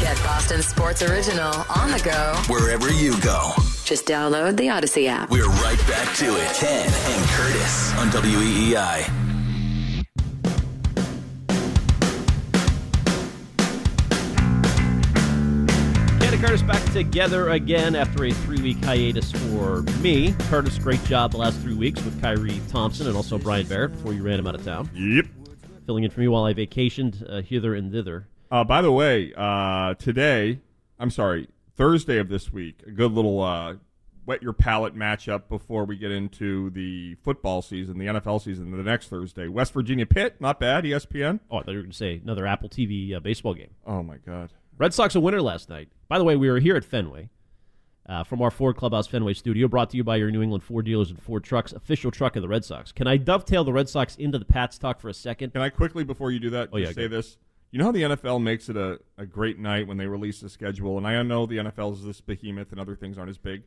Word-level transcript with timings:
Get 0.00 0.16
Boston 0.22 0.62
Sports 0.62 1.02
Original 1.02 1.52
on 1.68 1.90
the 1.90 2.00
go 2.02 2.34
wherever 2.52 2.90
you 2.90 3.20
go. 3.20 3.52
Just 3.84 4.06
download 4.06 4.56
the 4.56 4.68
Audacy 4.68 5.06
app. 5.08 5.30
We're 5.30 5.46
right 5.46 5.78
back 5.86 6.16
to 6.16 6.24
it. 6.24 6.54
Ken 6.54 6.86
and 6.86 7.28
Curtis 7.28 7.94
on 7.98 8.08
WEEI. 8.08 9.04
Ken 16.18 16.32
and 16.32 16.42
Curtis 16.42 16.62
back 16.62 16.82
together 16.92 17.50
again 17.50 17.94
after 17.94 18.24
a 18.24 18.30
three 18.30 18.62
week 18.62 18.82
hiatus 18.82 19.30
for 19.32 19.82
me. 20.00 20.34
Curtis, 20.48 20.78
great 20.78 21.04
job 21.04 21.32
the 21.32 21.36
last 21.36 21.60
three 21.60 21.74
weeks 21.74 22.02
with 22.04 22.18
Kyrie 22.22 22.60
Thompson 22.70 23.06
and 23.06 23.16
also 23.16 23.36
Brian 23.36 23.66
Barrett 23.66 23.92
before 23.92 24.14
you 24.14 24.22
ran 24.22 24.38
him 24.38 24.46
out 24.46 24.54
of 24.54 24.64
town. 24.64 24.88
Yep. 24.94 25.26
Filling 25.84 26.04
in 26.04 26.10
for 26.10 26.20
me 26.20 26.28
while 26.28 26.44
I 26.44 26.54
vacationed 26.54 27.22
uh, 27.28 27.42
hither 27.42 27.74
and 27.74 27.92
thither. 27.92 28.26
Uh, 28.50 28.64
by 28.64 28.82
the 28.82 28.90
way, 28.92 29.32
uh, 29.36 29.94
today, 29.94 30.58
I'm 30.98 31.10
sorry, 31.10 31.48
Thursday 31.76 32.18
of 32.18 32.28
this 32.28 32.52
week, 32.52 32.82
a 32.86 32.90
good 32.90 33.12
little 33.12 33.40
uh, 33.42 33.74
whet 34.24 34.42
your 34.42 34.52
palate 34.52 34.96
matchup 34.96 35.48
before 35.48 35.84
we 35.84 35.96
get 35.96 36.10
into 36.10 36.70
the 36.70 37.14
football 37.22 37.62
season, 37.62 37.98
the 37.98 38.06
NFL 38.06 38.42
season, 38.42 38.70
the 38.72 38.82
next 38.82 39.06
Thursday. 39.08 39.46
West 39.46 39.72
Virginia 39.72 40.04
Pitt, 40.06 40.40
not 40.40 40.58
bad, 40.58 40.84
ESPN. 40.84 41.38
Oh, 41.50 41.58
I 41.58 41.62
thought 41.62 41.70
you 41.70 41.76
were 41.78 41.82
going 41.82 41.92
to 41.92 41.96
say 41.96 42.20
another 42.24 42.46
Apple 42.46 42.68
TV 42.68 43.14
uh, 43.14 43.20
baseball 43.20 43.54
game. 43.54 43.70
Oh, 43.86 44.02
my 44.02 44.16
God. 44.16 44.50
Red 44.78 44.94
Sox 44.94 45.14
a 45.14 45.20
winner 45.20 45.42
last 45.42 45.68
night. 45.68 45.88
By 46.08 46.18
the 46.18 46.24
way, 46.24 46.34
we 46.36 46.50
were 46.50 46.58
here 46.58 46.74
at 46.74 46.84
Fenway 46.84 47.28
uh, 48.08 48.24
from 48.24 48.42
our 48.42 48.50
Ford 48.50 48.76
Clubhouse 48.76 49.06
Fenway 49.06 49.34
studio, 49.34 49.68
brought 49.68 49.90
to 49.90 49.96
you 49.96 50.02
by 50.02 50.16
your 50.16 50.30
New 50.32 50.42
England 50.42 50.64
Ford 50.64 50.86
dealers 50.86 51.10
and 51.10 51.22
Ford 51.22 51.44
Trucks, 51.44 51.72
official 51.72 52.10
truck 52.10 52.34
of 52.34 52.42
the 52.42 52.48
Red 52.48 52.64
Sox. 52.64 52.90
Can 52.90 53.06
I 53.06 53.16
dovetail 53.16 53.62
the 53.62 53.72
Red 53.72 53.88
Sox 53.88 54.16
into 54.16 54.38
the 54.38 54.44
Pats 54.44 54.76
talk 54.76 54.98
for 54.98 55.08
a 55.08 55.14
second? 55.14 55.52
Can 55.52 55.62
I 55.62 55.68
quickly, 55.68 56.02
before 56.02 56.32
you 56.32 56.40
do 56.40 56.50
that, 56.50 56.70
Oh, 56.72 56.78
just 56.78 56.96
yeah, 56.96 57.02
say 57.04 57.06
this? 57.08 57.36
You 57.70 57.78
know 57.78 57.84
how 57.84 57.92
the 57.92 58.02
NFL 58.02 58.42
makes 58.42 58.68
it 58.68 58.76
a, 58.76 58.98
a 59.16 59.24
great 59.24 59.58
night 59.58 59.86
when 59.86 59.96
they 59.96 60.06
release 60.06 60.40
the 60.40 60.48
schedule, 60.48 60.98
and 60.98 61.06
I 61.06 61.22
know 61.22 61.46
the 61.46 61.58
NFL 61.58 61.92
is 61.94 62.04
this 62.04 62.20
behemoth 62.20 62.72
and 62.72 62.80
other 62.80 62.96
things 62.96 63.16
aren't 63.16 63.30
as 63.30 63.38
big. 63.38 63.62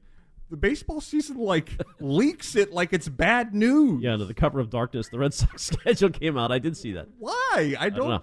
The 0.50 0.58
baseball 0.58 1.00
season 1.00 1.38
like 1.38 1.82
leaks 2.02 2.56
it 2.56 2.74
like 2.74 2.92
it's 2.92 3.08
bad 3.08 3.54
news. 3.56 4.04
Yeah, 4.04 4.14
under 4.14 4.26
the 4.26 4.34
cover 4.34 4.60
of 4.60 4.70
darkness, 4.70 5.08
the 5.08 5.20
Red 5.20 5.34
Sox 5.34 5.64
schedule 5.68 6.10
came 6.10 6.38
out. 6.38 6.52
I 6.52 6.60
did 6.60 6.76
see 6.76 6.92
that. 6.94 7.08
Why? 7.18 7.76
I 7.80 7.90
don't. 7.90 8.10
know. 8.10 8.22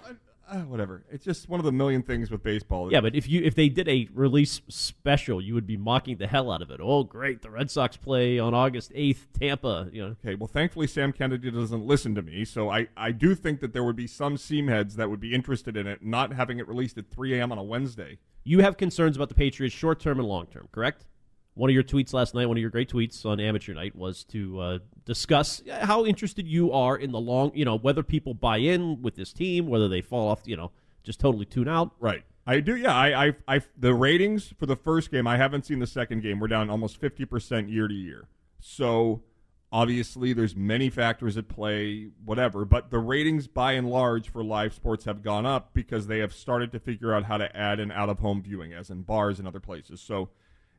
Uh, 0.50 0.58
whatever. 0.62 1.04
It's 1.10 1.24
just 1.24 1.48
one 1.48 1.60
of 1.60 1.64
the 1.64 1.72
million 1.72 2.02
things 2.02 2.30
with 2.30 2.42
baseball. 2.42 2.92
Yeah, 2.92 3.00
but 3.00 3.14
if 3.14 3.28
you 3.28 3.42
if 3.42 3.54
they 3.54 3.68
did 3.68 3.88
a 3.88 4.08
release 4.12 4.60
special, 4.68 5.40
you 5.40 5.54
would 5.54 5.66
be 5.66 5.76
mocking 5.76 6.16
the 6.16 6.26
hell 6.26 6.50
out 6.50 6.62
of 6.62 6.70
it. 6.70 6.80
Oh, 6.82 7.04
great! 7.04 7.42
The 7.42 7.50
Red 7.50 7.70
Sox 7.70 7.96
play 7.96 8.38
on 8.38 8.52
August 8.54 8.92
eighth, 8.94 9.28
Tampa. 9.38 9.88
You 9.92 10.02
know, 10.02 10.16
Okay, 10.24 10.34
well, 10.34 10.48
thankfully 10.48 10.86
Sam 10.86 11.12
Kennedy 11.12 11.50
doesn't 11.50 11.86
listen 11.86 12.14
to 12.14 12.22
me, 12.22 12.44
so 12.44 12.68
I, 12.70 12.88
I 12.96 13.12
do 13.12 13.34
think 13.34 13.60
that 13.60 13.72
there 13.72 13.84
would 13.84 13.96
be 13.96 14.06
some 14.06 14.36
seamheads 14.36 14.94
that 14.94 15.08
would 15.08 15.20
be 15.20 15.34
interested 15.34 15.76
in 15.76 15.86
it, 15.86 16.04
not 16.04 16.32
having 16.32 16.58
it 16.58 16.66
released 16.68 16.98
at 16.98 17.08
3 17.10 17.38
a.m. 17.38 17.52
on 17.52 17.58
a 17.58 17.62
Wednesday. 17.62 18.18
you 18.44 18.60
have 18.60 18.76
concerns 18.76 19.16
about 19.16 19.28
the 19.28 19.34
Patriots 19.34 19.74
short 19.74 20.00
term 20.00 20.18
and 20.18 20.28
long 20.28 20.46
term, 20.46 20.68
correct? 20.72 21.06
One 21.54 21.68
of 21.68 21.74
your 21.74 21.82
tweets 21.82 22.14
last 22.14 22.34
night, 22.34 22.46
one 22.46 22.56
of 22.56 22.60
your 22.60 22.70
great 22.70 22.90
tweets 22.90 23.26
on 23.26 23.40
Amateur 23.40 23.74
Night, 23.74 23.94
was 23.94 24.24
to 24.24 24.60
uh, 24.60 24.78
discuss 25.04 25.62
how 25.68 26.06
interested 26.06 26.46
you 26.46 26.72
are 26.72 26.96
in 26.96 27.10
the 27.10 27.20
long, 27.20 27.50
you 27.54 27.64
know, 27.64 27.76
whether 27.76 28.02
people 28.02 28.34
buy 28.34 28.58
in 28.58 29.02
with 29.02 29.16
this 29.16 29.32
team, 29.32 29.66
whether 29.66 29.88
they 29.88 30.00
fall 30.00 30.28
off, 30.28 30.42
you 30.44 30.56
know, 30.56 30.70
just 31.02 31.18
totally 31.18 31.44
tune 31.44 31.68
out. 31.68 31.90
Right. 31.98 32.22
I 32.46 32.60
do. 32.60 32.76
Yeah. 32.76 32.94
I, 32.94 33.26
I, 33.26 33.36
I, 33.48 33.60
the 33.76 33.92
ratings 33.92 34.54
for 34.58 34.66
the 34.66 34.76
first 34.76 35.10
game. 35.10 35.26
I 35.26 35.36
haven't 35.36 35.66
seen 35.66 35.80
the 35.80 35.86
second 35.86 36.22
game. 36.22 36.40
We're 36.40 36.48
down 36.48 36.70
almost 36.70 36.98
fifty 36.98 37.24
percent 37.24 37.68
year 37.68 37.88
to 37.88 37.94
year. 37.94 38.28
So 38.60 39.22
obviously, 39.70 40.32
there's 40.32 40.56
many 40.56 40.88
factors 40.88 41.36
at 41.36 41.48
play. 41.48 42.10
Whatever. 42.24 42.64
But 42.64 42.90
the 42.90 42.98
ratings, 42.98 43.46
by 43.46 43.72
and 43.72 43.90
large, 43.90 44.30
for 44.30 44.42
live 44.42 44.72
sports 44.72 45.04
have 45.04 45.22
gone 45.22 45.46
up 45.46 45.74
because 45.74 46.06
they 46.06 46.18
have 46.18 46.32
started 46.32 46.72
to 46.72 46.78
figure 46.78 47.12
out 47.12 47.24
how 47.24 47.36
to 47.36 47.54
add 47.56 47.80
an 47.80 47.92
out 47.92 48.08
of 48.08 48.20
home 48.20 48.42
viewing, 48.42 48.72
as 48.72 48.88
in 48.88 49.02
bars 49.02 49.38
and 49.38 49.46
other 49.46 49.60
places. 49.60 50.00
So 50.00 50.30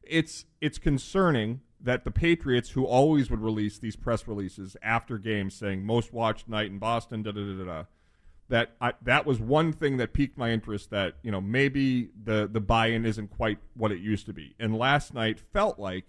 it's 0.04 0.46
it's 0.60 0.78
concerning 0.78 1.62
that 1.84 2.04
the 2.04 2.12
Patriots, 2.12 2.72
who 2.72 2.86
always 2.86 3.30
would 3.32 3.42
release 3.42 3.80
these 3.80 3.96
press 3.96 4.28
releases 4.28 4.78
after 4.84 5.18
games 5.18 5.56
saying 5.56 5.84
most 5.84 6.14
watched 6.14 6.48
night 6.48 6.68
in 6.68 6.78
Boston, 6.78 7.24
da 7.24 7.32
da 7.32 7.42
da 7.42 7.64
da. 7.64 7.84
that 8.50 8.72
I, 8.80 8.94
that 9.02 9.26
was 9.26 9.40
one 9.40 9.74
thing 9.74 9.98
that 9.98 10.14
piqued 10.14 10.38
my 10.38 10.52
interest 10.52 10.90
that 10.92 11.16
you 11.24 11.32
know 11.32 11.42
maybe 11.42 12.10
the 12.24 12.48
the 12.52 12.62
buy-in 12.62 13.06
isn't 13.06 13.30
quite 13.30 13.60
what 13.76 13.92
it 13.92 14.00
used 14.00 14.26
to 14.28 14.34
be. 14.34 14.56
And 14.60 14.78
last 14.78 15.14
night 15.14 15.40
felt 15.40 15.80
like 15.80 16.06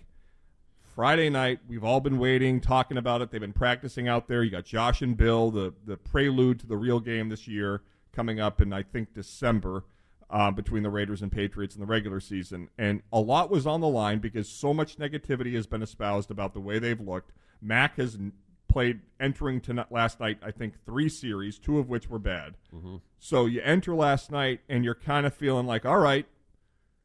friday 0.95 1.31
night 1.31 1.59
we've 1.67 1.85
all 1.85 2.01
been 2.01 2.19
waiting 2.19 2.61
talking 2.61 2.99
about 2.99 3.23
it. 3.23 3.31
They've 3.31 3.41
been 3.41 3.53
practicing 3.53 4.09
out 4.09 4.29
there. 4.29 4.43
You 4.43 4.51
got 4.51 4.65
josh 4.65 5.01
and 5.01 5.17
bill 5.17 5.51
the 5.51 5.73
the 5.87 5.97
prelude 5.97 6.61
to 6.61 6.67
the 6.67 6.77
real 6.77 7.01
game 7.01 7.29
this 7.31 7.49
year 7.49 7.83
coming 8.13 8.39
up 8.39 8.61
in 8.61 8.75
i 8.75 8.83
think 8.83 9.15
december 9.15 9.85
uh, 10.33 10.51
between 10.51 10.83
the 10.83 10.91
raiders 10.91 11.21
and 11.21 11.31
patriots 11.31 11.75
in 11.75 11.81
the 11.81 11.87
regular 11.87 12.19
season. 12.19 12.69
And 12.79 13.03
a 13.13 13.21
lot 13.21 13.51
was 13.51 13.67
on 13.67 13.83
the 13.83 13.89
line 13.89 14.19
because 14.19 14.49
so 14.49 14.73
much 14.73 14.97
negativity 14.97 15.55
has 15.55 15.67
been 15.67 15.83
espoused 15.83 16.31
about 16.31 16.55
the 16.55 16.61
way 16.61 16.79
they've 16.79 17.01
looked. 17.01 17.33
Mac 17.61 17.99
has 17.99 18.19
played 18.69 19.01
entering 19.21 19.61
to 19.61 19.87
last 19.91 20.19
night 20.19 20.39
i 20.43 20.51
think 20.51 20.73
three 20.87 21.07
series 21.07 21.59
two 21.59 21.79
of 21.79 21.91
which 21.91 22.09
were 22.09 22.19
bad. 22.19 22.55
So 23.19 23.45
you 23.45 23.61
enter 23.63 23.95
last 23.95 24.33
night 24.33 24.61
and 24.67 24.83
you're 24.83 24.95
kind 24.95 25.27
of 25.27 25.35
feeling 25.35 25.67
like 25.67 25.85
all 25.85 25.99
right. 25.99 26.27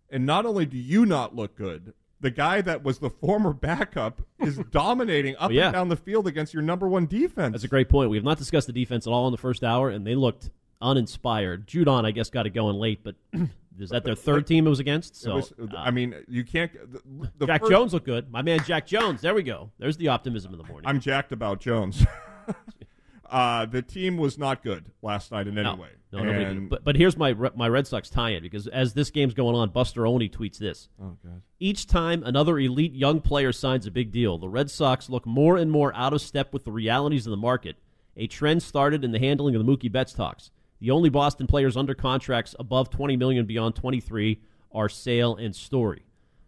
And 0.09 0.25
not 0.25 0.45
only 0.45 0.65
do 0.65 0.77
you 0.77 1.05
not 1.05 1.35
look 1.35 1.57
good 1.57 1.93
the 2.19 2.31
guy 2.31 2.61
that 2.61 2.83
was 2.83 2.99
the 2.99 3.09
former 3.09 3.53
backup 3.53 4.21
is 4.39 4.57
dominating 4.71 5.35
up 5.37 5.51
yeah. 5.51 5.65
and 5.65 5.73
down 5.73 5.89
the 5.89 5.95
field 5.95 6.27
against 6.27 6.53
your 6.53 6.63
number 6.63 6.87
one 6.87 7.05
defense. 7.05 7.51
That's 7.53 7.63
a 7.63 7.67
great 7.67 7.89
point. 7.89 8.09
We 8.09 8.17
have 8.17 8.23
not 8.23 8.37
discussed 8.37 8.67
the 8.67 8.73
defense 8.73 9.05
at 9.05 9.11
all 9.11 9.27
in 9.27 9.31
the 9.31 9.37
first 9.37 9.63
hour, 9.63 9.89
and 9.89 10.05
they 10.05 10.15
looked 10.15 10.49
uninspired. 10.81 11.67
Judon, 11.67 12.05
I 12.05 12.11
guess, 12.11 12.29
got 12.29 12.45
it 12.45 12.51
going 12.51 12.75
late, 12.77 13.03
but 13.03 13.15
is 13.79 13.89
that 13.89 14.03
their 14.03 14.15
third 14.15 14.47
team 14.47 14.67
it 14.67 14.69
was 14.69 14.79
against? 14.79 15.15
So, 15.15 15.35
was- 15.35 15.53
uh, 15.59 15.67
i 15.77 15.91
mean 15.91 16.15
you 16.27 16.43
can't 16.43 16.71
the, 16.91 17.29
the 17.37 17.45
Jack 17.47 17.61
first- 17.61 17.71
Jones 17.71 17.93
looked 17.93 18.05
good. 18.05 18.31
My 18.31 18.41
man 18.41 18.63
Jack 18.63 18.87
Jones. 18.87 19.21
There 19.21 19.33
we 19.35 19.43
go. 19.43 19.71
There's 19.79 19.97
the 19.97 20.07
optimism 20.09 20.51
in 20.53 20.57
the 20.57 20.65
morning. 20.65 20.87
i'm 20.87 20.99
jacked 20.99 21.31
about 21.31 21.59
jones 21.59 22.05
uh, 23.29 23.65
the 23.65 23.81
team 23.81 24.17
was 24.17 24.37
not 24.37 24.63
good 24.63 24.91
last 25.01 25.31
night 25.31 25.47
in 25.47 25.57
any 25.57 25.63
no, 25.69 25.75
way 25.75 25.89
no, 26.11 26.19
and, 26.19 26.69
But 26.69 26.83
but 26.85 26.95
here's 26.95 27.17
my 27.17 27.33
my 27.33 27.67
Red 27.67 27.85
Sox 27.85 28.09
tie-in 28.09 28.41
because 28.41 28.67
as 28.67 28.93
this 28.93 29.11
game's 29.11 29.33
going 29.33 29.55
on, 29.55 29.69
Buster 29.71 30.05
Olney 30.05 30.29
tweets 30.29 30.57
this. 30.57 30.87
oh 31.01 31.17
god 31.23 31.41
Each 31.59 31.85
time 31.85 32.23
another 32.25 32.57
elite 32.57 32.93
young 32.93 33.19
player 33.19 33.51
signs 33.51 33.85
a 33.85 33.91
big 33.91 34.11
deal, 34.11 34.37
the 34.37 34.47
Red 34.47 34.71
Sox 34.71 35.09
look 35.09 35.25
more 35.25 35.57
and 35.57 35.69
more 35.69 35.93
out 35.95 36.13
of 36.13 36.21
step 36.21 36.53
with 36.53 36.63
the 36.63 36.71
realities 36.71 37.27
of 37.27 37.31
the 37.31 37.37
market. 37.37 37.75
A 38.15 38.25
trend 38.27 38.63
started 38.63 39.03
in 39.03 39.11
the 39.11 39.19
handling 39.19 39.53
of 39.55 39.65
the 39.65 39.69
Mookie 39.71 39.91
Betts 39.91 40.13
talks. 40.13 40.49
The 40.79 40.91
only 40.91 41.09
Boston 41.09 41.47
players 41.47 41.75
under 41.75 41.93
contracts 41.95 42.55
above 42.59 42.89
20 42.89 43.17
million 43.17 43.45
beyond 43.45 43.75
23 43.75 44.41
are 44.71 44.89
Sale 44.89 45.35
and 45.37 45.55
Story. 45.55 46.03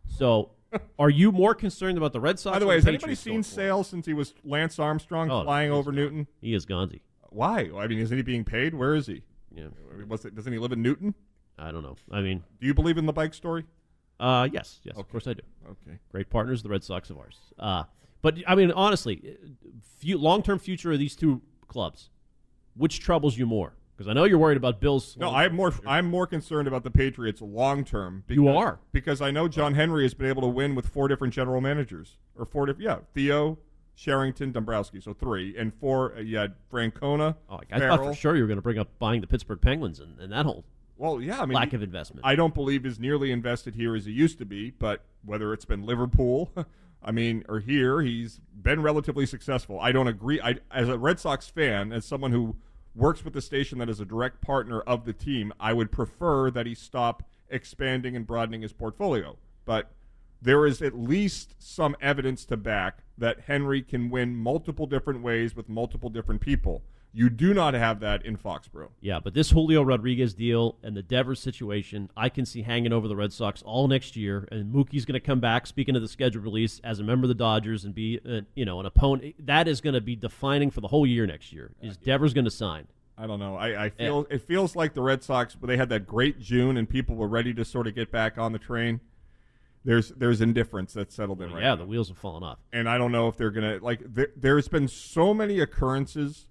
So, 0.07 0.51
are 0.99 1.09
you 1.09 1.31
more 1.31 1.55
concerned 1.55 1.97
about 1.97 2.13
the 2.13 2.19
Red 2.19 2.37
Sox? 2.39 2.53
by 2.55 2.59
the 2.59 2.67
way 2.67 2.75
has 2.75 2.85
anybody 2.85 3.15
seen 3.15 3.41
sale 3.41 3.83
since 3.83 4.05
he 4.05 4.13
was 4.13 4.33
lance 4.43 4.77
armstrong 4.77 5.31
Oh, 5.31 5.43
flying 5.43 5.71
over 5.71 5.91
newton 5.91 6.27
He 6.41 6.53
is 6.53 6.65
Gonzi. 6.67 6.99
why 7.29 7.71
i 7.75 7.87
mean 7.87 7.97
isn't 7.97 8.15
he 8.15 8.21
being 8.21 8.43
paid 8.43 8.75
where 8.75 8.93
is 8.93 9.07
he 9.07 9.23
Yeah, 9.55 9.63
it, 9.99 10.35
doesn't 10.35 10.53
he 10.53 10.59
live 10.59 10.71
in 10.71 10.83
newton 10.83 11.15
I 11.57 11.71
don't 11.71 11.81
know. 11.83 11.97
I 12.11 12.21
mean, 12.21 12.43
do 12.61 12.67
you 12.67 12.73
believe 12.75 12.97
in 12.99 13.05
the 13.07 13.13
bike 13.13 13.33
story 13.33 13.65
uh, 14.19 14.47
yes, 14.53 14.79
yes, 14.83 14.95
of 14.97 15.09
course 15.09 15.25
I 15.27 15.33
do. 15.33 15.41
okay 15.71 15.97
Great 16.11 16.29
partners, 16.29 16.61
the 16.61 16.69
Red 16.69 16.83
Sox 16.83 17.09
of 17.09 17.17
ours. 17.17 17.37
Uh, 17.57 17.85
but 18.21 18.35
I 18.47 18.53
mean, 18.53 18.71
honestly, 18.71 19.37
long-term 20.03 20.59
future 20.59 20.91
of 20.91 20.99
these 20.99 21.15
two 21.15 21.41
clubs, 21.67 22.09
which 22.75 22.99
troubles 22.99 23.37
you 23.37 23.45
more? 23.47 23.73
Because 23.99 24.09
I 24.09 24.13
know 24.13 24.23
you're 24.23 24.37
worried 24.37 24.55
about 24.55 24.79
Bill's. 24.79 25.17
No, 25.17 25.29
I'm 25.29 25.53
more 25.53 25.73
I'm 25.85 26.05
more 26.05 26.25
concerned 26.25 26.69
about 26.69 26.85
the 26.85 26.89
Patriots 26.89 27.41
long 27.41 27.83
term. 27.83 28.23
You 28.29 28.47
are? 28.47 28.79
because 28.93 29.19
I 29.19 29.29
know 29.29 29.49
John 29.49 29.73
Henry 29.73 30.03
has 30.03 30.13
been 30.13 30.29
able 30.29 30.41
to 30.43 30.47
win 30.47 30.73
with 30.73 30.87
four 30.87 31.09
different 31.09 31.33
general 31.33 31.59
managers 31.59 32.15
or 32.37 32.45
four 32.45 32.65
different. 32.65 32.85
Yeah, 32.85 32.99
Theo, 33.13 33.57
Cherington, 33.97 34.53
Dombrowski, 34.53 35.01
so 35.01 35.13
three 35.13 35.53
and 35.57 35.73
four. 35.81 36.15
Uh, 36.15 36.21
you 36.21 36.37
had 36.37 36.55
Francona. 36.71 37.35
Oh, 37.49 37.59
I 37.69 37.79
thought 37.79 37.99
for 37.99 38.13
sure 38.13 38.37
you 38.37 38.43
were 38.43 38.47
going 38.47 38.57
to 38.57 38.61
bring 38.61 38.79
up 38.79 38.87
buying 38.99 39.19
the 39.19 39.27
Pittsburgh 39.27 39.59
Penguins 39.59 39.99
and, 39.99 40.17
and 40.17 40.31
that 40.31 40.45
whole 40.45 40.63
Well, 40.95 41.19
yeah, 41.19 41.41
I 41.41 41.45
mean, 41.45 41.55
lack 41.55 41.73
of 41.73 41.83
investment. 41.83 42.25
I 42.25 42.35
don't 42.35 42.53
believe 42.53 42.85
is 42.85 43.01
nearly 43.01 43.33
invested 43.33 43.75
here 43.75 43.97
as 43.97 44.05
he 44.05 44.13
used 44.13 44.37
to 44.37 44.45
be, 44.45 44.69
but 44.69 45.03
whether 45.25 45.51
it's 45.51 45.65
been 45.65 45.83
Liverpool, 45.83 46.53
I 47.03 47.11
mean, 47.11 47.43
or 47.49 47.59
here, 47.59 48.01
he's 48.01 48.39
been 48.53 48.81
relatively 48.81 49.25
successful. 49.25 49.77
I 49.77 49.91
don't 49.91 50.07
agree. 50.07 50.39
I, 50.39 50.55
as 50.71 50.87
a 50.87 50.97
Red 50.97 51.19
Sox 51.19 51.49
fan, 51.49 51.91
as 51.91 52.05
someone 52.05 52.31
who 52.31 52.55
works 52.99 53.23
with 53.23 53.33
the 53.33 53.41
station 53.41 53.79
that 53.79 53.89
is 53.89 53.99
a 53.99 54.05
direct 54.05 54.41
partner 54.41 54.81
of 54.81 55.05
the 55.05 55.13
team, 55.13 55.53
I 55.59 55.73
would 55.73 55.91
prefer 55.91 56.51
that 56.51 56.65
he 56.65 56.75
stop 56.75 57.23
expanding 57.49 58.15
and 58.15 58.27
broadening 58.27 58.61
his 58.61 58.73
portfolio. 58.73 59.37
But 59.65 59.91
there 60.41 60.65
is 60.65 60.81
at 60.81 60.97
least 60.97 61.55
some 61.59 61.95
evidence 62.01 62.45
to 62.45 62.57
back 62.57 62.99
that 63.17 63.41
Henry 63.41 63.81
can 63.81 64.09
win 64.09 64.35
multiple 64.35 64.85
different 64.85 65.21
ways 65.21 65.55
with 65.55 65.67
multiple 65.69 66.09
different 66.09 66.41
people. 66.41 66.83
You 67.11 67.29
do 67.29 67.55
not 67.55 67.73
have 67.73 68.01
that 68.01 68.23
in 68.23 68.37
Foxborough. 68.37 68.89
Yeah, 69.01 69.19
but 69.19 69.33
this 69.33 69.49
Julio 69.49 69.81
Rodriguez 69.81 70.35
deal 70.35 70.75
and 70.83 70.95
the 70.95 71.01
Devers 71.01 71.39
situation, 71.39 72.11
I 72.15 72.29
can 72.29 72.45
see 72.45 72.61
hanging 72.61 72.93
over 72.93 73.07
the 73.07 73.15
Red 73.15 73.33
Sox 73.33 73.63
all 73.63 73.87
next 73.87 74.15
year. 74.15 74.47
And 74.51 74.71
Mookie's 74.71 75.05
going 75.05 75.19
to 75.19 75.19
come 75.19 75.39
back, 75.39 75.65
speaking 75.65 75.95
of 75.95 76.03
the 76.03 76.07
schedule 76.07 76.41
release, 76.41 76.79
as 76.83 76.99
a 76.99 77.03
member 77.03 77.25
of 77.25 77.29
the 77.29 77.35
Dodgers 77.35 77.83
and 77.83 77.95
be, 77.95 78.19
uh, 78.27 78.41
you 78.53 78.63
know, 78.63 78.79
an 78.79 78.85
opponent. 78.85 79.35
That 79.39 79.67
is 79.67 79.81
going 79.81 79.95
to 79.95 80.01
be 80.01 80.15
defining 80.15 80.69
for 80.69 80.81
the 80.81 80.87
whole 80.87 81.07
year 81.07 81.25
next 81.25 81.51
year. 81.51 81.71
Is 81.81 81.97
Devers 81.97 82.33
going 82.33 82.45
to 82.45 82.51
sign? 82.51 82.87
I 83.17 83.25
don't 83.27 83.39
know. 83.39 83.55
I, 83.55 83.85
I 83.85 83.89
feel 83.89 84.25
it 84.29 84.43
feels 84.43 84.75
like 84.75 84.93
the 84.93 85.01
Red 85.01 85.23
Sox. 85.23 85.57
They 85.61 85.75
had 85.77 85.89
that 85.89 86.07
great 86.07 86.39
June, 86.39 86.77
and 86.77 86.87
people 86.87 87.15
were 87.15 87.27
ready 87.27 87.53
to 87.55 87.65
sort 87.65 87.87
of 87.87 87.95
get 87.95 88.11
back 88.11 88.37
on 88.37 88.53
the 88.53 88.59
train. 88.59 89.01
There's 89.83 90.09
there's 90.09 90.39
indifference 90.39 90.93
that's 90.93 91.15
settled 91.15 91.41
in 91.41 91.51
right 91.51 91.61
yeah, 91.61 91.69
now. 91.69 91.77
the 91.77 91.85
wheels 91.85 92.07
have 92.09 92.17
fallen 92.17 92.43
off. 92.43 92.59
and 92.71 92.87
I 92.87 92.97
don't 92.97 93.11
know 93.11 93.27
if 93.27 93.35
they're 93.35 93.51
gonna 93.51 93.79
like. 93.81 94.01
There, 94.05 94.29
there's 94.37 94.69
been 94.69 94.87
so 94.87 95.33
many 95.33 95.59
occurrences 95.59 96.47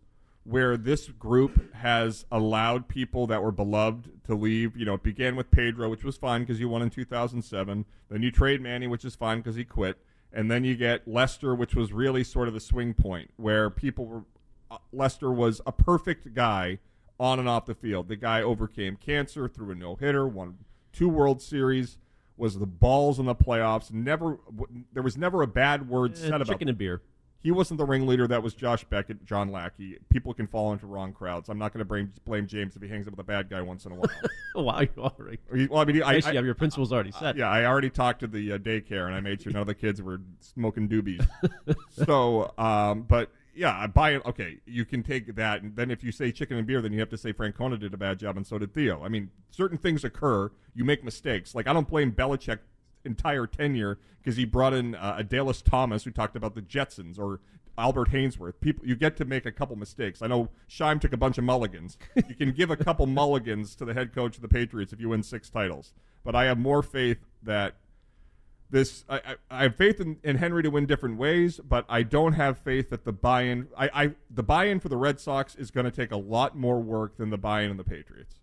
where 0.48 0.78
this 0.78 1.08
group 1.08 1.74
has 1.74 2.24
allowed 2.32 2.88
people 2.88 3.26
that 3.26 3.42
were 3.42 3.52
beloved 3.52 4.08
to 4.24 4.34
leave. 4.34 4.76
You 4.76 4.86
know, 4.86 4.94
it 4.94 5.02
began 5.02 5.36
with 5.36 5.50
Pedro, 5.50 5.90
which 5.90 6.04
was 6.04 6.16
fine 6.16 6.40
because 6.42 6.58
he 6.58 6.64
won 6.64 6.80
in 6.80 6.88
2007. 6.90 7.84
Then 8.08 8.22
you 8.22 8.30
trade 8.30 8.62
Manny, 8.62 8.86
which 8.86 9.04
is 9.04 9.14
fine 9.14 9.38
because 9.38 9.56
he 9.56 9.64
quit. 9.64 9.98
And 10.32 10.50
then 10.50 10.64
you 10.64 10.74
get 10.74 11.06
Lester, 11.06 11.54
which 11.54 11.74
was 11.74 11.92
really 11.92 12.24
sort 12.24 12.48
of 12.48 12.54
the 12.54 12.60
swing 12.60 12.94
point 12.94 13.30
where 13.36 13.68
people 13.68 14.06
were. 14.06 14.22
Uh, 14.70 14.76
Lester 14.92 15.30
was 15.30 15.60
a 15.66 15.72
perfect 15.72 16.34
guy 16.34 16.78
on 17.20 17.38
and 17.38 17.48
off 17.48 17.66
the 17.66 17.74
field. 17.74 18.08
The 18.08 18.16
guy 18.16 18.42
overcame 18.42 18.96
cancer, 18.96 19.48
threw 19.48 19.70
a 19.70 19.74
no 19.74 19.96
hitter, 19.96 20.26
won 20.28 20.58
two 20.92 21.08
World 21.08 21.40
Series, 21.42 21.96
was 22.36 22.58
the 22.58 22.66
balls 22.66 23.18
in 23.18 23.26
the 23.26 23.34
playoffs. 23.34 23.90
Never, 23.92 24.38
w- 24.54 24.84
there 24.92 25.02
was 25.02 25.16
never 25.16 25.42
a 25.42 25.46
bad 25.46 25.88
word 25.88 26.12
Eh, 26.12 26.16
said 26.16 26.34
about 26.34 26.46
chicken 26.48 26.68
and 26.68 26.76
beer. 26.78 27.02
He 27.40 27.50
wasn't 27.50 27.78
the 27.78 27.84
ringleader. 27.86 28.26
That 28.26 28.42
was 28.42 28.54
Josh 28.54 28.84
Beckett, 28.84 29.24
John 29.24 29.50
Lackey. 29.52 29.98
People 30.10 30.34
can 30.34 30.46
fall 30.46 30.72
into 30.72 30.86
wrong 30.86 31.12
crowds. 31.12 31.48
I'm 31.48 31.58
not 31.58 31.72
going 31.72 31.78
to 31.80 31.84
blame, 31.84 32.12
blame 32.24 32.46
James 32.46 32.74
if 32.76 32.82
he 32.82 32.88
hangs 32.88 33.06
up 33.06 33.12
with 33.12 33.20
a 33.20 33.24
bad 33.24 33.48
guy 33.48 33.62
once 33.62 33.86
in 33.86 33.92
a 33.92 33.94
while. 33.94 34.10
Oh, 34.54 34.62
wow, 34.62 34.80
you. 34.80 34.88
Or 34.96 35.12
well, 35.70 35.82
I 35.82 35.84
mean, 35.84 36.02
I, 36.02 36.12
Nice 36.14 36.26
I- 36.26 36.34
have 36.34 36.44
your 36.44 36.54
principles 36.54 36.92
already 36.92 37.12
set. 37.12 37.36
yeah, 37.36 37.48
I 37.48 37.64
already 37.66 37.90
talked 37.90 38.20
to 38.20 38.26
the 38.26 38.52
uh, 38.54 38.58
daycare 38.58 39.06
and 39.06 39.14
I 39.14 39.20
made 39.20 39.40
sure 39.42 39.52
none 39.52 39.60
of 39.60 39.68
the 39.68 39.74
kids 39.74 40.02
were 40.02 40.20
smoking 40.40 40.88
doobies. 40.88 41.24
so, 41.90 42.52
um, 42.58 43.02
but 43.02 43.30
yeah, 43.54 43.76
I 43.78 43.86
buy 43.86 44.14
it. 44.14 44.22
Okay, 44.26 44.58
you 44.66 44.84
can 44.84 45.02
take 45.04 45.34
that, 45.36 45.62
and 45.62 45.76
then 45.76 45.90
if 45.92 46.02
you 46.02 46.10
say 46.12 46.32
chicken 46.32 46.56
and 46.56 46.66
beer, 46.66 46.80
then 46.82 46.92
you 46.92 46.98
have 47.00 47.10
to 47.10 47.18
say 47.18 47.32
Francona 47.32 47.78
did 47.78 47.92
a 47.94 47.96
bad 47.96 48.18
job, 48.18 48.36
and 48.36 48.46
so 48.46 48.58
did 48.58 48.72
Theo. 48.74 49.02
I 49.04 49.08
mean, 49.08 49.30
certain 49.50 49.78
things 49.78 50.02
occur. 50.02 50.50
You 50.74 50.84
make 50.84 51.04
mistakes. 51.04 51.54
Like 51.54 51.66
I 51.68 51.72
don't 51.72 51.86
blame 51.88 52.10
Belichick 52.12 52.58
entire 53.08 53.46
tenure 53.46 53.98
because 54.18 54.36
he 54.36 54.44
brought 54.44 54.74
in 54.74 54.94
uh, 54.94 55.16
Adalius 55.18 55.62
Thomas, 55.62 56.04
who 56.04 56.10
talked 56.10 56.36
about 56.36 56.54
the 56.54 56.62
Jetsons, 56.62 57.18
or 57.18 57.40
Albert 57.78 58.10
Haynesworth. 58.10 58.54
People, 58.60 58.86
you 58.86 58.96
get 58.96 59.16
to 59.16 59.24
make 59.24 59.46
a 59.46 59.52
couple 59.52 59.76
mistakes. 59.76 60.20
I 60.20 60.26
know 60.26 60.50
Chaim 60.68 60.98
took 60.98 61.12
a 61.12 61.16
bunch 61.16 61.38
of 61.38 61.44
mulligans. 61.44 61.96
you 62.16 62.34
can 62.34 62.52
give 62.52 62.70
a 62.70 62.76
couple 62.76 63.06
mulligans 63.22 63.74
to 63.76 63.84
the 63.84 63.94
head 63.94 64.12
coach 64.14 64.36
of 64.36 64.42
the 64.42 64.48
Patriots 64.48 64.92
if 64.92 65.00
you 65.00 65.08
win 65.08 65.22
six 65.22 65.48
titles. 65.48 65.94
But 66.24 66.34
I 66.34 66.44
have 66.44 66.58
more 66.58 66.82
faith 66.82 67.18
that 67.42 67.76
this 68.70 69.04
I, 69.08 69.16
I, 69.16 69.34
I 69.50 69.62
have 69.62 69.76
faith 69.76 70.00
in, 70.00 70.18
in 70.22 70.36
Henry 70.36 70.62
to 70.62 70.70
win 70.70 70.86
different 70.86 71.16
ways, 71.16 71.58
but 71.58 71.86
I 71.88 72.02
don't 72.02 72.34
have 72.34 72.58
faith 72.58 72.90
that 72.90 73.04
the 73.04 73.12
buy-in 73.12 73.68
I, 73.76 73.90
I 73.94 74.10
the 74.28 74.42
buy-in 74.42 74.80
for 74.80 74.88
the 74.88 74.96
Red 74.96 75.20
Sox 75.20 75.54
is 75.54 75.70
going 75.70 75.84
to 75.84 75.90
take 75.90 76.10
a 76.10 76.16
lot 76.16 76.56
more 76.56 76.80
work 76.80 77.16
than 77.16 77.30
the 77.30 77.38
buy-in 77.38 77.70
of 77.70 77.76
the 77.76 77.84
Patriots 77.84 78.34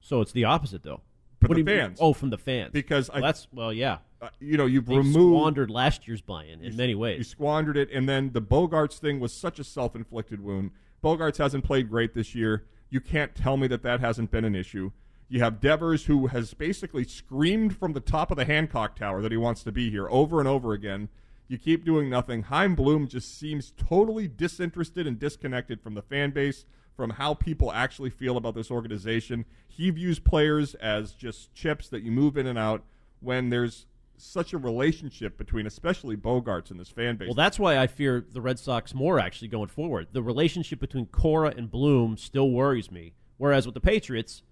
So 0.00 0.20
it's 0.20 0.32
the 0.32 0.44
opposite, 0.44 0.82
though. 0.82 1.02
But 1.40 1.50
What 1.50 1.54
the 1.56 1.60
you 1.60 1.64
mean? 1.64 1.78
fans. 1.78 1.98
Oh, 2.00 2.12
from 2.12 2.30
the 2.30 2.38
fans. 2.38 2.70
because 2.72 3.08
Well, 3.10 3.18
I, 3.18 3.26
that's 3.26 3.46
well, 3.52 3.72
yeah. 3.72 3.98
uh, 4.22 4.28
you 4.40 4.56
know 4.56 4.66
you've 4.66 4.86
They 4.86 4.96
removed 4.96 5.36
squandered 5.36 5.70
last 5.70 6.08
year's 6.08 6.22
buy-in 6.22 6.62
in 6.62 6.76
many 6.76 6.94
ways. 6.94 7.18
You 7.18 7.24
squandered 7.24 7.76
it, 7.76 7.90
and 7.92 8.08
then 8.08 8.30
the 8.32 8.40
Bogaerts 8.42 8.98
thing 8.98 9.20
was 9.20 9.32
such 9.32 9.58
a 9.58 9.64
self-inflicted 9.64 10.42
wound. 10.42 10.70
Bogaerts 11.04 11.36
hasn't 11.38 11.64
played 11.64 11.88
great 11.90 12.14
this 12.14 12.34
year. 12.34 12.64
You 12.88 13.00
can't 13.00 13.34
tell 13.34 13.56
me 13.56 13.66
that 13.68 13.82
that 13.82 14.00
hasn't 14.00 14.30
been 14.30 14.44
an 14.44 14.54
issue. 14.54 14.92
You 15.28 15.40
have 15.40 15.60
Devers, 15.60 16.06
who 16.06 16.28
has 16.28 16.54
basically 16.54 17.04
screamed 17.04 17.76
from 17.76 17.92
the 17.92 18.00
top 18.00 18.30
of 18.30 18.36
the 18.36 18.44
Hancock 18.44 18.94
Tower 18.96 19.20
that 19.22 19.32
he 19.32 19.36
wants 19.36 19.62
to 19.64 19.72
be 19.72 19.90
here 19.90 20.08
over 20.08 20.38
and 20.38 20.48
over 20.48 20.72
again. 20.72 21.08
You 21.48 21.58
keep 21.58 21.84
doing 21.84 22.08
nothing. 22.08 22.42
Chaim 22.44 22.74
Bloom 22.76 23.08
just 23.08 23.36
seems 23.38 23.72
totally 23.76 24.26
disinterested 24.28 25.06
and 25.06 25.18
disconnected 25.18 25.80
from 25.80 25.94
the 25.94 26.02
fan 26.02 26.30
base, 26.30 26.64
from 26.96 27.10
how 27.10 27.34
people 27.34 27.70
actually 27.72 28.10
feel 28.10 28.36
about 28.36 28.54
this 28.54 28.70
organization. 28.70 29.44
He 29.68 29.90
views 29.90 30.18
players 30.18 30.74
as 30.76 31.12
just 31.12 31.54
chips 31.54 31.88
that 31.90 32.02
you 32.02 32.10
move 32.10 32.36
in 32.36 32.46
and 32.46 32.58
out 32.58 32.82
when 33.20 33.50
there's 33.50 33.86
such 34.16 34.54
a 34.54 34.58
relationship 34.58 35.36
between, 35.36 35.66
especially 35.66 36.16
Bogaerts 36.16 36.70
and 36.70 36.80
this 36.80 36.88
fan 36.88 37.16
base. 37.16 37.28
Well, 37.28 37.34
that's 37.34 37.58
why 37.58 37.76
I 37.76 37.86
fear 37.86 38.24
the 38.32 38.40
Red 38.40 38.58
Sox 38.58 38.94
more 38.94 39.20
actually 39.20 39.48
going 39.48 39.68
forward. 39.68 40.08
The 40.12 40.22
relationship 40.22 40.80
between 40.80 41.06
Cora 41.06 41.52
and 41.54 41.70
Bloom 41.70 42.16
still 42.16 42.50
worries 42.50 42.90
me. 42.90 43.12
Whereas 43.36 43.66
with 43.66 43.74
the 43.74 43.80
Patriots, 43.80 44.42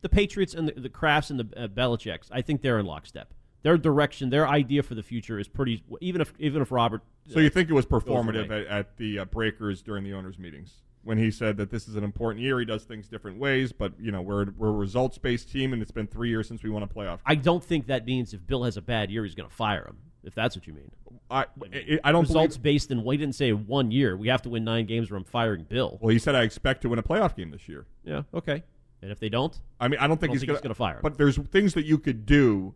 the 0.00 0.08
Patriots 0.08 0.54
and 0.54 0.68
the, 0.68 0.80
the 0.80 0.88
Crafts 0.88 1.28
and 1.28 1.38
the 1.38 1.64
uh, 1.64 1.68
Belichick's, 1.68 2.30
I 2.32 2.40
think 2.40 2.62
they're 2.62 2.78
in 2.78 2.86
lockstep. 2.86 3.34
Their 3.62 3.76
direction, 3.76 4.30
their 4.30 4.48
idea 4.48 4.82
for 4.82 4.94
the 4.94 5.02
future 5.02 5.38
is 5.38 5.48
pretty. 5.48 5.82
Even 6.00 6.20
if 6.20 6.32
even 6.38 6.60
if 6.60 6.70
Robert, 6.70 7.02
So 7.28 7.40
you 7.40 7.48
think 7.48 7.70
it 7.70 7.72
was 7.72 7.86
performative 7.86 8.50
at, 8.50 8.66
at 8.66 8.96
the 8.98 9.20
uh, 9.20 9.24
breakers 9.24 9.80
during 9.80 10.04
the 10.04 10.12
owners' 10.12 10.38
meetings 10.38 10.82
when 11.04 11.18
he 11.18 11.30
said 11.30 11.56
that 11.58 11.70
this 11.70 11.86
is 11.86 11.96
an 11.96 12.04
important 12.04 12.42
year. 12.42 12.58
He 12.58 12.64
does 12.64 12.84
things 12.84 13.08
different 13.08 13.38
ways, 13.38 13.72
but 13.72 13.92
you 14.00 14.10
know 14.10 14.20
we're 14.22 14.46
we're 14.56 14.68
a 14.68 14.72
results 14.72 15.18
based 15.18 15.50
team, 15.50 15.72
and 15.72 15.80
it's 15.80 15.90
been 15.90 16.06
three 16.06 16.30
years 16.30 16.48
since 16.48 16.62
we 16.62 16.70
won 16.70 16.82
a 16.82 16.86
playoff. 16.86 17.20
I 17.24 17.34
don't 17.34 17.62
think 17.62 17.86
that 17.86 18.06
means 18.06 18.34
if 18.34 18.46
Bill 18.46 18.64
has 18.64 18.76
a 18.76 18.82
bad 18.82 19.10
year, 19.10 19.24
he's 19.24 19.34
going 19.34 19.48
to 19.48 19.54
fire 19.54 19.84
him. 19.84 19.98
If 20.24 20.34
that's 20.34 20.56
what 20.56 20.66
you 20.66 20.72
mean, 20.72 20.90
I 21.30 21.46
I, 21.72 21.98
I 22.04 22.12
don't 22.12 22.22
results 22.22 22.56
believe. 22.56 22.62
based 22.62 22.90
in. 22.90 23.04
Well, 23.04 23.12
he 23.12 23.18
didn't 23.18 23.34
say 23.34 23.52
one 23.52 23.90
year. 23.90 24.16
We 24.16 24.28
have 24.28 24.42
to 24.42 24.48
win 24.48 24.64
nine 24.64 24.86
games, 24.86 25.10
or 25.10 25.16
I'm 25.16 25.24
firing 25.24 25.64
Bill. 25.64 25.98
Well, 26.00 26.10
he 26.10 26.18
said 26.18 26.34
I 26.34 26.42
expect 26.42 26.82
to 26.82 26.88
win 26.88 26.98
a 26.98 27.02
playoff 27.02 27.36
game 27.36 27.50
this 27.50 27.68
year. 27.68 27.86
Yeah, 28.04 28.22
okay. 28.32 28.62
And 29.02 29.12
if 29.12 29.20
they 29.20 29.28
don't, 29.28 29.58
I 29.78 29.88
mean, 29.88 30.00
I 30.00 30.06
don't 30.06 30.18
think 30.18 30.32
don't 30.32 30.40
he's 30.40 30.50
he's 30.50 30.60
gonna 30.60 30.74
fire 30.74 30.94
him. 30.94 31.02
But 31.02 31.18
there's 31.18 31.36
things 31.36 31.74
that 31.74 31.84
you 31.84 31.98
could 31.98 32.24
do 32.24 32.74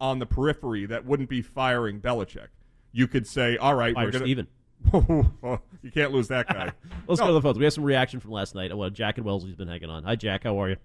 on 0.00 0.18
the 0.18 0.26
periphery 0.26 0.86
that 0.86 1.04
wouldn't 1.04 1.28
be 1.28 1.42
firing 1.42 2.00
Belichick. 2.00 2.48
You 2.92 3.06
could 3.06 3.26
say, 3.26 3.58
"All 3.58 3.74
right, 3.74 3.94
fire 3.94 4.06
we're 4.06 4.12
gonna." 4.12 4.24
Steven. 4.24 4.46
you 4.92 5.90
can't 5.92 6.12
lose 6.12 6.28
that 6.28 6.48
guy. 6.48 6.72
Let's 7.06 7.20
No, 7.20 7.26
go 7.26 7.28
to 7.28 7.32
the 7.34 7.42
phones. 7.42 7.58
We 7.58 7.64
have 7.64 7.72
some 7.72 7.84
reaction 7.84 8.20
from 8.20 8.30
last 8.30 8.54
night. 8.54 8.76
Well, 8.76 8.90
Jack 8.90 9.18
and 9.18 9.26
Wellesley's 9.26 9.54
been 9.56 9.68
hanging 9.68 9.90
on. 9.90 10.04
Hi, 10.04 10.16
Jack. 10.16 10.44
How 10.44 10.60
are 10.62 10.70
you? 10.70 10.76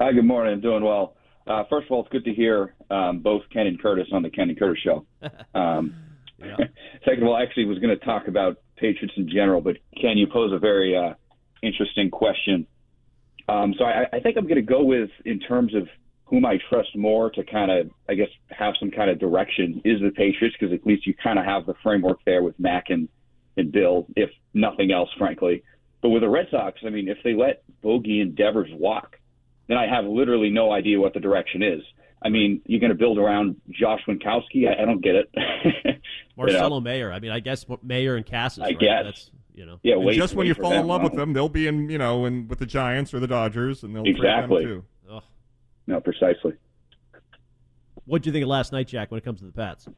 Hi, 0.00 0.12
good 0.12 0.24
morning. 0.24 0.54
I'm 0.54 0.60
doing 0.60 0.84
well. 0.84 1.14
Uh, 1.46 1.64
first 1.70 1.86
of 1.86 1.92
all, 1.92 2.00
it's 2.00 2.10
good 2.10 2.24
to 2.24 2.32
hear 2.34 2.74
um, 2.90 3.20
both 3.20 3.42
Ken 3.52 3.66
and 3.66 3.80
Curtis 3.80 4.06
on 4.12 4.22
the 4.22 4.30
Ken 4.30 4.48
and 4.48 4.58
Curtis 4.58 4.82
show. 4.82 5.06
Um, 5.54 5.94
Yeah. 6.38 6.56
second 7.04 7.22
of 7.22 7.28
all, 7.28 7.36
I 7.36 7.42
actually 7.42 7.66
was 7.66 7.78
going 7.80 7.96
to 7.98 8.02
talk 8.04 8.28
about 8.28 8.58
Patriots 8.76 9.12
in 9.16 9.28
general, 9.28 9.60
but 9.60 9.76
Ken, 10.00 10.16
you 10.16 10.26
pose 10.26 10.52
a 10.54 10.58
very 10.58 10.96
uh, 10.96 11.14
interesting 11.62 12.10
question. 12.10 12.66
Um, 13.48 13.74
so 13.78 13.84
I, 13.84 14.04
I 14.12 14.20
think 14.20 14.36
I'm 14.38 14.44
going 14.44 14.56
to 14.56 14.62
go 14.62 14.82
with, 14.84 15.10
in 15.26 15.38
terms 15.40 15.74
of 15.74 15.86
whom 16.30 16.46
I 16.46 16.58
trust 16.68 16.96
more 16.96 17.28
to 17.30 17.44
kind 17.44 17.70
of, 17.70 17.90
I 18.08 18.14
guess, 18.14 18.28
have 18.50 18.74
some 18.78 18.90
kind 18.92 19.10
of 19.10 19.18
direction, 19.18 19.82
is 19.84 20.00
the 20.00 20.10
Patriots, 20.10 20.56
because 20.58 20.72
at 20.72 20.86
least 20.86 21.06
you 21.06 21.14
kind 21.14 21.38
of 21.38 21.44
have 21.44 21.66
the 21.66 21.74
framework 21.82 22.20
there 22.24 22.42
with 22.42 22.58
Mac 22.58 22.84
and, 22.88 23.08
and 23.56 23.72
Bill, 23.72 24.06
if 24.14 24.30
nothing 24.54 24.92
else, 24.92 25.10
frankly. 25.18 25.64
But 26.00 26.10
with 26.10 26.22
the 26.22 26.28
Red 26.28 26.46
Sox, 26.50 26.78
I 26.86 26.90
mean, 26.90 27.08
if 27.08 27.18
they 27.24 27.34
let 27.34 27.64
Bogey 27.82 28.20
and 28.20 28.36
Devers 28.36 28.70
walk, 28.72 29.16
then 29.68 29.76
I 29.76 29.86
have 29.86 30.04
literally 30.04 30.50
no 30.50 30.72
idea 30.72 31.00
what 31.00 31.14
the 31.14 31.20
direction 31.20 31.62
is. 31.62 31.82
I 32.22 32.28
mean, 32.28 32.60
you're 32.64 32.80
going 32.80 32.92
to 32.92 32.98
build 32.98 33.18
around 33.18 33.60
Josh 33.70 34.00
Winkowski? 34.06 34.68
I, 34.68 34.82
I 34.82 34.84
don't 34.84 35.02
get 35.02 35.16
it. 35.16 35.30
You 36.42 36.46
know? 36.46 36.54
Marcelo 36.54 36.80
Mayer. 36.80 37.12
I 37.12 37.18
mean, 37.20 37.32
I 37.32 37.40
guess 37.40 37.66
Mayer 37.82 38.16
and 38.16 38.24
Casas. 38.24 38.60
I 38.60 38.68
right? 38.68 38.78
guess. 38.78 39.04
That's 39.04 39.30
you 39.52 39.66
know. 39.66 39.78
Yeah, 39.82 39.96
wait, 39.96 40.16
just 40.16 40.34
when 40.34 40.46
you 40.46 40.54
fall 40.54 40.72
in 40.72 40.86
love 40.86 41.02
with 41.02 41.12
them, 41.12 41.34
they'll 41.34 41.50
be 41.50 41.66
in, 41.66 41.90
you 41.90 41.98
know, 41.98 42.24
in 42.24 42.48
with 42.48 42.60
the 42.60 42.66
Giants 42.66 43.12
or 43.12 43.20
the 43.20 43.26
Dodgers, 43.26 43.82
and 43.82 43.94
they'll 43.94 44.06
Exactly. 44.06 44.64
trade 44.64 44.70
them 44.70 44.80
too. 44.80 44.84
No, 45.90 46.00
precisely. 46.00 46.52
What 48.04 48.22
do 48.22 48.28
you 48.28 48.32
think 48.32 48.44
of 48.44 48.48
last 48.48 48.70
night, 48.70 48.86
Jack? 48.86 49.10
When 49.10 49.18
it 49.18 49.24
comes 49.24 49.40
to 49.40 49.46
the 49.46 49.52
Pats, 49.52 49.88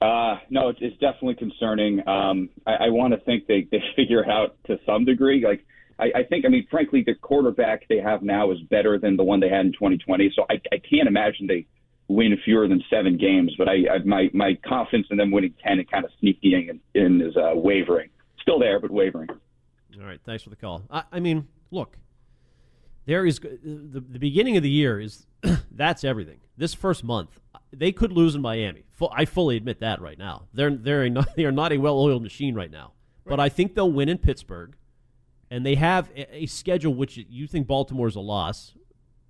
Uh, 0.00 0.36
no, 0.50 0.68
it's, 0.68 0.78
it's 0.80 0.96
definitely 0.98 1.34
concerning. 1.34 2.06
Um, 2.08 2.48
I, 2.64 2.74
I 2.86 2.88
want 2.90 3.12
to 3.12 3.18
think 3.18 3.48
they, 3.48 3.66
they 3.72 3.82
figure 3.96 4.22
it 4.22 4.30
out 4.30 4.56
to 4.68 4.78
some 4.86 5.04
degree. 5.04 5.44
Like, 5.44 5.66
I, 5.98 6.20
I 6.20 6.22
think, 6.22 6.44
I 6.44 6.48
mean, 6.48 6.64
frankly, 6.70 7.02
the 7.04 7.14
quarterback 7.16 7.88
they 7.88 7.98
have 7.98 8.22
now 8.22 8.52
is 8.52 8.58
better 8.70 9.00
than 9.00 9.16
the 9.16 9.24
one 9.24 9.40
they 9.40 9.48
had 9.48 9.66
in 9.66 9.72
2020. 9.72 10.32
So 10.36 10.46
I, 10.48 10.60
I 10.72 10.78
can't 10.78 11.08
imagine 11.08 11.48
they 11.48 11.66
win 12.06 12.38
fewer 12.44 12.68
than 12.68 12.80
seven 12.88 13.16
games. 13.18 13.52
But 13.58 13.68
I, 13.68 13.94
I 13.94 13.98
my 14.04 14.30
my 14.32 14.56
confidence 14.64 15.08
in 15.10 15.16
them 15.16 15.32
winning 15.32 15.54
ten 15.60 15.80
and 15.80 15.90
kind 15.90 16.04
of 16.04 16.12
sneaking 16.20 16.68
in, 16.94 17.02
in 17.02 17.20
is 17.20 17.36
uh, 17.36 17.50
wavering. 17.56 18.10
Still 18.40 18.60
there, 18.60 18.78
but 18.78 18.92
wavering. 18.92 19.28
All 20.00 20.06
right, 20.06 20.20
thanks 20.24 20.44
for 20.44 20.50
the 20.50 20.56
call. 20.56 20.84
I, 20.88 21.02
I 21.10 21.18
mean, 21.18 21.48
look, 21.72 21.96
there 23.08 23.24
is 23.24 23.40
uh, 23.42 23.48
the, 23.64 24.00
the 24.00 24.18
beginning 24.18 24.58
of 24.58 24.62
the 24.62 24.70
year 24.70 25.00
is 25.00 25.26
that's 25.72 26.04
everything. 26.04 26.40
This 26.58 26.74
first 26.74 27.02
month, 27.02 27.40
they 27.72 27.90
could 27.90 28.12
lose 28.12 28.34
in 28.34 28.42
Miami. 28.42 28.84
I 29.10 29.24
fully 29.24 29.56
admit 29.56 29.80
that 29.80 30.00
right 30.02 30.18
now. 30.18 30.42
They're 30.52 30.70
they're 30.70 31.08
not, 31.08 31.28
they 31.36 31.46
are 31.46 31.52
not 31.52 31.72
a 31.72 31.78
well-oiled 31.78 32.22
machine 32.22 32.54
right 32.54 32.70
now. 32.70 32.92
But 33.24 33.40
I 33.40 33.48
think 33.48 33.74
they'll 33.74 33.92
win 33.92 34.08
in 34.08 34.16
Pittsburgh, 34.16 34.74
and 35.50 35.64
they 35.64 35.74
have 35.74 36.10
a, 36.16 36.44
a 36.44 36.46
schedule 36.46 36.94
which 36.94 37.16
you 37.16 37.46
think 37.46 37.66
Baltimore 37.66 38.08
is 38.08 38.16
a 38.16 38.20
loss. 38.20 38.74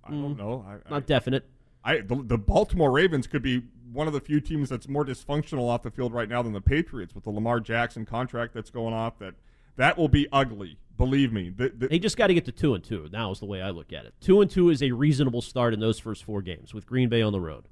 I 0.05 0.11
don't 0.11 0.35
mm. 0.35 0.37
know. 0.37 0.65
I, 0.67 0.89
not 0.89 1.03
I, 1.03 1.05
definite. 1.05 1.49
I 1.83 1.97
the, 1.99 2.21
the 2.23 2.37
Baltimore 2.37 2.91
Ravens 2.91 3.27
could 3.27 3.41
be 3.41 3.63
one 3.91 4.07
of 4.07 4.13
the 4.13 4.21
few 4.21 4.41
teams 4.41 4.69
that's 4.69 4.89
more 4.89 5.05
dysfunctional 5.05 5.69
off 5.69 5.83
the 5.83 5.91
field 5.91 6.13
right 6.13 6.27
now 6.27 6.41
than 6.41 6.53
the 6.53 6.61
Patriots 6.61 7.15
with 7.15 7.23
the 7.23 7.29
Lamar 7.29 7.61
Jackson 7.61 8.05
contract 8.05 8.53
that's 8.53 8.69
going 8.69 8.93
off. 8.93 9.19
That 9.19 9.35
that 9.77 9.97
will 9.97 10.09
be 10.09 10.27
ugly. 10.33 10.77
Believe 10.99 11.31
me. 11.31 11.49
The, 11.49 11.69
the, 11.69 11.87
they 11.87 11.97
just 11.97 12.17
got 12.17 12.27
to 12.27 12.33
get 12.33 12.43
to 12.43 12.51
two 12.51 12.73
and 12.73 12.83
two. 12.83 13.07
Now 13.09 13.31
is 13.31 13.39
the 13.39 13.45
way 13.45 13.61
I 13.61 13.69
look 13.69 13.93
at 13.93 14.03
it. 14.05 14.13
Two 14.19 14.41
and 14.41 14.51
two 14.51 14.69
is 14.69 14.83
a 14.83 14.91
reasonable 14.91 15.41
start 15.41 15.73
in 15.73 15.79
those 15.79 15.97
first 15.97 16.25
four 16.25 16.41
games 16.41 16.73
with 16.73 16.85
Green 16.85 17.07
Bay 17.07 17.21
on 17.21 17.31
the 17.31 17.39
road. 17.39 17.69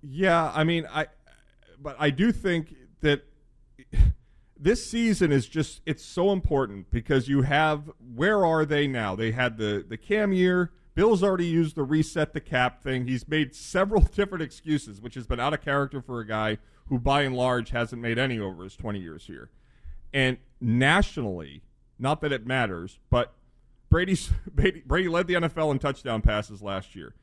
Yeah, 0.00 0.50
I 0.54 0.64
mean, 0.64 0.88
I, 0.90 1.08
but 1.78 1.94
I 1.98 2.08
do 2.08 2.32
think 2.32 2.74
that 3.02 3.26
this 4.58 4.90
season 4.90 5.30
is 5.30 5.46
just 5.46 5.82
it's 5.84 6.02
so 6.02 6.32
important 6.32 6.90
because 6.90 7.28
you 7.28 7.42
have 7.42 7.90
where 8.14 8.46
are 8.46 8.64
they 8.64 8.86
now? 8.86 9.14
They 9.14 9.32
had 9.32 9.58
the 9.58 9.84
the 9.86 9.98
Cam 9.98 10.32
year. 10.32 10.72
Bill's 10.94 11.22
already 11.22 11.46
used 11.46 11.76
the 11.76 11.82
reset 11.82 12.32
the 12.32 12.40
cap 12.40 12.82
thing. 12.82 13.06
He's 13.06 13.28
made 13.28 13.54
several 13.54 14.00
different 14.14 14.42
excuses, 14.42 15.02
which 15.02 15.16
has 15.16 15.26
been 15.26 15.38
out 15.38 15.52
of 15.52 15.60
character 15.60 16.00
for 16.00 16.20
a 16.20 16.26
guy 16.26 16.56
who, 16.86 16.98
by 16.98 17.22
and 17.22 17.36
large, 17.36 17.70
hasn't 17.70 18.00
made 18.00 18.18
any 18.18 18.38
over 18.38 18.64
his 18.64 18.74
20 18.74 18.98
years 18.98 19.26
here. 19.26 19.50
And 20.14 20.38
nationally, 20.62 21.62
not 22.00 22.20
that 22.22 22.32
it 22.32 22.46
matters, 22.46 22.98
but 23.10 23.32
Brady's 23.90 24.30
Brady, 24.54 24.82
Brady 24.84 25.08
led 25.08 25.26
the 25.26 25.34
NFL 25.34 25.70
in 25.72 25.78
touchdown 25.78 26.22
passes 26.22 26.62
last 26.62 26.96
year. 26.96 27.14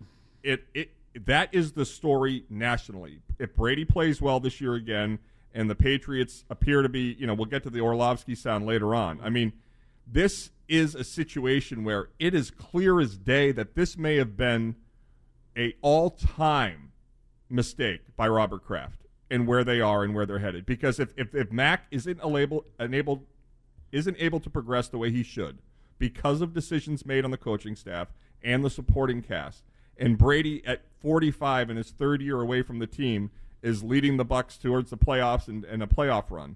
It 0.44 0.66
it 0.74 0.92
that 1.26 1.54
is 1.54 1.72
the 1.74 1.86
story 1.86 2.44
nationally. 2.50 3.20
If 3.40 3.56
Brady 3.56 3.86
plays 3.86 4.22
well 4.22 4.40
this 4.40 4.62
year 4.62 4.76
again, 4.76 5.20
and 5.54 5.70
the 5.70 5.76
Patriots 5.76 6.46
appear 6.50 6.84
to 6.84 6.90
be, 6.90 7.16
you 7.20 7.26
know, 7.26 7.34
we'll 7.34 7.46
get 7.46 7.64
to 7.64 7.70
the 7.70 7.82
Orlovsky 7.82 8.36
sound 8.36 8.68
later 8.68 8.94
on. 8.94 9.20
I 9.24 9.30
mean, 9.30 9.54
this 10.06 10.52
is 10.68 10.94
a 10.94 11.04
situation 11.04 11.84
where 11.84 12.10
it 12.20 12.36
is 12.36 12.52
clear 12.52 13.00
as 13.00 13.18
day 13.18 13.52
that 13.54 13.74
this 13.74 13.98
may 13.98 14.18
have 14.18 14.38
been 14.38 14.76
a 15.58 15.74
all-time 15.82 16.92
mistake 17.50 18.02
by 18.16 18.28
Robert 18.28 18.64
Kraft 18.64 19.02
and 19.32 19.48
where 19.48 19.64
they 19.64 19.82
are 19.82 20.04
and 20.04 20.14
where 20.14 20.26
they're 20.26 20.40
headed. 20.40 20.66
Because 20.66 21.00
if 21.00 21.14
if, 21.18 21.34
if 21.34 21.52
Mac 21.52 21.88
isn't 21.90 22.20
able, 22.24 22.66
enabled 22.80 23.26
isn't 23.92 24.18
able 24.20 24.40
to 24.40 24.50
progress 24.50 24.88
the 24.88 24.98
way 24.98 25.12
he 25.12 25.24
should 25.24 25.60
because 26.00 26.42
of 26.42 26.54
decisions 26.54 27.06
made 27.06 27.26
on 27.26 27.32
the 27.32 27.38
coaching 27.38 27.76
staff 27.76 28.10
and 28.44 28.64
the 28.64 28.70
supporting 28.70 29.22
cast, 29.22 29.64
and 29.98 30.18
Brady 30.18 30.64
at 30.66 30.82
45 31.02 31.70
in 31.70 31.78
his 31.78 31.90
third 31.90 32.22
year 32.22 32.40
away 32.42 32.62
from 32.62 32.80
the 32.80 32.88
team 32.88 33.32
is 33.62 33.84
leading 33.84 34.18
the 34.18 34.26
Bucs 34.26 34.60
towards 34.60 34.90
the 34.90 34.98
playoffs 34.98 35.48
and, 35.48 35.66
and 35.66 35.82
a 35.82 35.88
playoff 35.88 36.30
run. 36.30 36.56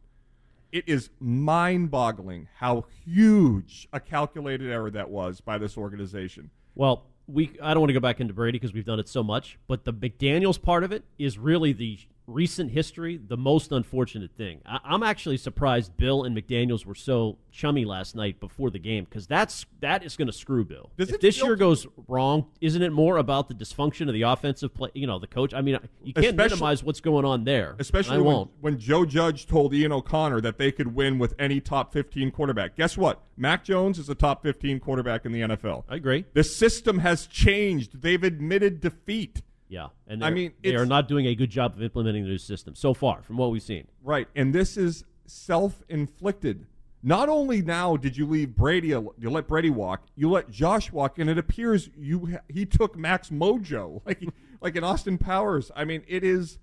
It 0.71 0.85
is 0.87 1.09
mind-boggling 1.19 2.47
how 2.57 2.85
huge 3.03 3.89
a 3.91 3.99
calculated 3.99 4.71
error 4.71 4.91
that 4.91 5.09
was 5.09 5.41
by 5.41 5.57
this 5.57 5.77
organization. 5.77 6.49
Well, 6.75 7.07
we 7.27 7.51
I 7.61 7.73
don't 7.73 7.81
want 7.81 7.89
to 7.89 7.93
go 7.93 7.99
back 7.99 8.21
into 8.21 8.33
Brady 8.33 8.57
because 8.57 8.73
we've 8.73 8.85
done 8.85 8.99
it 8.99 9.09
so 9.09 9.23
much, 9.23 9.57
but 9.67 9.83
the 9.83 9.93
McDaniels 9.93 10.61
part 10.61 10.83
of 10.83 10.91
it 10.91 11.03
is 11.17 11.37
really 11.37 11.73
the 11.73 11.99
recent 12.27 12.71
history, 12.71 13.19
the 13.27 13.37
most 13.37 13.71
unfortunate 13.71 14.31
thing. 14.37 14.61
I, 14.65 14.79
am 14.95 15.03
actually 15.03 15.37
surprised 15.37 15.97
Bill 15.97 16.23
and 16.23 16.35
McDaniels 16.35 16.85
were 16.85 16.95
so 16.95 17.37
chummy 17.51 17.85
last 17.85 18.15
night 18.15 18.39
before 18.39 18.69
the 18.69 18.79
game 18.79 19.05
because 19.05 19.27
that's 19.27 19.65
that 19.81 20.03
is 20.03 20.15
going 20.15 20.27
to 20.27 20.33
screw 20.33 20.63
Bill. 20.63 20.91
Does 20.97 21.11
if 21.11 21.21
this 21.21 21.41
year 21.41 21.55
goes 21.55 21.87
wrong, 22.07 22.47
isn't 22.61 22.81
it 22.81 22.91
more 22.91 23.17
about 23.17 23.47
the 23.47 23.53
dysfunction 23.53 24.07
of 24.07 24.13
the 24.13 24.23
offensive 24.23 24.73
play? 24.73 24.89
You 24.93 25.07
know, 25.07 25.19
the 25.19 25.27
coach. 25.27 25.53
I 25.53 25.61
mean, 25.61 25.79
you 26.03 26.13
can't 26.13 26.27
especially, 26.27 26.55
minimize 26.55 26.83
what's 26.83 27.01
going 27.01 27.25
on 27.25 27.43
there. 27.43 27.75
Especially 27.79 28.21
when, 28.21 28.47
when 28.61 28.79
Joe 28.79 29.05
Judge 29.05 29.47
told 29.47 29.73
Ian 29.73 29.91
O'Connor 29.91 30.41
that 30.41 30.57
they 30.57 30.71
could 30.71 30.95
win 30.95 31.19
with 31.19 31.35
any 31.37 31.59
top 31.59 31.93
15 31.93 32.31
quarterback. 32.31 32.75
Guess 32.75 32.97
what? 32.97 33.21
Mac 33.37 33.63
Jones 33.63 33.97
is 33.97 34.09
a 34.09 34.15
top 34.15 34.43
15 34.43 34.79
quarterback 34.79 35.25
in 35.25 35.31
the 35.31 35.41
NFL. 35.41 35.83
I 35.89 35.95
agree. 35.95 36.25
The 36.33 36.43
system 36.43 36.99
has 36.99 37.27
changed. 37.27 38.01
They've 38.01 38.23
admitted 38.23 38.81
defeat. 38.81 39.41
Yeah, 39.71 39.87
and 40.05 40.21
I 40.21 40.31
mean 40.31 40.51
they 40.61 40.75
are 40.75 40.85
not 40.85 41.07
doing 41.07 41.27
a 41.27 41.33
good 41.33 41.49
job 41.49 41.77
of 41.77 41.81
implementing 41.81 42.23
the 42.23 42.29
new 42.29 42.37
system 42.37 42.75
so 42.75 42.93
far, 42.93 43.21
from 43.21 43.37
what 43.37 43.51
we've 43.51 43.63
seen. 43.63 43.87
Right, 44.03 44.27
and 44.35 44.53
this 44.53 44.75
is 44.75 45.05
self-inflicted. 45.27 46.65
Not 47.01 47.29
only 47.29 47.61
now 47.61 47.95
did 47.95 48.17
you 48.17 48.25
leave 48.25 48.53
Brady, 48.53 48.89
you 48.89 49.13
let 49.29 49.47
Brady 49.47 49.69
walk, 49.69 50.03
you 50.13 50.29
let 50.29 50.51
Josh 50.51 50.91
walk, 50.91 51.19
and 51.19 51.29
it 51.29 51.37
appears 51.37 51.89
you 51.97 52.37
he 52.49 52.65
took 52.65 52.97
Max 52.97 53.29
Mojo 53.29 54.01
like 54.05 54.21
like 54.59 54.75
in 54.75 54.83
Austin 54.83 55.17
Powers. 55.17 55.71
I 55.73 55.85
mean, 55.85 56.03
it 56.05 56.25
is. 56.25 56.59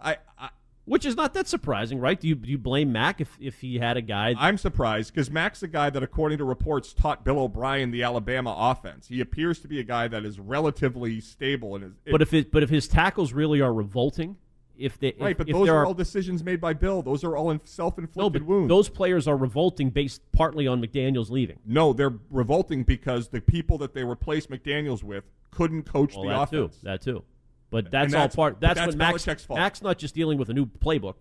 I, 0.00 0.16
I 0.36 0.48
which 0.88 1.04
is 1.04 1.16
not 1.16 1.34
that 1.34 1.46
surprising, 1.46 1.98
right? 2.00 2.18
Do 2.18 2.26
you 2.26 2.34
do 2.34 2.50
you 2.50 2.58
blame 2.58 2.92
Mac 2.92 3.20
if, 3.20 3.36
if 3.40 3.60
he 3.60 3.78
had 3.78 3.96
a 3.96 4.02
guy? 4.02 4.34
I'm 4.38 4.58
surprised 4.58 5.12
because 5.12 5.30
Mac's 5.30 5.62
a 5.62 5.68
guy 5.68 5.90
that, 5.90 6.02
according 6.02 6.38
to 6.38 6.44
reports, 6.44 6.92
taught 6.92 7.24
Bill 7.24 7.38
O'Brien 7.38 7.90
the 7.90 8.02
Alabama 8.02 8.54
offense. 8.58 9.08
He 9.08 9.20
appears 9.20 9.60
to 9.60 9.68
be 9.68 9.78
a 9.78 9.84
guy 9.84 10.08
that 10.08 10.24
is 10.24 10.38
relatively 10.38 11.20
stable. 11.20 11.76
And 11.76 11.84
is, 11.84 11.92
but 12.10 12.22
if 12.22 12.32
it, 12.32 12.50
but 12.50 12.62
if 12.62 12.70
his 12.70 12.88
tackles 12.88 13.32
really 13.32 13.60
are 13.60 13.72
revolting, 13.72 14.36
if 14.78 14.98
they 14.98 15.14
right, 15.18 15.32
if, 15.32 15.38
but 15.38 15.48
if 15.48 15.54
those 15.54 15.68
are, 15.68 15.78
are, 15.78 15.86
all 15.86 15.94
decisions 15.94 16.42
made 16.42 16.60
by 16.60 16.72
Bill. 16.72 17.02
Those 17.02 17.24
are 17.24 17.36
all 17.36 17.58
self-inflicted 17.64 18.42
no, 18.42 18.48
wounds. 18.48 18.68
Those 18.68 18.88
players 18.88 19.28
are 19.28 19.36
revolting 19.36 19.90
based 19.90 20.22
partly 20.32 20.66
on 20.66 20.80
McDaniels' 20.80 21.30
leaving. 21.30 21.58
No, 21.66 21.92
they're 21.92 22.14
revolting 22.30 22.84
because 22.84 23.28
the 23.28 23.40
people 23.40 23.78
that 23.78 23.94
they 23.94 24.04
replaced 24.04 24.50
McDaniels 24.50 25.02
with 25.02 25.24
couldn't 25.50 25.82
coach 25.82 26.14
well, 26.14 26.22
the 26.22 26.28
that 26.28 26.42
offense. 26.42 26.76
Too, 26.76 26.84
that 26.84 27.02
too. 27.02 27.24
But 27.70 27.90
that's, 27.90 28.12
that's 28.12 28.36
all 28.36 28.44
part. 28.44 28.60
That's, 28.60 28.78
that's 28.78 28.96
what 28.96 28.96
Max. 28.96 29.44
fault. 29.44 29.58
Mac's 29.58 29.82
not 29.82 29.98
just 29.98 30.14
dealing 30.14 30.38
with 30.38 30.48
a 30.48 30.54
new 30.54 30.66
playbook, 30.66 31.16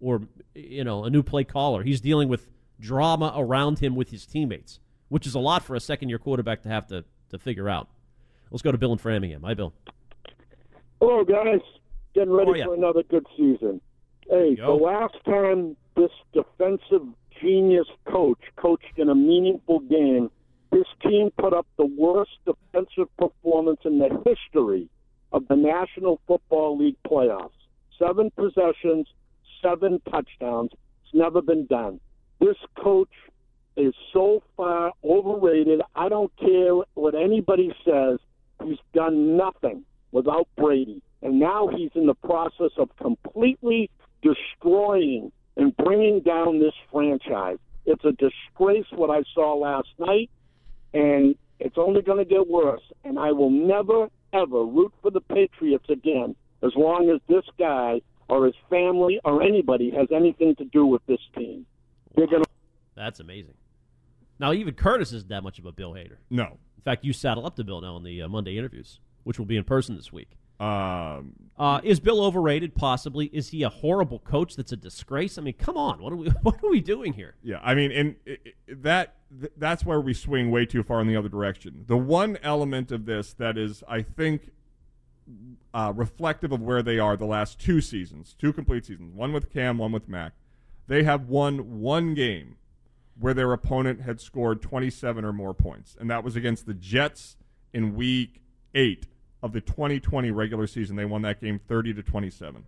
or 0.00 0.22
you 0.54 0.84
know, 0.84 1.04
a 1.04 1.10
new 1.10 1.22
play 1.22 1.44
caller. 1.44 1.82
He's 1.82 2.00
dealing 2.00 2.28
with 2.28 2.48
drama 2.80 3.32
around 3.36 3.78
him 3.78 3.94
with 3.94 4.10
his 4.10 4.24
teammates, 4.24 4.80
which 5.08 5.26
is 5.26 5.34
a 5.34 5.38
lot 5.38 5.62
for 5.62 5.76
a 5.76 5.80
second-year 5.80 6.18
quarterback 6.18 6.62
to 6.62 6.68
have 6.68 6.86
to 6.88 7.04
to 7.30 7.38
figure 7.38 7.68
out. 7.68 7.88
Let's 8.50 8.62
go 8.62 8.72
to 8.72 8.78
Bill 8.78 8.92
in 8.92 8.98
Framingham. 8.98 9.42
Hi, 9.42 9.54
Bill. 9.54 9.72
Hello, 11.00 11.24
guys. 11.24 11.60
Getting 12.14 12.32
ready 12.32 12.62
for 12.62 12.74
another 12.74 13.02
good 13.02 13.26
season. 13.36 13.80
Hey, 14.28 14.54
the 14.54 14.70
last 14.70 15.16
time 15.24 15.76
this 15.96 16.10
defensive 16.32 17.06
genius 17.40 17.86
coach 18.06 18.40
coached 18.56 18.98
in 18.98 19.08
a 19.08 19.14
meaningful 19.14 19.80
game, 19.80 20.30
this 20.70 20.86
team 21.02 21.30
put 21.38 21.52
up 21.52 21.66
the 21.76 21.86
worst 21.86 22.32
defensive 22.46 23.14
performance 23.16 23.80
in 23.84 23.98
the 23.98 24.08
history 24.24 24.88
of 25.32 25.48
the 25.48 25.56
National 25.56 26.20
Football 26.26 26.78
League 26.78 26.96
playoffs. 27.06 27.50
Seven 27.98 28.30
possessions, 28.36 29.06
seven 29.62 30.00
touchdowns. 30.10 30.70
It's 31.04 31.14
never 31.14 31.42
been 31.42 31.66
done. 31.66 32.00
This 32.40 32.56
coach 32.82 33.12
is 33.76 33.94
so 34.12 34.42
far 34.56 34.92
overrated. 35.04 35.80
I 35.94 36.08
don't 36.08 36.32
care 36.36 36.74
what 36.94 37.14
anybody 37.14 37.72
says. 37.84 38.18
He's 38.64 38.78
done 38.92 39.36
nothing 39.36 39.84
without 40.10 40.48
Brady. 40.56 41.02
And 41.22 41.38
now 41.38 41.68
he's 41.68 41.90
in 41.94 42.06
the 42.06 42.14
process 42.14 42.72
of 42.76 42.90
completely 42.96 43.90
destroying 44.22 45.32
and 45.56 45.76
bringing 45.76 46.20
down 46.20 46.60
this 46.60 46.74
franchise. 46.90 47.58
It's 47.86 48.04
a 48.04 48.12
disgrace 48.12 48.86
what 48.92 49.10
I 49.10 49.22
saw 49.34 49.54
last 49.54 49.88
night, 49.98 50.30
and 50.94 51.34
it's 51.58 51.76
only 51.76 52.02
going 52.02 52.18
to 52.18 52.24
get 52.24 52.48
worse. 52.48 52.82
And 53.04 53.18
I 53.18 53.32
will 53.32 53.50
never, 53.50 54.08
ever 54.32 54.64
root 54.64 54.92
for 55.02 55.10
the 55.10 55.20
Patriots 55.20 55.86
again 55.88 56.34
as 56.62 56.72
long 56.76 57.10
as 57.10 57.20
this 57.28 57.44
guy 57.58 58.00
or 58.28 58.46
his 58.46 58.54
family 58.70 59.20
or 59.24 59.42
anybody 59.42 59.90
has 59.90 60.08
anything 60.14 60.54
to 60.56 60.64
do 60.64 60.86
with 60.86 61.04
this 61.06 61.20
team. 61.36 61.66
They're 62.14 62.26
going 62.26 62.42
to. 62.42 62.48
That's 62.94 63.20
amazing. 63.20 63.54
Now, 64.38 64.52
even 64.52 64.74
Curtis 64.74 65.12
isn't 65.12 65.28
that 65.28 65.42
much 65.42 65.58
of 65.58 65.66
a 65.66 65.72
Bill 65.72 65.94
hater. 65.94 66.18
No. 66.30 66.58
In 66.76 66.82
fact, 66.84 67.04
you 67.04 67.12
saddle 67.12 67.46
up 67.46 67.56
to 67.56 67.64
Bill 67.64 67.80
now 67.80 67.94
on 67.94 68.04
the 68.04 68.22
uh, 68.22 68.28
Monday 68.28 68.58
interviews, 68.58 68.98
which 69.24 69.38
will 69.38 69.46
be 69.46 69.56
in 69.56 69.64
person 69.64 69.96
this 69.96 70.12
week. 70.12 70.30
Um, 70.62 71.34
uh, 71.58 71.80
is 71.82 71.98
Bill 71.98 72.22
overrated? 72.22 72.74
Possibly. 72.74 73.26
Is 73.26 73.48
he 73.48 73.64
a 73.64 73.68
horrible 73.68 74.20
coach 74.20 74.54
that's 74.54 74.70
a 74.70 74.76
disgrace? 74.76 75.36
I 75.36 75.42
mean, 75.42 75.54
come 75.54 75.76
on. 75.76 76.00
What 76.00 76.12
are 76.12 76.16
we 76.16 76.28
What 76.42 76.62
are 76.62 76.70
we 76.70 76.80
doing 76.80 77.12
here? 77.12 77.34
Yeah, 77.42 77.60
I 77.62 77.74
mean, 77.74 77.90
and 77.90 78.16
it, 78.24 78.40
it, 78.66 78.82
that 78.82 79.16
that's 79.56 79.84
where 79.84 80.00
we 80.00 80.14
swing 80.14 80.50
way 80.50 80.66
too 80.66 80.82
far 80.82 81.00
in 81.00 81.08
the 81.08 81.16
other 81.16 81.28
direction. 81.28 81.84
The 81.88 81.96
one 81.96 82.38
element 82.42 82.92
of 82.92 83.06
this 83.06 83.32
that 83.34 83.58
is, 83.58 83.82
I 83.88 84.02
think, 84.02 84.50
uh, 85.74 85.92
reflective 85.96 86.52
of 86.52 86.60
where 86.62 86.82
they 86.82 86.98
are 86.98 87.16
the 87.16 87.26
last 87.26 87.58
two 87.58 87.80
seasons, 87.80 88.36
two 88.38 88.52
complete 88.52 88.86
seasons, 88.86 89.12
one 89.12 89.32
with 89.32 89.52
Cam, 89.52 89.78
one 89.78 89.90
with 89.90 90.08
Mac. 90.08 90.34
They 90.86 91.02
have 91.02 91.28
won 91.28 91.80
one 91.80 92.14
game 92.14 92.56
where 93.18 93.34
their 93.34 93.52
opponent 93.52 94.02
had 94.02 94.20
scored 94.20 94.62
27 94.62 95.24
or 95.24 95.32
more 95.32 95.54
points, 95.54 95.96
and 95.98 96.08
that 96.10 96.22
was 96.22 96.36
against 96.36 96.66
the 96.66 96.74
Jets 96.74 97.36
in 97.72 97.94
Week 97.94 98.42
Eight 98.74 99.06
of 99.42 99.52
the 99.52 99.60
2020 99.60 100.30
regular 100.30 100.66
season. 100.66 100.96
They 100.96 101.04
won 101.04 101.22
that 101.22 101.40
game 101.40 101.60
30 101.66 101.94
to 101.94 102.02
27. 102.02 102.64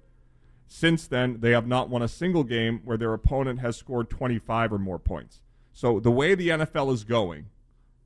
Since 0.66 1.06
then, 1.06 1.40
they 1.40 1.52
have 1.52 1.66
not 1.66 1.88
won 1.88 2.02
a 2.02 2.08
single 2.08 2.42
game 2.42 2.80
where 2.84 2.96
their 2.96 3.12
opponent 3.12 3.60
has 3.60 3.76
scored 3.76 4.10
25 4.10 4.72
or 4.72 4.78
more 4.78 4.98
points. 4.98 5.40
So 5.72 6.00
the 6.00 6.10
way 6.10 6.34
the 6.34 6.48
NFL 6.48 6.92
is 6.92 7.04
going, 7.04 7.46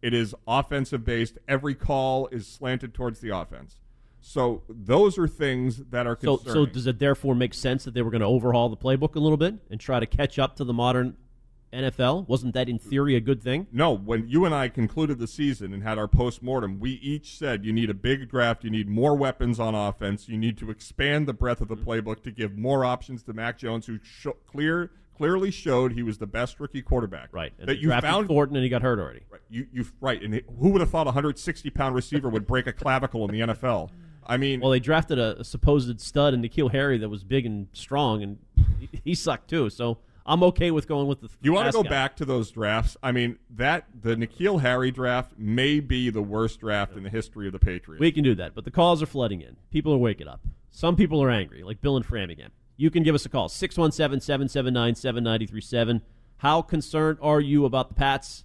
it 0.02 0.12
is 0.12 0.34
offensive 0.46 1.04
based. 1.04 1.38
Every 1.46 1.74
call 1.74 2.28
is 2.28 2.46
slanted 2.46 2.94
towards 2.94 3.20
the 3.20 3.30
offense. 3.30 3.80
So 4.20 4.62
those 4.68 5.16
are 5.16 5.28
things 5.28 5.78
that 5.90 6.06
are 6.06 6.18
so, 6.20 6.38
so 6.44 6.66
does 6.66 6.86
it 6.86 6.98
therefore 6.98 7.34
make 7.34 7.54
sense 7.54 7.84
that 7.84 7.94
they 7.94 8.02
were 8.02 8.10
going 8.10 8.20
to 8.20 8.26
overhaul 8.26 8.68
the 8.68 8.76
playbook 8.76 9.14
a 9.14 9.20
little 9.20 9.36
bit 9.36 9.54
and 9.70 9.78
try 9.78 10.00
to 10.00 10.06
catch 10.06 10.38
up 10.38 10.56
to 10.56 10.64
the 10.64 10.72
modern 10.72 11.16
NFL? 11.72 12.28
Wasn't 12.28 12.54
that 12.54 12.68
in 12.68 12.78
theory 12.78 13.14
a 13.16 13.20
good 13.20 13.42
thing? 13.42 13.66
No, 13.72 13.92
when 13.92 14.28
you 14.28 14.44
and 14.44 14.54
I 14.54 14.68
concluded 14.68 15.18
the 15.18 15.26
season 15.26 15.72
and 15.72 15.82
had 15.82 15.98
our 15.98 16.08
post 16.08 16.42
mortem, 16.42 16.80
we 16.80 16.92
each 16.92 17.36
said 17.36 17.64
you 17.64 17.72
need 17.72 17.90
a 17.90 17.94
big 17.94 18.28
draft, 18.28 18.64
you 18.64 18.70
need 18.70 18.88
more 18.88 19.14
weapons 19.14 19.60
on 19.60 19.74
offense, 19.74 20.28
you 20.28 20.38
need 20.38 20.58
to 20.58 20.70
expand 20.70 21.26
the 21.26 21.34
breadth 21.34 21.60
of 21.60 21.68
the 21.68 21.76
mm-hmm. 21.76 21.88
playbook 21.88 22.22
to 22.22 22.30
give 22.30 22.56
more 22.56 22.84
options 22.84 23.22
to 23.24 23.32
Mac 23.32 23.58
Jones, 23.58 23.86
who 23.86 23.98
sh- 24.02 24.28
clear 24.46 24.90
clearly 25.18 25.50
showed 25.50 25.92
he 25.92 26.02
was 26.02 26.18
the 26.18 26.26
best 26.26 26.60
rookie 26.60 26.80
quarterback. 26.80 27.28
Right. 27.32 27.52
And 27.58 27.68
that 27.68 27.78
you 27.78 27.90
found 27.90 28.28
Thornton 28.28 28.56
and 28.56 28.62
he 28.62 28.70
got 28.70 28.82
hurt 28.82 29.00
already. 29.00 29.22
Right. 29.28 29.40
You 29.50 29.66
you 29.72 29.84
right. 30.00 30.22
And 30.22 30.40
who 30.60 30.70
would 30.70 30.80
have 30.80 30.90
thought 30.90 31.06
a 31.06 31.10
160 31.10 31.70
pound 31.70 31.94
receiver 31.94 32.28
would 32.28 32.46
break 32.46 32.66
a 32.66 32.72
clavicle 32.72 33.24
in 33.24 33.32
the 33.32 33.40
NFL? 33.52 33.90
I 34.24 34.36
mean, 34.36 34.60
Well, 34.60 34.70
they 34.70 34.80
drafted 34.80 35.18
a, 35.18 35.40
a 35.40 35.44
supposed 35.44 36.00
stud 36.00 36.34
in 36.34 36.42
N'Keal 36.42 36.70
Harry 36.70 36.98
that 36.98 37.08
was 37.08 37.24
big 37.24 37.46
and 37.46 37.68
strong, 37.72 38.22
and 38.22 38.38
he, 38.78 38.88
he 39.04 39.14
sucked 39.14 39.48
too. 39.48 39.70
So 39.70 39.98
I'm 40.28 40.42
okay 40.42 40.70
with 40.70 40.86
going 40.86 41.08
with 41.08 41.22
the. 41.22 41.30
you 41.40 41.54
want 41.54 41.66
to 41.66 41.72
go 41.72 41.82
guy. 41.82 41.88
back 41.88 42.16
to 42.16 42.26
those 42.26 42.50
drafts? 42.50 42.98
I 43.02 43.12
mean, 43.12 43.38
that 43.56 43.86
the 43.98 44.14
N'Keal 44.14 44.60
Harry 44.60 44.90
draft 44.90 45.32
may 45.38 45.80
be 45.80 46.10
the 46.10 46.20
worst 46.20 46.60
draft 46.60 46.96
in 46.96 47.02
the 47.02 47.08
history 47.08 47.46
of 47.46 47.54
the 47.54 47.58
Patriots. 47.58 47.98
We 47.98 48.12
can 48.12 48.22
do 48.22 48.34
that, 48.34 48.54
but 48.54 48.66
the 48.66 48.70
calls 48.70 49.02
are 49.02 49.06
flooding 49.06 49.40
in. 49.40 49.56
People 49.70 49.94
are 49.94 49.98
waking 49.98 50.28
up. 50.28 50.42
Some 50.70 50.96
people 50.96 51.22
are 51.22 51.30
angry, 51.30 51.62
like 51.62 51.80
Bill 51.80 51.96
and 51.96 52.04
Framingham. 52.04 52.52
You 52.76 52.90
can 52.90 53.02
give 53.02 53.14
us 53.14 53.24
a 53.24 53.30
call, 53.30 53.48
617 53.48 54.20
779 54.20 54.94
7937. 54.94 56.02
How 56.36 56.60
concerned 56.60 57.18
are 57.22 57.40
you 57.40 57.64
about 57.64 57.88
the 57.88 57.94
Pats? 57.94 58.44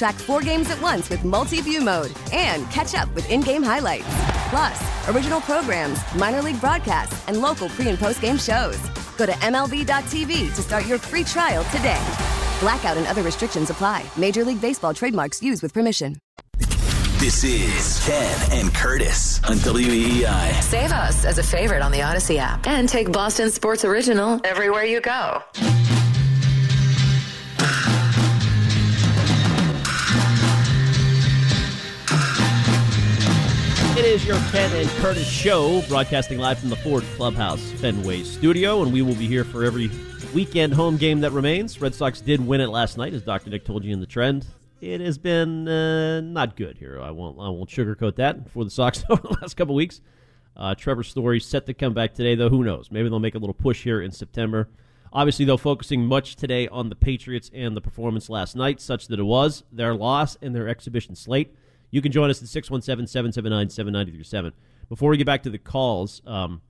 Track 0.00 0.14
four 0.14 0.40
games 0.40 0.70
at 0.70 0.80
once 0.80 1.10
with 1.10 1.26
multi 1.26 1.60
view 1.60 1.82
mode 1.82 2.10
and 2.32 2.64
catch 2.70 2.94
up 2.94 3.14
with 3.14 3.30
in 3.30 3.42
game 3.42 3.62
highlights. 3.62 4.06
Plus, 4.48 5.08
original 5.10 5.42
programs, 5.42 5.98
minor 6.14 6.40
league 6.40 6.58
broadcasts, 6.58 7.22
and 7.28 7.42
local 7.42 7.68
pre 7.68 7.90
and 7.90 7.98
post 7.98 8.22
game 8.22 8.38
shows. 8.38 8.78
Go 9.18 9.26
to 9.26 9.32
MLB.tv 9.32 10.54
to 10.54 10.62
start 10.62 10.86
your 10.86 10.96
free 10.96 11.22
trial 11.22 11.64
today. 11.64 12.02
Blackout 12.60 12.96
and 12.96 13.06
other 13.08 13.22
restrictions 13.22 13.68
apply. 13.68 14.02
Major 14.16 14.42
League 14.42 14.62
Baseball 14.62 14.94
trademarks 14.94 15.42
used 15.42 15.62
with 15.62 15.74
permission. 15.74 16.16
This 17.18 17.44
is 17.44 18.02
Ken 18.06 18.58
and 18.58 18.74
Curtis 18.74 19.44
on 19.44 19.58
WEEI. 19.58 20.62
Save 20.62 20.92
us 20.92 21.26
as 21.26 21.36
a 21.36 21.42
favorite 21.42 21.82
on 21.82 21.92
the 21.92 21.98
Audacy 21.98 22.38
app 22.38 22.66
and 22.66 22.88
take 22.88 23.12
Boston 23.12 23.50
Sports 23.50 23.84
Original 23.84 24.40
everywhere 24.44 24.84
you 24.84 25.02
go. 25.02 25.42
It 34.00 34.06
is 34.06 34.26
your 34.26 34.38
Ken 34.50 34.74
and 34.74 34.88
Curtis 34.92 35.28
show, 35.28 35.82
broadcasting 35.82 36.38
live 36.38 36.58
from 36.58 36.70
the 36.70 36.76
Ford 36.76 37.04
Clubhouse 37.16 37.60
Fenway 37.72 38.22
studio, 38.22 38.82
and 38.82 38.94
we 38.94 39.02
will 39.02 39.14
be 39.14 39.26
here 39.26 39.44
for 39.44 39.62
every 39.62 39.90
weekend 40.32 40.72
home 40.72 40.96
game 40.96 41.20
that 41.20 41.32
remains. 41.32 41.82
Red 41.82 41.94
Sox 41.94 42.22
did 42.22 42.40
win 42.40 42.62
it 42.62 42.68
last 42.68 42.96
night, 42.96 43.12
as 43.12 43.20
Dr. 43.20 43.50
Nick 43.50 43.66
told 43.66 43.84
you 43.84 43.92
in 43.92 44.00
the 44.00 44.06
trend. 44.06 44.46
It 44.80 45.02
has 45.02 45.18
been 45.18 45.68
uh, 45.68 46.22
not 46.22 46.56
good 46.56 46.78
here. 46.78 46.98
I 46.98 47.10
won't. 47.10 47.38
I 47.38 47.50
won't 47.50 47.68
sugarcoat 47.68 48.16
that 48.16 48.48
for 48.48 48.64
the 48.64 48.70
Sox 48.70 49.04
over 49.10 49.20
the 49.20 49.36
last 49.42 49.58
couple 49.58 49.74
weeks. 49.74 50.00
Uh, 50.56 50.74
Trevor 50.74 51.02
Story 51.02 51.38
set 51.38 51.66
to 51.66 51.74
come 51.74 51.92
back 51.92 52.14
today, 52.14 52.34
though. 52.34 52.48
Who 52.48 52.64
knows? 52.64 52.90
Maybe 52.90 53.10
they'll 53.10 53.20
make 53.20 53.34
a 53.34 53.38
little 53.38 53.52
push 53.52 53.82
here 53.82 54.00
in 54.00 54.12
September. 54.12 54.70
Obviously, 55.12 55.44
though, 55.44 55.58
focusing 55.58 56.06
much 56.06 56.36
today 56.36 56.68
on 56.68 56.88
the 56.88 56.96
Patriots 56.96 57.50
and 57.52 57.76
the 57.76 57.82
performance 57.82 58.30
last 58.30 58.56
night, 58.56 58.80
such 58.80 59.08
that 59.08 59.20
it 59.20 59.24
was 59.24 59.62
their 59.70 59.94
loss 59.94 60.38
and 60.40 60.54
their 60.54 60.68
exhibition 60.68 61.14
slate. 61.14 61.54
You 61.90 62.00
can 62.02 62.12
join 62.12 62.30
us 62.30 62.42
at 62.42 62.48
617 62.48 63.06
779 63.06 63.70
7937. 63.70 64.52
Before 64.88 65.10
we 65.10 65.16
get 65.16 65.26
back 65.26 65.42
to 65.44 65.50
the 65.50 65.58
calls, 65.58 66.22
um, 66.26 66.62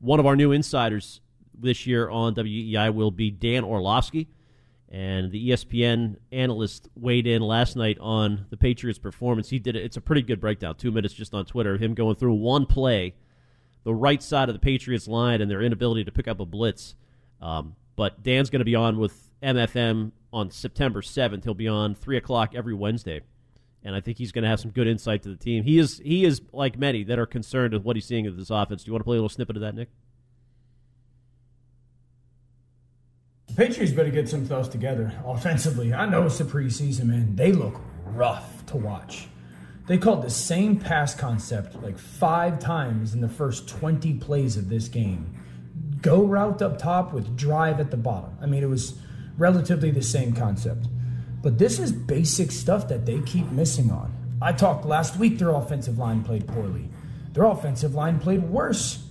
one 0.00 0.20
of 0.20 0.26
our 0.26 0.36
new 0.36 0.52
insiders 0.52 1.20
this 1.54 1.86
year 1.86 2.08
on 2.08 2.34
WEEI 2.34 2.94
will 2.94 3.10
be 3.10 3.30
Dan 3.30 3.64
Orlovsky. 3.64 4.28
And 4.90 5.30
the 5.30 5.50
ESPN 5.50 6.16
analyst 6.32 6.88
weighed 6.94 7.26
in 7.26 7.42
last 7.42 7.76
night 7.76 7.98
on 8.00 8.46
the 8.48 8.56
Patriots' 8.56 8.98
performance. 8.98 9.50
He 9.50 9.58
did 9.58 9.76
it. 9.76 9.84
It's 9.84 9.98
a 9.98 10.00
pretty 10.00 10.22
good 10.22 10.40
breakdown. 10.40 10.76
Two 10.76 10.90
minutes 10.90 11.12
just 11.12 11.34
on 11.34 11.44
Twitter 11.44 11.74
of 11.74 11.80
him 11.80 11.92
going 11.92 12.16
through 12.16 12.34
one 12.34 12.64
play, 12.64 13.14
the 13.84 13.94
right 13.94 14.22
side 14.22 14.48
of 14.48 14.54
the 14.54 14.60
Patriots 14.60 15.06
line, 15.06 15.42
and 15.42 15.50
their 15.50 15.60
inability 15.60 16.04
to 16.04 16.12
pick 16.12 16.26
up 16.26 16.40
a 16.40 16.46
blitz. 16.46 16.94
Um, 17.42 17.76
but 17.96 18.22
Dan's 18.22 18.48
going 18.48 18.60
to 18.60 18.64
be 18.64 18.76
on 18.76 18.98
with 18.98 19.30
MFM 19.42 20.12
on 20.32 20.50
September 20.50 21.02
7th. 21.02 21.44
He'll 21.44 21.52
be 21.52 21.68
on 21.68 21.94
3 21.94 22.16
o'clock 22.16 22.54
every 22.54 22.74
Wednesday. 22.74 23.20
And 23.84 23.94
I 23.94 24.00
think 24.00 24.18
he's 24.18 24.32
going 24.32 24.42
to 24.42 24.48
have 24.48 24.60
some 24.60 24.70
good 24.70 24.86
insight 24.86 25.22
to 25.22 25.28
the 25.28 25.36
team. 25.36 25.62
He 25.62 25.78
is, 25.78 26.00
he 26.04 26.24
is 26.24 26.40
like 26.52 26.78
many 26.78 27.04
that 27.04 27.18
are 27.18 27.26
concerned 27.26 27.72
with 27.72 27.84
what 27.84 27.96
he's 27.96 28.06
seeing 28.06 28.26
of 28.26 28.36
this 28.36 28.50
offense. 28.50 28.84
Do 28.84 28.88
you 28.88 28.92
want 28.92 29.00
to 29.00 29.04
play 29.04 29.16
a 29.16 29.20
little 29.20 29.28
snippet 29.28 29.56
of 29.56 29.62
that, 29.62 29.74
Nick? 29.74 29.88
The 33.48 33.54
Patriots 33.54 33.92
better 33.92 34.10
get 34.10 34.28
some 34.28 34.44
stuff 34.46 34.70
together 34.70 35.12
offensively. 35.24 35.94
I 35.94 36.06
know 36.06 36.26
it's 36.26 36.38
the 36.38 36.44
preseason, 36.44 37.06
man. 37.06 37.36
They 37.36 37.52
look 37.52 37.80
rough 38.04 38.66
to 38.66 38.76
watch. 38.76 39.28
They 39.86 39.96
called 39.96 40.22
the 40.22 40.30
same 40.30 40.78
pass 40.78 41.14
concept 41.14 41.82
like 41.82 41.98
five 41.98 42.58
times 42.58 43.14
in 43.14 43.22
the 43.22 43.28
first 43.28 43.68
20 43.68 44.14
plays 44.14 44.58
of 44.58 44.68
this 44.68 44.86
game. 44.86 45.34
Go 46.02 46.24
route 46.24 46.60
up 46.60 46.78
top 46.78 47.14
with 47.14 47.36
drive 47.36 47.80
at 47.80 47.90
the 47.90 47.96
bottom. 47.96 48.36
I 48.40 48.46
mean, 48.46 48.62
it 48.62 48.68
was 48.68 48.98
relatively 49.38 49.90
the 49.90 50.02
same 50.02 50.34
concept. 50.34 50.88
But 51.42 51.58
this 51.58 51.78
is 51.78 51.92
basic 51.92 52.50
stuff 52.50 52.88
that 52.88 53.06
they 53.06 53.20
keep 53.20 53.50
missing 53.50 53.90
on. 53.90 54.12
I 54.40 54.52
talked 54.52 54.84
last 54.84 55.16
week, 55.16 55.38
their 55.38 55.50
offensive 55.50 55.98
line 55.98 56.22
played 56.22 56.46
poorly. 56.46 56.88
Their 57.32 57.44
offensive 57.44 57.94
line 57.94 58.18
played 58.18 58.42
worse 58.42 59.04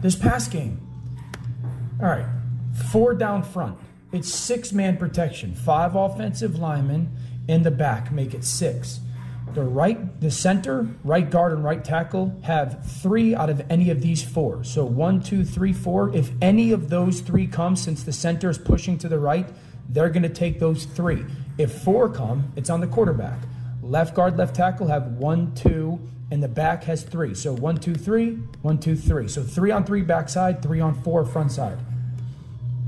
this 0.00 0.16
past 0.16 0.50
game. 0.50 0.80
All 2.00 2.06
right, 2.06 2.26
four 2.90 3.14
down 3.14 3.42
front. 3.42 3.78
It's 4.12 4.32
six 4.32 4.72
man 4.72 4.96
protection. 4.96 5.54
Five 5.54 5.94
offensive 5.94 6.58
linemen 6.58 7.16
in 7.48 7.62
the 7.62 7.70
back 7.70 8.10
make 8.12 8.34
it 8.34 8.44
six. 8.44 9.00
The 9.54 9.62
right, 9.62 10.20
the 10.20 10.30
center, 10.30 10.88
right 11.02 11.28
guard, 11.28 11.52
and 11.52 11.64
right 11.64 11.84
tackle 11.84 12.38
have 12.42 12.84
three 13.02 13.34
out 13.34 13.50
of 13.50 13.62
any 13.68 13.90
of 13.90 14.00
these 14.00 14.22
four. 14.22 14.62
So 14.62 14.84
one, 14.84 15.20
two, 15.20 15.44
three, 15.44 15.72
four. 15.72 16.14
If 16.14 16.30
any 16.40 16.70
of 16.70 16.88
those 16.88 17.20
three 17.20 17.48
come, 17.48 17.74
since 17.74 18.04
the 18.04 18.12
center 18.12 18.48
is 18.48 18.58
pushing 18.58 18.96
to 18.98 19.08
the 19.08 19.18
right, 19.18 19.48
They're 19.90 20.08
going 20.08 20.22
to 20.22 20.28
take 20.28 20.60
those 20.60 20.84
three. 20.84 21.24
If 21.58 21.82
four 21.82 22.08
come, 22.08 22.52
it's 22.54 22.70
on 22.70 22.80
the 22.80 22.86
quarterback. 22.86 23.38
Left 23.82 24.14
guard, 24.14 24.38
left 24.38 24.54
tackle 24.54 24.86
have 24.86 25.14
one, 25.14 25.52
two, 25.54 25.98
and 26.30 26.40
the 26.40 26.48
back 26.48 26.84
has 26.84 27.02
three. 27.02 27.34
So 27.34 27.52
one, 27.52 27.76
two, 27.76 27.96
three, 27.96 28.34
one, 28.62 28.78
two, 28.78 28.94
three. 28.94 29.26
So 29.26 29.42
three 29.42 29.72
on 29.72 29.84
three 29.84 30.02
backside, 30.02 30.62
three 30.62 30.80
on 30.80 31.02
four 31.02 31.24
front 31.24 31.50
side. 31.50 31.78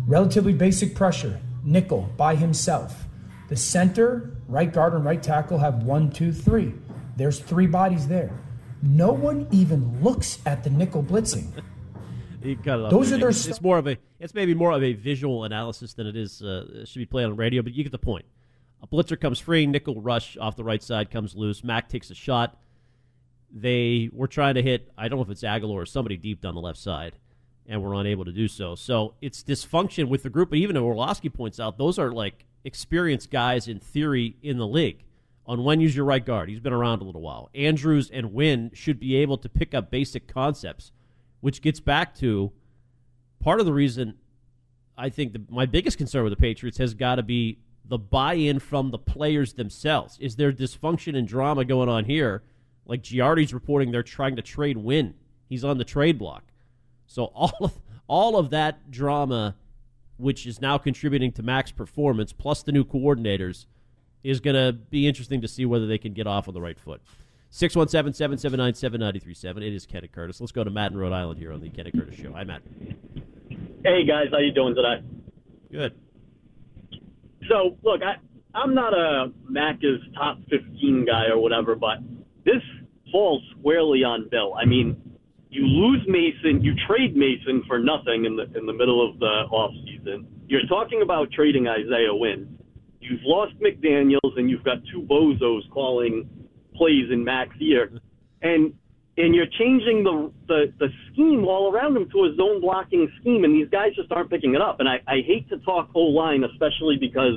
Relatively 0.06 0.52
basic 0.52 0.94
pressure. 0.94 1.40
Nickel 1.64 2.08
by 2.16 2.36
himself. 2.36 3.04
The 3.48 3.56
center, 3.56 4.36
right 4.46 4.72
guard, 4.72 4.94
and 4.94 5.04
right 5.04 5.22
tackle 5.22 5.58
have 5.58 5.82
one, 5.82 6.10
two, 6.10 6.32
three. 6.32 6.72
There's 7.16 7.40
three 7.40 7.66
bodies 7.66 8.06
there. 8.06 8.30
No 8.80 9.12
one 9.12 9.48
even 9.50 10.02
looks 10.02 10.38
at 10.46 10.62
the 10.62 10.70
nickel 10.70 11.02
blitzing. 11.02 11.50
You 12.44 12.56
off. 12.56 12.90
Those 12.90 13.12
are 13.12 13.18
their 13.18 13.30
It's, 13.30 13.46
it's 13.46 13.60
more 13.60 13.78
of 13.78 13.86
a. 13.86 13.96
It's 14.18 14.34
maybe 14.34 14.54
more 14.54 14.72
of 14.72 14.82
a 14.82 14.92
visual 14.92 15.44
analysis 15.44 15.94
than 15.94 16.06
it 16.06 16.16
is. 16.16 16.42
Uh, 16.42 16.66
it 16.74 16.88
should 16.88 16.98
be 16.98 17.06
played 17.06 17.24
on 17.24 17.36
radio, 17.36 17.62
but 17.62 17.74
you 17.74 17.82
get 17.82 17.92
the 17.92 17.98
point. 17.98 18.24
A 18.82 18.86
blitzer 18.86 19.20
comes 19.20 19.38
free, 19.38 19.66
nickel 19.66 20.00
rush 20.00 20.36
off 20.38 20.56
the 20.56 20.64
right 20.64 20.82
side 20.82 21.10
comes 21.10 21.36
loose. 21.36 21.62
Mac 21.62 21.88
takes 21.88 22.10
a 22.10 22.14
shot. 22.14 22.58
They 23.50 24.10
were 24.12 24.26
trying 24.26 24.54
to 24.54 24.62
hit. 24.62 24.90
I 24.98 25.08
don't 25.08 25.18
know 25.18 25.24
if 25.24 25.30
it's 25.30 25.42
Agholor 25.42 25.74
or 25.74 25.86
somebody 25.86 26.16
deep 26.16 26.40
down 26.40 26.54
the 26.54 26.60
left 26.60 26.78
side, 26.78 27.14
and 27.66 27.82
were 27.82 27.94
unable 27.94 28.24
to 28.24 28.32
do 28.32 28.48
so. 28.48 28.74
So 28.74 29.14
it's 29.20 29.42
dysfunction 29.42 30.08
with 30.08 30.22
the 30.22 30.30
group. 30.30 30.50
But 30.50 30.58
even 30.58 30.76
if 30.76 30.82
Orlovsky 30.82 31.28
points 31.28 31.60
out, 31.60 31.78
those 31.78 31.98
are 31.98 32.10
like 32.10 32.44
experienced 32.64 33.30
guys 33.30 33.68
in 33.68 33.78
theory 33.78 34.36
in 34.42 34.58
the 34.58 34.66
league. 34.66 35.04
Onwenu's 35.46 35.96
your 35.96 36.04
right 36.04 36.24
guard, 36.24 36.48
he's 36.48 36.60
been 36.60 36.72
around 36.72 37.02
a 37.02 37.04
little 37.04 37.20
while. 37.20 37.50
Andrews 37.54 38.10
and 38.10 38.32
Wynn 38.32 38.70
should 38.74 39.00
be 39.00 39.16
able 39.16 39.38
to 39.38 39.48
pick 39.48 39.74
up 39.74 39.90
basic 39.90 40.28
concepts, 40.28 40.92
which 41.42 41.60
gets 41.60 41.80
back 41.80 42.14
to 42.14 42.50
part 43.40 43.60
of 43.60 43.66
the 43.66 43.72
reason 43.72 44.14
I 44.96 45.08
think 45.10 45.32
the, 45.32 45.42
my 45.50 45.66
biggest 45.66 45.98
concern 45.98 46.24
with 46.24 46.32
the 46.32 46.40
Patriots 46.40 46.78
has 46.78 46.94
got 46.94 47.16
to 47.16 47.22
be 47.22 47.58
the 47.84 47.98
buy-in 47.98 48.60
from 48.60 48.90
the 48.90 48.98
players 48.98 49.54
themselves. 49.54 50.16
Is 50.20 50.36
there 50.36 50.52
dysfunction 50.52 51.16
and 51.16 51.26
drama 51.26 51.64
going 51.64 51.88
on 51.88 52.04
here? 52.04 52.42
Like 52.86 53.02
Giardi's 53.02 53.52
reporting, 53.52 53.90
they're 53.90 54.02
trying 54.02 54.36
to 54.36 54.42
trade 54.42 54.76
Wynn. 54.76 55.14
He's 55.48 55.64
on 55.64 55.78
the 55.78 55.84
trade 55.84 56.18
block. 56.18 56.44
So 57.06 57.24
all 57.34 57.56
of 57.60 57.80
all 58.06 58.36
of 58.36 58.50
that 58.50 58.90
drama, 58.90 59.56
which 60.16 60.46
is 60.46 60.60
now 60.60 60.78
contributing 60.78 61.32
to 61.32 61.42
Mac's 61.42 61.72
performance, 61.72 62.32
plus 62.32 62.62
the 62.62 62.72
new 62.72 62.84
coordinators, 62.84 63.66
is 64.22 64.38
going 64.40 64.54
to 64.54 64.72
be 64.72 65.08
interesting 65.08 65.40
to 65.40 65.48
see 65.48 65.64
whether 65.64 65.86
they 65.86 65.98
can 65.98 66.12
get 66.12 66.26
off 66.26 66.46
on 66.46 66.54
the 66.54 66.60
right 66.60 66.78
foot. 66.78 67.02
617 67.54 68.14
779 68.14 68.74
7937. 68.74 69.62
It 69.62 69.74
is 69.74 69.84
Ken 69.84 70.00
and 70.00 70.10
Curtis. 70.10 70.40
Let's 70.40 70.52
go 70.52 70.64
to 70.64 70.70
Matt 70.70 70.92
in 70.92 70.96
Rhode 70.96 71.12
Island 71.12 71.38
here 71.38 71.52
on 71.52 71.60
the 71.60 71.68
Ken 71.68 71.84
and 71.86 71.92
Curtis 71.92 72.18
Show. 72.18 72.32
Hi, 72.32 72.44
Matt. 72.44 72.62
Hey 73.84 74.06
guys, 74.06 74.28
how 74.32 74.38
you 74.38 74.54
doing 74.54 74.74
today? 74.74 75.04
Good. 75.70 75.92
So 77.50 77.76
look, 77.82 78.00
I 78.02 78.14
I'm 78.56 78.74
not 78.74 78.94
a 78.94 79.32
Mac 79.46 79.80
is 79.82 80.00
top 80.14 80.38
15 80.48 81.04
guy 81.04 81.26
or 81.26 81.42
whatever, 81.42 81.76
but 81.76 81.98
this 82.46 82.62
falls 83.12 83.42
squarely 83.58 84.02
on 84.02 84.30
Bill. 84.30 84.54
I 84.54 84.64
mean, 84.64 84.96
you 85.50 85.66
lose 85.66 86.00
Mason, 86.08 86.64
you 86.64 86.72
trade 86.88 87.14
Mason 87.14 87.64
for 87.68 87.78
nothing 87.78 88.24
in 88.24 88.34
the 88.34 88.44
in 88.58 88.64
the 88.64 88.72
middle 88.72 89.06
of 89.06 89.18
the 89.18 89.26
off 89.52 89.74
season. 89.84 90.26
You're 90.48 90.66
talking 90.70 91.02
about 91.02 91.30
trading 91.32 91.68
Isaiah 91.68 92.14
Wynn. 92.14 92.58
You've 93.00 93.20
lost 93.24 93.52
McDaniels, 93.60 94.38
and 94.38 94.48
you've 94.48 94.64
got 94.64 94.78
two 94.90 95.02
bozos 95.02 95.68
calling 95.70 96.41
plays 96.74 97.10
in 97.10 97.24
Mac's 97.24 97.56
ear, 97.60 97.90
and 98.40 98.74
and 99.16 99.34
you're 99.34 99.46
changing 99.58 100.04
the, 100.04 100.32
the 100.48 100.72
the 100.78 100.88
scheme 101.12 101.44
all 101.44 101.72
around 101.72 101.96
him 101.96 102.08
to 102.10 102.24
a 102.24 102.34
zone 102.36 102.60
blocking 102.60 103.10
scheme, 103.20 103.44
and 103.44 103.54
these 103.54 103.68
guys 103.68 103.94
just 103.94 104.10
aren't 104.10 104.30
picking 104.30 104.54
it 104.54 104.60
up. 104.60 104.80
And 104.80 104.88
I, 104.88 105.00
I 105.06 105.20
hate 105.26 105.48
to 105.50 105.58
talk 105.58 105.90
O 105.94 106.00
line, 106.00 106.44
especially 106.44 106.96
because 106.98 107.36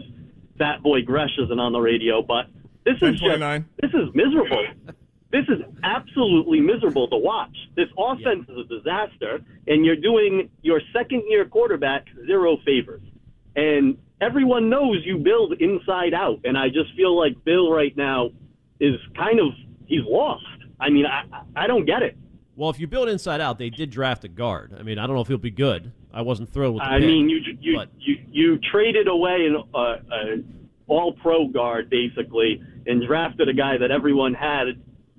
Fat 0.57 0.81
Boy 0.81 1.01
Gresh 1.01 1.37
isn't 1.37 1.59
on 1.59 1.73
the 1.73 1.79
radio, 1.79 2.21
but 2.21 2.45
this 2.85 2.95
is 3.01 3.19
just 3.19 3.39
this 3.81 3.91
is 3.91 4.13
miserable. 4.13 4.65
This 5.31 5.45
is 5.49 5.59
absolutely 5.83 6.61
miserable 6.61 7.09
to 7.09 7.17
watch. 7.17 7.55
This 7.75 7.89
offense 7.97 8.47
is 8.47 8.57
a 8.57 8.63
disaster, 8.63 9.41
and 9.67 9.83
you're 9.83 9.97
doing 9.97 10.49
your 10.61 10.79
second 10.93 11.23
year 11.27 11.43
quarterback 11.45 12.05
zero 12.25 12.57
favors. 12.65 13.01
And 13.53 13.97
everyone 14.21 14.69
knows 14.69 15.03
you 15.03 15.17
build 15.17 15.53
inside 15.59 16.13
out, 16.13 16.39
and 16.45 16.57
I 16.57 16.67
just 16.69 16.95
feel 16.95 17.17
like 17.17 17.43
Bill 17.43 17.69
right 17.69 17.95
now 17.97 18.29
is 18.79 18.95
kind 19.15 19.39
of 19.39 19.47
he's 19.85 20.01
lost. 20.05 20.45
I 20.79 20.89
mean, 20.89 21.05
I 21.05 21.23
I 21.55 21.67
don't 21.67 21.85
get 21.85 22.01
it. 22.03 22.17
Well, 22.57 22.69
if 22.69 22.79
you 22.79 22.87
build 22.87 23.09
inside 23.09 23.41
out, 23.41 23.59
they 23.59 23.69
did 23.69 23.89
draft 23.89 24.23
a 24.23 24.29
guard. 24.29 24.75
I 24.79 24.83
mean, 24.83 24.97
I 24.97 25.05
don't 25.07 25.15
know 25.15 25.21
if 25.21 25.27
he'll 25.27 25.37
be 25.37 25.51
good. 25.51 25.91
I 26.13 26.21
wasn't 26.21 26.49
thrilled 26.53 26.75
with 26.75 26.83
the 26.83 26.89
I 26.89 26.99
pick, 26.99 27.07
mean, 27.07 27.27
you 27.29 27.39
you, 27.59 27.75
but 27.75 27.89
you 27.99 28.17
you 28.31 28.59
traded 28.71 29.07
away 29.07 29.45
an 29.47 29.61
uh, 29.73 29.95
an 30.11 30.69
all 30.87 31.13
pro 31.13 31.47
guard 31.47 31.89
basically, 31.89 32.61
and 32.85 33.05
drafted 33.05 33.49
a 33.49 33.53
guy 33.53 33.77
that 33.77 33.91
everyone 33.91 34.33
had, 34.33 34.67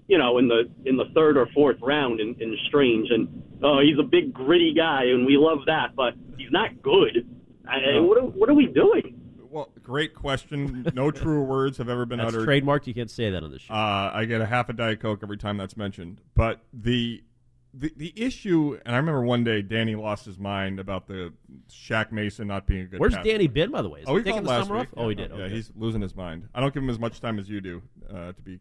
you 0.08 0.16
know, 0.16 0.38
in 0.38 0.48
the 0.48 0.70
in 0.86 0.96
the 0.96 1.06
third 1.14 1.36
or 1.36 1.46
fourth 1.54 1.76
round 1.82 2.20
in, 2.20 2.34
in 2.40 2.56
Strange, 2.68 3.10
and 3.10 3.42
oh, 3.62 3.80
he's 3.80 3.98
a 3.98 4.02
big 4.02 4.32
gritty 4.32 4.72
guy, 4.74 5.04
and 5.04 5.26
we 5.26 5.36
love 5.36 5.58
that, 5.66 5.94
but 5.94 6.14
he's 6.38 6.50
not 6.50 6.80
good. 6.82 7.28
I, 7.68 7.80
No. 7.80 8.04
what 8.04 8.18
are, 8.18 8.22
what 8.26 8.48
are 8.48 8.54
we 8.54 8.66
doing? 8.66 9.20
Well, 9.56 9.70
great 9.82 10.14
question. 10.14 10.86
No 10.94 11.10
truer 11.12 11.42
words 11.42 11.78
have 11.78 11.88
ever 11.88 12.04
been 12.04 12.18
that's 12.18 12.34
uttered. 12.34 12.46
trademarked. 12.46 12.86
You 12.86 12.92
can't 12.92 13.10
say 13.10 13.30
that 13.30 13.42
on 13.42 13.50
this 13.50 13.62
show. 13.62 13.72
Uh, 13.72 14.10
I 14.12 14.26
get 14.26 14.42
a 14.42 14.46
half 14.46 14.68
a 14.68 14.74
diet 14.74 15.00
coke 15.00 15.20
every 15.22 15.38
time 15.38 15.56
that's 15.56 15.78
mentioned. 15.78 16.20
But 16.34 16.60
the 16.74 17.24
the 17.72 17.90
the 17.96 18.12
issue, 18.14 18.78
and 18.84 18.94
I 18.94 18.98
remember 18.98 19.22
one 19.22 19.44
day 19.44 19.62
Danny 19.62 19.94
lost 19.94 20.26
his 20.26 20.38
mind 20.38 20.78
about 20.78 21.08
the 21.08 21.32
Shaq 21.70 22.12
Mason 22.12 22.46
not 22.48 22.66
being 22.66 22.82
a 22.82 22.84
good. 22.84 23.00
Where's 23.00 23.16
Danny 23.24 23.46
been, 23.46 23.70
by 23.70 23.80
the 23.80 23.88
way? 23.88 24.00
Is 24.00 24.04
oh, 24.06 24.16
he 24.16 24.20
he 24.20 24.24
taking 24.24 24.42
the 24.42 24.50
last 24.50 24.66
summer 24.66 24.80
week. 24.80 24.88
off? 24.92 24.98
Oh, 24.98 25.08
he 25.08 25.16
Yeah, 25.16 25.28
did. 25.28 25.30
Yeah, 25.38 25.44
Okay. 25.44 25.54
he's 25.54 25.72
losing 25.74 26.02
his 26.02 26.14
mind. 26.14 26.50
I 26.54 26.60
don't 26.60 26.74
give 26.74 26.82
him 26.82 26.90
as 26.90 26.98
much 26.98 27.22
time 27.22 27.38
as 27.38 27.48
you 27.48 27.62
do. 27.62 27.82
Uh, 28.10 28.32
to 28.32 28.42
be 28.42 28.60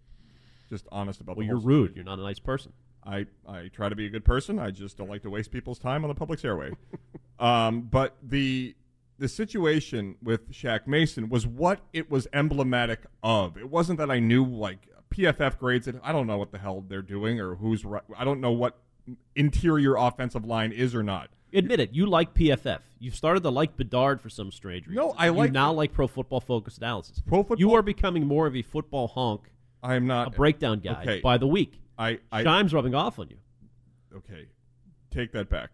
just 0.69 0.87
honest 0.93 1.19
about. 1.19 1.35
Well, 1.35 1.45
the 1.45 1.49
you're 1.49 1.59
rude. 1.59 1.97
You're 1.97 2.05
not 2.05 2.19
a 2.19 2.23
nice 2.23 2.39
person. 2.39 2.71
I, 3.03 3.25
I 3.45 3.67
try 3.67 3.89
to 3.89 3.95
be 3.95 4.05
a 4.05 4.09
good 4.09 4.23
person. 4.23 4.59
I 4.59 4.71
just 4.71 4.97
don't 4.97 5.09
like 5.09 5.23
to 5.23 5.29
waste 5.29 5.51
people's 5.51 5.77
time 5.77 6.05
on 6.05 6.07
the 6.07 6.15
public's 6.15 6.45
airway. 6.45 6.71
um, 7.39 7.81
but 7.81 8.15
the 8.23 8.75
the 9.17 9.27
situation 9.27 10.15
with 10.21 10.51
Shaq 10.51 10.87
Mason 10.87 11.29
was 11.29 11.47
what 11.47 11.79
it 11.93 12.09
was 12.11 12.27
emblematic 12.33 13.01
of. 13.23 13.57
It 13.57 13.69
wasn't 13.69 13.99
that 13.99 14.11
I 14.11 14.19
knew 14.19 14.43
like 14.45 14.87
PFF 15.09 15.57
grades 15.57 15.87
it. 15.87 15.95
I 16.03 16.11
don't 16.11 16.27
know 16.27 16.37
what 16.37 16.51
the 16.51 16.57
hell 16.57 16.83
they're 16.87 17.01
doing 17.01 17.39
or 17.39 17.55
who's 17.55 17.85
right. 17.85 18.03
I 18.17 18.23
don't 18.25 18.41
know 18.41 18.51
what 18.51 18.77
interior 19.35 19.95
offensive 19.95 20.45
line 20.45 20.71
is 20.71 20.93
or 20.95 21.03
not. 21.03 21.29
Admit 21.53 21.79
it. 21.79 21.93
You 21.93 22.05
like 22.07 22.33
PFF. 22.33 22.79
You've 22.99 23.15
started 23.15 23.43
to 23.43 23.49
like 23.49 23.77
Bedard 23.77 24.19
for 24.19 24.29
some 24.29 24.51
strange 24.51 24.87
reason. 24.87 25.01
No, 25.01 25.13
I 25.17 25.27
You 25.27 25.31
like- 25.33 25.51
now 25.53 25.71
like 25.71 25.93
Pro 25.93 26.07
Football 26.07 26.41
Focus 26.41 26.77
analysis. 26.77 27.21
Pro 27.25 27.39
football. 27.43 27.59
You 27.59 27.73
are 27.75 27.81
becoming 27.81 28.25
more 28.27 28.47
of 28.47 28.55
a 28.55 28.61
football 28.61 29.07
honk, 29.07 29.49
I 29.81 29.95
am 29.95 30.07
not 30.07 30.27
a 30.27 30.29
breakdown 30.31 30.79
guy 30.79 31.01
Okay. 31.03 31.19
by 31.21 31.37
the 31.37 31.47
week. 31.47 31.79
I, 31.97 32.19
I 32.31 32.43
Chaim's 32.43 32.73
rubbing 32.73 32.95
off 32.95 33.19
on 33.19 33.29
you. 33.29 33.37
okay, 34.17 34.47
take 35.11 35.31
that 35.31 35.47
back. 35.49 35.69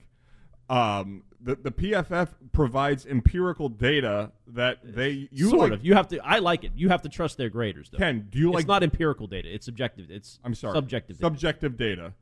Um, 0.69 1.23
the 1.43 1.55
the 1.55 1.71
PFF 1.71 2.29
provides 2.51 3.05
empirical 3.05 3.69
data 3.69 4.31
that 4.47 4.79
they 4.83 5.27
you 5.31 5.49
sort 5.49 5.71
like, 5.71 5.79
of. 5.79 5.85
You 5.85 5.93
have 5.95 6.07
to. 6.09 6.19
I 6.19 6.39
like 6.39 6.63
it. 6.63 6.71
You 6.75 6.89
have 6.89 7.01
to 7.03 7.09
trust 7.09 7.37
their 7.37 7.49
graders, 7.49 7.89
though. 7.89 7.97
Ken, 7.97 8.27
do 8.29 8.39
you 8.39 8.49
it's 8.49 8.55
like- 8.55 8.67
not 8.67 8.83
empirical 8.83 9.27
data. 9.27 9.53
It's 9.53 9.65
subjective. 9.65 10.09
It's 10.09 10.39
I'm 10.43 10.55
sorry. 10.55 10.75
subjective. 10.75 11.17
data. 11.17 11.25
Subjective 11.25 11.77
data. 11.77 12.13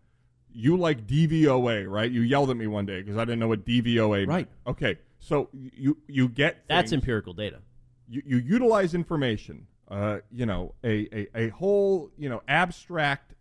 You 0.51 0.77
like 0.77 1.05
DVOA, 1.05 1.87
right? 1.87 2.09
You 2.09 2.21
yelled 2.21 2.49
at 2.49 2.57
me 2.57 2.65
one 2.65 2.85
day 2.85 3.01
because 3.01 3.17
I 3.17 3.25
didn't 3.25 3.39
know 3.39 3.47
what 3.47 3.65
DVOA 3.65 4.19
meant. 4.19 4.29
Right. 4.29 4.47
Okay. 4.65 4.97
So 5.19 5.49
you 5.53 5.97
you 6.07 6.29
get 6.29 6.63
That's 6.67 6.91
empirical 6.91 7.33
data. 7.33 7.59
You, 8.07 8.23
you 8.25 8.37
utilize 8.37 8.95
information. 8.95 9.67
Uh, 9.89 10.19
you 10.31 10.45
know, 10.45 10.73
a, 10.83 11.07
a 11.11 11.27
a 11.35 11.49
whole 11.49 12.11
you 12.17 12.29
know 12.29 12.41
abstract 12.47 13.33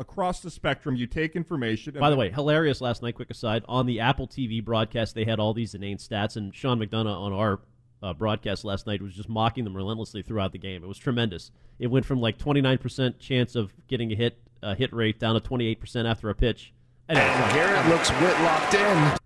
across 0.00 0.40
the 0.40 0.50
spectrum. 0.50 0.96
You 0.96 1.06
take 1.06 1.36
information. 1.36 1.94
and 1.94 2.00
By 2.00 2.10
the 2.10 2.16
way, 2.16 2.30
hilarious 2.30 2.80
last 2.80 3.02
night. 3.02 3.14
Quick 3.14 3.30
aside: 3.30 3.62
on 3.68 3.86
the 3.86 4.00
Apple 4.00 4.26
TV 4.26 4.64
broadcast, 4.64 5.14
they 5.14 5.24
had 5.24 5.38
all 5.38 5.54
these 5.54 5.74
inane 5.74 5.98
stats, 5.98 6.36
and 6.36 6.52
Sean 6.52 6.80
McDonough 6.80 7.16
on 7.16 7.32
our 7.32 7.60
uh, 8.02 8.12
broadcast 8.14 8.64
last 8.64 8.86
night 8.86 9.02
was 9.02 9.14
just 9.14 9.28
mocking 9.28 9.64
them 9.64 9.76
relentlessly 9.76 10.22
throughout 10.22 10.52
the 10.52 10.58
game. 10.58 10.82
It 10.82 10.86
was 10.88 10.98
tremendous. 10.98 11.52
It 11.78 11.88
went 11.88 12.06
from 12.06 12.20
like 12.20 12.38
29% 12.38 13.18
chance 13.18 13.54
of 13.54 13.72
getting 13.86 14.10
a 14.12 14.14
hit 14.14 14.38
uh, 14.62 14.74
hit 14.74 14.92
rate 14.92 15.18
down 15.18 15.40
to 15.40 15.48
28% 15.48 16.10
after 16.10 16.30
a 16.30 16.34
pitch. 16.34 16.72
Anyway, 17.08 17.24
And 17.26 17.52
here 17.52 17.66
it 17.66 17.88
looks 17.88 18.10
Whitlocked 18.10 18.74
in. 18.74 19.18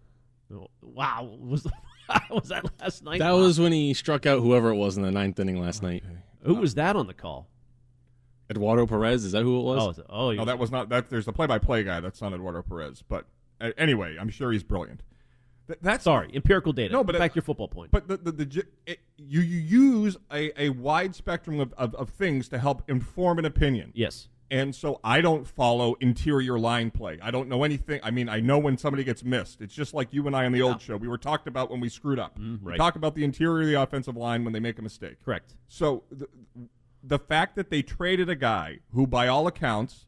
Oh, 0.56 0.68
Wow, 0.82 1.28
was 1.40 1.66
was 2.30 2.48
that 2.48 2.64
last 2.80 3.02
night? 3.02 3.18
That 3.18 3.32
was 3.32 3.58
when 3.58 3.72
he 3.72 3.94
struck 3.94 4.26
out 4.26 4.40
whoever 4.40 4.70
it 4.70 4.76
was 4.76 4.96
in 4.96 5.02
the 5.02 5.10
ninth 5.10 5.38
inning 5.40 5.60
last 5.60 5.82
night. 5.82 6.04
Who 6.42 6.56
was 6.56 6.74
that 6.74 6.96
on 6.96 7.06
the 7.06 7.14
call? 7.14 7.48
Eduardo 8.50 8.86
Perez. 8.86 9.24
Is 9.24 9.32
that 9.32 9.42
who 9.42 9.58
it 9.58 9.62
was? 9.62 9.82
Oh, 9.82 9.90
is 9.90 9.98
it- 9.98 10.06
oh, 10.08 10.32
no, 10.32 10.44
that 10.44 10.58
was 10.58 10.70
not 10.70 10.88
that. 10.90 11.08
There's 11.10 11.24
the 11.26 11.32
play-by-play 11.32 11.84
guy. 11.84 12.00
That's 12.00 12.20
not 12.20 12.32
Eduardo 12.32 12.62
Perez. 12.62 13.02
But 13.08 13.26
uh, 13.60 13.70
anyway, 13.78 14.16
I'm 14.20 14.28
sure 14.28 14.52
he's 14.52 14.62
brilliant. 14.62 15.02
Th- 15.66 15.78
that's 15.80 16.04
Sorry, 16.04 16.30
empirical 16.34 16.72
data. 16.74 16.92
No, 16.92 17.02
but 17.02 17.16
back 17.18 17.30
it- 17.30 17.34
to 17.34 17.36
your 17.36 17.42
football 17.44 17.68
point. 17.68 17.90
But 17.90 18.06
the, 18.08 18.18
the, 18.18 18.32
the 18.32 18.44
j- 18.46 18.62
it, 18.86 19.00
you, 19.16 19.40
you 19.40 19.58
use 19.58 20.16
a, 20.32 20.62
a 20.62 20.68
wide 20.70 21.14
spectrum 21.14 21.58
of, 21.60 21.72
of, 21.78 21.94
of 21.94 22.10
things 22.10 22.48
to 22.50 22.58
help 22.58 22.82
inform 22.88 23.38
an 23.38 23.46
opinion. 23.46 23.90
Yes. 23.94 24.28
And 24.50 24.74
so 24.74 25.00
I 25.02 25.22
don't 25.22 25.48
follow 25.48 25.94
interior 26.00 26.58
line 26.58 26.90
play. 26.90 27.18
I 27.22 27.30
don't 27.30 27.48
know 27.48 27.64
anything. 27.64 27.98
I 28.04 28.10
mean, 28.10 28.28
I 28.28 28.40
know 28.40 28.58
when 28.58 28.76
somebody 28.76 29.02
gets 29.02 29.24
missed. 29.24 29.62
It's 29.62 29.74
just 29.74 29.94
like 29.94 30.12
you 30.12 30.26
and 30.26 30.36
I 30.36 30.44
on 30.44 30.52
the 30.52 30.60
old 30.60 30.82
show. 30.82 30.96
We 30.98 31.08
were 31.08 31.16
talked 31.18 31.48
about 31.48 31.70
when 31.70 31.80
we 31.80 31.88
screwed 31.88 32.18
up. 32.18 32.38
We 32.38 32.58
right. 32.62 32.76
talk 32.76 32.94
about 32.94 33.14
the 33.14 33.24
interior 33.24 33.62
of 33.62 33.68
the 33.68 33.80
offensive 33.80 34.16
line 34.18 34.44
when 34.44 34.52
they 34.52 34.60
make 34.60 34.78
a 34.78 34.82
mistake. 34.82 35.16
Correct. 35.24 35.54
So 35.66 36.04
the, 36.12 36.28
the 37.06 37.18
fact 37.18 37.54
that 37.56 37.70
they 37.70 37.82
traded 37.82 38.28
a 38.28 38.34
guy 38.34 38.78
who, 38.92 39.06
by 39.06 39.28
all 39.28 39.46
accounts, 39.46 40.06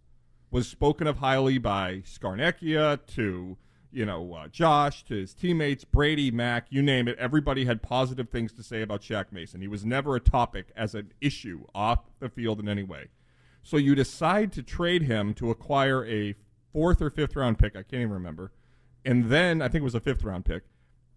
was 0.51 0.69
spoken 0.69 1.07
of 1.07 1.19
highly 1.19 1.59
by 1.59 2.03
Scarnecchia 2.07 3.05
to 3.15 3.57
you 3.93 4.07
know 4.07 4.35
uh, 4.35 4.49
Josh 4.49 5.05
to 5.05 5.15
his 5.15 5.35
teammates, 5.35 5.85
Brady, 5.85 6.31
Mac, 6.31 6.67
you 6.71 6.83
name 6.83 7.09
it. 7.09 7.19
Everybody 7.19 7.65
had 7.65 7.83
positive 7.83 8.31
things 8.31 8.53
to 8.55 8.63
say 8.63 8.83
about 8.83 9.03
Shaq 9.03 9.33
Mason. 9.33 9.61
He 9.61 9.69
was 9.69 9.85
never 9.85 10.17
a 10.17 10.21
topic 10.21 10.69
as 10.77 10.95
an 10.95 11.13
issue 11.21 11.65
off 11.75 12.01
the 12.19 12.29
field 12.29 12.61
in 12.61 12.69
any 12.69 12.83
way. 12.83 13.09
So 13.63 13.77
you 13.77 13.95
decide 13.95 14.53
to 14.53 14.63
trade 14.63 15.03
him 15.03 15.35
to 15.35 15.51
acquire 15.51 16.05
a 16.07 16.35
fourth 16.73 17.03
or 17.03 17.11
fifth 17.11 17.37
round 17.37 17.59
pick. 17.59 17.75
I 17.75 17.83
can't 17.83 18.03
even 18.03 18.13
remember. 18.13 18.53
And 19.05 19.27
then 19.27 19.61
I 19.61 19.69
think 19.69 19.83
it 19.83 19.85
was 19.85 19.95
a 19.95 20.01
fifth 20.01 20.25
round 20.25 20.45
pick. 20.45 20.63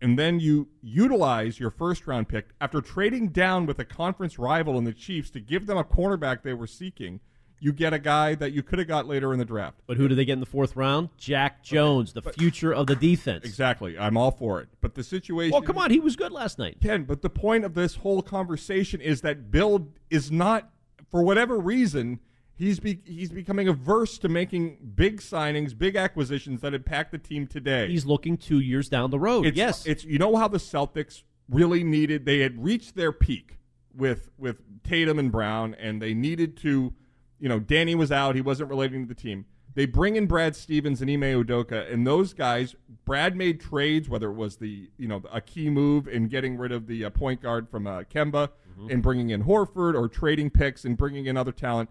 And 0.02 0.18
then 0.18 0.40
you 0.40 0.70
utilize 0.82 1.60
your 1.60 1.72
first 1.72 2.08
round 2.08 2.30
pick 2.30 2.50
after 2.62 2.82
trading 2.82 3.30
down 3.30 3.66
with 3.66 3.80
a 3.80 3.86
conference 3.86 4.40
rival 4.40 4.78
in 4.78 4.86
the 4.86 4.94
Chiefs 4.94 5.30
to 5.32 5.40
give 5.40 5.66
them 5.66 5.78
a 5.78 5.84
cornerback 5.84 6.44
they 6.44 6.54
were 6.54 6.68
seeking. 6.68 7.20
You 7.62 7.74
get 7.74 7.94
a 7.94 8.00
guy 8.00 8.36
that 8.36 8.54
you 8.54 8.64
could 8.64 8.80
have 8.80 8.88
got 8.88 9.06
later 9.06 9.34
in 9.34 9.40
the 9.40 9.44
draft. 9.44 9.82
But 9.86 9.98
who 9.98 10.08
do 10.08 10.16
they 10.16 10.24
get 10.24 10.34
in 10.34 10.40
the 10.40 10.46
fourth 10.46 10.78
round? 10.78 11.10
Jack 11.18 11.62
Jones, 11.62 12.14
the 12.14 12.22
future 12.22 12.74
of 12.74 12.88
the 12.88 12.96
defense. 12.96 13.44
Exactly. 13.44 14.00
I'm 14.00 14.16
all 14.16 14.32
for 14.32 14.62
it. 14.62 14.70
But 14.80 14.96
the 14.96 15.04
situation. 15.04 15.52
Well, 15.52 15.62
come 15.62 15.78
on, 15.78 15.92
he 15.92 16.00
was 16.00 16.16
good 16.16 16.32
last 16.32 16.58
night. 16.58 16.78
Ken, 16.82 17.04
but 17.04 17.22
the 17.22 17.30
point 17.30 17.66
of 17.66 17.74
this 17.74 17.96
whole 17.96 18.22
conversation 18.22 19.02
is 19.02 19.20
that 19.22 19.52
Bill 19.52 19.90
is 20.10 20.32
not, 20.32 20.70
for 21.12 21.22
whatever 21.22 21.60
reason, 21.60 22.22
he's 22.60 22.80
be, 22.80 23.00
he's 23.06 23.32
becoming 23.32 23.68
averse 23.68 24.18
to 24.20 24.30
making 24.30 24.78
big 24.96 25.22
signings, 25.22 25.76
big 25.76 25.96
acquisitions 25.96 26.62
that 26.62 26.74
impact 26.74 27.12
the 27.12 27.18
team 27.18 27.48
today. 27.48 27.88
He's 27.90 28.06
looking 28.06 28.38
two 28.38 28.60
years 28.60 28.90
down 28.90 29.10
the 29.10 29.20
road. 29.20 29.46
It's, 29.48 29.58
yes, 29.58 29.86
it's 29.86 30.04
you 30.04 30.20
know 30.20 30.36
how 30.36 30.48
the 30.48 30.58
Celtics 30.60 31.24
really 31.50 31.84
needed. 31.84 32.26
They 32.26 32.40
had 32.40 32.64
reached 32.64 32.96
their 32.96 33.12
peak 33.12 33.58
with 33.96 34.30
with 34.38 34.62
Tatum 34.84 35.18
and 35.18 35.32
Brown, 35.32 35.74
and 35.76 36.02
they 36.02 36.14
needed 36.14 36.58
to. 36.58 36.94
You 37.40 37.48
know, 37.48 37.60
Danny 37.60 37.96
was 37.96 38.12
out; 38.12 38.36
he 38.36 38.42
wasn't 38.42 38.70
relating 38.70 39.04
to 39.04 39.08
the 39.08 39.20
team. 39.20 39.46
They 39.74 39.86
bring 39.86 40.18
in 40.18 40.26
Brad 40.26 40.56
Stevens 40.56 41.02
and 41.02 41.10
Ime 41.10 41.22
Udoka, 41.22 41.92
and 41.92 42.06
those 42.06 42.34
guys. 42.34 42.76
Brad 43.06 43.36
made 43.36 43.62
trades, 43.62 44.10
whether 44.10 44.30
it 44.30 44.36
was 44.36 44.58
the 44.58 44.90
you 44.98 45.08
know 45.08 45.24
a 45.32 45.40
key 45.40 45.70
move 45.70 46.08
in 46.08 46.28
getting 46.28 46.58
rid 46.58 46.72
of 46.74 46.86
the 46.88 47.06
uh, 47.06 47.10
point 47.10 47.42
guard 47.42 47.70
from 47.70 47.88
uh, 47.88 48.04
Kemba 48.04 48.50
Mm-hmm. 48.80 48.92
and 48.92 49.04
bringing 49.04 49.30
in 49.30 49.44
Horford, 49.44 49.94
or 49.94 50.08
trading 50.08 50.50
picks 50.50 50.86
and 50.86 50.96
bringing 50.96 51.26
in 51.26 51.36
other 51.36 51.52
talent. 51.52 51.90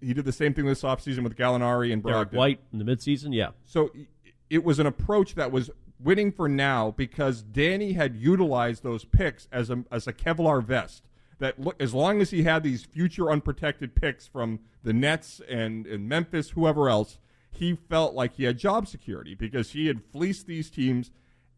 He 0.00 0.14
did 0.14 0.24
the 0.24 0.32
same 0.32 0.54
thing 0.54 0.66
this 0.66 0.82
offseason 0.82 1.22
with 1.22 1.36
Gallinari 1.36 1.92
and 1.92 2.02
Derek 2.02 2.30
Brogdon. 2.30 2.36
White 2.36 2.60
in 2.72 2.78
the 2.78 2.84
midseason. 2.84 3.34
Yeah, 3.34 3.50
So 3.64 3.90
it 4.50 4.64
was 4.64 4.78
an 4.78 4.86
approach 4.86 5.34
that 5.34 5.50
was 5.50 5.70
winning 6.02 6.30
for 6.32 6.48
now 6.48 6.92
because 6.92 7.42
Danny 7.42 7.92
had 7.94 8.16
utilized 8.16 8.82
those 8.82 9.04
picks 9.04 9.48
as 9.50 9.70
a 9.70 9.84
as 9.90 10.06
a 10.06 10.12
Kevlar 10.12 10.62
vest. 10.62 11.02
That 11.38 11.60
look, 11.60 11.76
as 11.80 11.92
long 11.92 12.22
as 12.22 12.30
he 12.30 12.44
had 12.44 12.62
these 12.62 12.84
future 12.84 13.30
unprotected 13.30 13.94
picks 13.94 14.26
from 14.26 14.60
the 14.82 14.94
Nets 14.94 15.40
and, 15.48 15.86
and 15.86 16.08
Memphis, 16.08 16.50
whoever 16.50 16.88
else, 16.88 17.18
he 17.50 17.74
felt 17.74 18.14
like 18.14 18.36
he 18.36 18.44
had 18.44 18.56
job 18.56 18.88
security 18.88 19.34
because 19.34 19.72
he 19.72 19.86
had 19.86 20.02
fleeced 20.02 20.46
these 20.46 20.70
teams. 20.70 21.10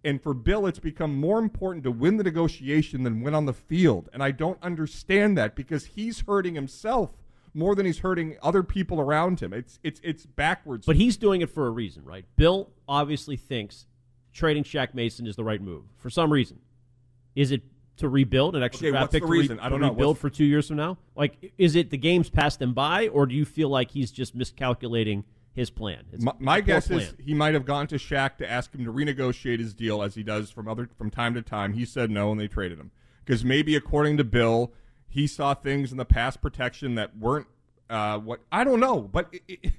And 0.05 0.23
for 0.23 0.35
Bill, 0.35 0.67
it's 0.67 0.79
become 0.79 1.15
more 1.15 1.39
important 1.39 1.85
to 1.85 1.91
win 1.91 2.17
the 2.17 2.25
negotiation 2.25 3.03
than 3.05 3.21
win 3.21 3.35
on 3.35 3.47
the 3.47 3.53
field. 3.53 4.09
And 4.13 4.23
I 4.23 4.31
don't 4.31 4.61
understand 4.63 5.37
that 5.39 5.55
because 5.55 5.87
he's 5.87 6.21
hurting 6.21 6.55
himself 6.55 7.11
more 7.55 7.75
than 7.75 7.87
he's 7.87 7.99
hurting 7.99 8.37
other 8.43 8.63
people 8.63 9.01
around 9.01 9.41
him. 9.41 9.53
It's 9.53 9.79
it's 9.83 10.01
it's 10.05 10.27
backwards. 10.27 10.87
but 10.87 10.97
he's 10.97 11.17
doing 11.17 11.41
it 11.41 11.51
for 11.51 11.67
a 11.67 11.71
reason, 11.71 12.05
right? 12.05 12.25
Bill 12.37 12.71
obviously 12.89 13.37
thinks 13.37 13.87
trading 14.33 14.65
Shaq 14.65 14.95
Mason 14.95 15.27
is 15.27 15.37
the 15.37 15.45
right 15.45 15.61
move 15.61 15.85
for 15.97 16.11
some 16.11 16.33
reason. 16.33 16.59
Is 17.35 17.51
it 17.51 17.63
to 17.99 18.09
rebuild 18.09 18.55
an 18.57 18.63
extra 18.63 18.89
Okay, 18.89 18.93
draft 18.93 19.13
pick 19.13 19.23
the 19.23 19.27
to 19.27 19.33
re- 19.33 19.39
reason? 19.41 19.59
I 19.61 19.69
don't 19.69 19.81
know. 19.81 19.89
rebuild 19.91 20.11
What's- 20.17 20.21
for 20.21 20.31
two 20.31 20.45
years 20.45 20.69
from 20.69 20.77
now? 20.77 20.99
Like, 21.17 21.53
is 21.59 21.75
it 21.77 21.91
the 21.91 21.97
games 21.99 22.31
passed 22.31 22.61
him 22.63 22.73
by, 22.75 23.09
or 23.09 23.27
do 23.27 23.35
you 23.35 23.45
feel 23.45 23.69
like 23.69 23.91
he's 23.91 24.11
just 24.13 24.35
miscalculating 24.35 25.25
his 25.53 25.71
plan? 25.71 26.05
It's 26.13 26.25
My, 26.25 26.33
my 26.39 26.61
guess 26.61 26.87
plan. 26.89 27.01
is 27.01 27.15
he 27.19 27.35
might 27.35 27.55
have 27.55 27.65
gone 27.65 27.87
to 27.89 27.97
Shaq 27.97 28.37
to 28.39 28.49
ask 28.51 28.73
him 28.75 28.85
to 28.85 28.93
renegotiate 28.93 29.59
his 29.59 29.75
deal, 29.75 30.03
as 30.03 30.15
he 30.15 30.23
does 30.23 30.51
from 30.51 30.69
other 30.69 30.89
from 30.97 31.11
time 31.11 31.35
to 31.35 31.43
time. 31.43 31.73
He 31.73 31.85
said 31.85 32.11
no, 32.11 32.31
and 32.31 32.41
they 32.41 32.47
traded 32.49 32.79
him 32.79 32.93
because 33.25 33.45
maybe, 33.45 33.75
according 33.75 34.17
to 34.19 34.25
Bill, 34.25 34.73
he 35.09 35.27
saw 35.27 35.55
things 35.55 35.91
in 35.91 35.99
the 35.99 36.05
pass 36.05 36.37
protection 36.37 36.95
that 36.97 37.17
weren't 37.17 37.47
uh, 37.91 38.19
what 38.19 38.41
I 38.53 38.65
don't 38.65 38.81
know, 38.81 39.01
but 39.01 39.29
it, 39.33 39.43
it, 39.49 39.73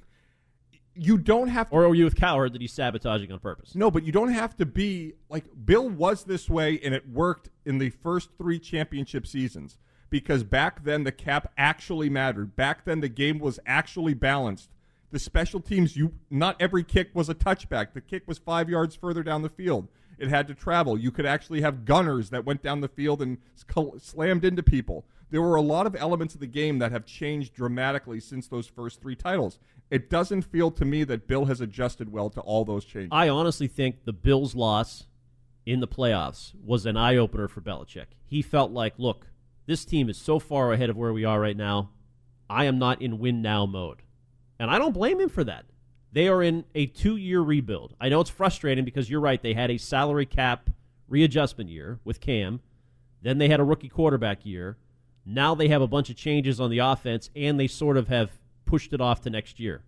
you 0.94 1.16
don't 1.16 1.48
have 1.48 1.70
to. 1.70 1.76
Or 1.76 1.86
are 1.86 1.94
you 1.94 2.04
with 2.04 2.16
Coward 2.16 2.52
that 2.52 2.60
he's 2.60 2.72
sabotaging 2.72 3.30
on 3.30 3.38
purpose? 3.38 3.74
No, 3.74 3.90
but 3.90 4.04
you 4.04 4.12
don't 4.12 4.32
have 4.32 4.56
to 4.56 4.66
be 4.66 5.14
like 5.28 5.44
Bill 5.64 5.88
was 5.88 6.24
this 6.24 6.50
way, 6.50 6.80
and 6.82 6.94
it 6.94 7.08
worked 7.08 7.48
in 7.64 7.78
the 7.78 7.90
first 7.90 8.30
three 8.36 8.58
championship 8.58 9.26
seasons 9.26 9.78
because 10.10 10.42
back 10.42 10.84
then 10.84 11.04
the 11.04 11.12
cap 11.12 11.52
actually 11.56 12.10
mattered. 12.10 12.56
Back 12.56 12.84
then 12.84 13.00
the 13.00 13.08
game 13.08 13.38
was 13.38 13.60
actually 13.64 14.14
balanced. 14.14 14.70
The 15.12 15.18
special 15.18 15.60
teams, 15.60 15.96
you 15.96 16.12
not 16.28 16.56
every 16.60 16.84
kick 16.84 17.10
was 17.14 17.28
a 17.28 17.34
touchback. 17.34 17.94
The 17.94 18.00
kick 18.00 18.24
was 18.26 18.38
five 18.38 18.68
yards 18.68 18.94
further 18.96 19.22
down 19.22 19.42
the 19.42 19.48
field. 19.48 19.88
It 20.18 20.28
had 20.28 20.48
to 20.48 20.54
travel. 20.54 20.98
You 20.98 21.10
could 21.10 21.24
actually 21.24 21.62
have 21.62 21.84
gunners 21.84 22.30
that 22.30 22.44
went 22.44 22.62
down 22.62 22.80
the 22.82 22.88
field 22.88 23.22
and 23.22 23.38
sl- 23.54 23.96
slammed 23.98 24.44
into 24.44 24.62
people. 24.62 25.06
There 25.30 25.42
were 25.42 25.54
a 25.54 25.62
lot 25.62 25.86
of 25.86 25.94
elements 25.94 26.34
of 26.34 26.40
the 26.40 26.46
game 26.46 26.78
that 26.80 26.92
have 26.92 27.06
changed 27.06 27.54
dramatically 27.54 28.20
since 28.20 28.48
those 28.48 28.66
first 28.66 29.00
three 29.00 29.14
titles. 29.14 29.58
It 29.90 30.10
doesn't 30.10 30.42
feel 30.42 30.70
to 30.72 30.84
me 30.84 31.04
that 31.04 31.26
Bill 31.26 31.46
has 31.46 31.60
adjusted 31.60 32.12
well 32.12 32.30
to 32.30 32.40
all 32.40 32.64
those 32.64 32.84
changes. 32.84 33.10
I 33.12 33.28
honestly 33.28 33.68
think 33.68 34.04
the 34.04 34.12
Bills' 34.12 34.54
loss 34.54 35.06
in 35.66 35.80
the 35.80 35.88
playoffs 35.88 36.52
was 36.64 36.86
an 36.86 36.96
eye 36.96 37.16
opener 37.16 37.48
for 37.48 37.60
Belichick. 37.60 38.06
He 38.24 38.42
felt 38.42 38.72
like, 38.72 38.94
look, 38.98 39.26
this 39.66 39.84
team 39.84 40.08
is 40.08 40.16
so 40.16 40.38
far 40.38 40.72
ahead 40.72 40.90
of 40.90 40.96
where 40.96 41.12
we 41.12 41.24
are 41.24 41.40
right 41.40 41.56
now. 41.56 41.90
I 42.48 42.64
am 42.64 42.78
not 42.78 43.00
in 43.00 43.18
win 43.18 43.42
now 43.42 43.66
mode. 43.66 44.02
And 44.58 44.70
I 44.70 44.78
don't 44.78 44.92
blame 44.92 45.20
him 45.20 45.28
for 45.28 45.44
that. 45.44 45.66
They 46.12 46.28
are 46.28 46.42
in 46.42 46.64
a 46.74 46.86
two 46.86 47.16
year 47.16 47.40
rebuild. 47.40 47.94
I 48.00 48.08
know 48.08 48.20
it's 48.20 48.30
frustrating 48.30 48.84
because 48.84 49.08
you're 49.08 49.20
right. 49.20 49.40
They 49.40 49.54
had 49.54 49.70
a 49.70 49.78
salary 49.78 50.26
cap 50.26 50.68
readjustment 51.08 51.70
year 51.70 52.00
with 52.04 52.20
Cam. 52.20 52.60
Then 53.22 53.38
they 53.38 53.48
had 53.48 53.60
a 53.60 53.64
rookie 53.64 53.88
quarterback 53.88 54.44
year. 54.44 54.76
Now 55.34 55.54
they 55.54 55.68
have 55.68 55.82
a 55.82 55.86
bunch 55.86 56.10
of 56.10 56.16
changes 56.16 56.60
on 56.60 56.70
the 56.70 56.78
offense, 56.78 57.30
and 57.36 57.58
they 57.58 57.66
sort 57.66 57.96
of 57.96 58.08
have 58.08 58.30
pushed 58.66 58.92
it 58.92 59.00
off 59.00 59.22
to 59.22 59.30
next 59.30 59.60
year. 59.60 59.82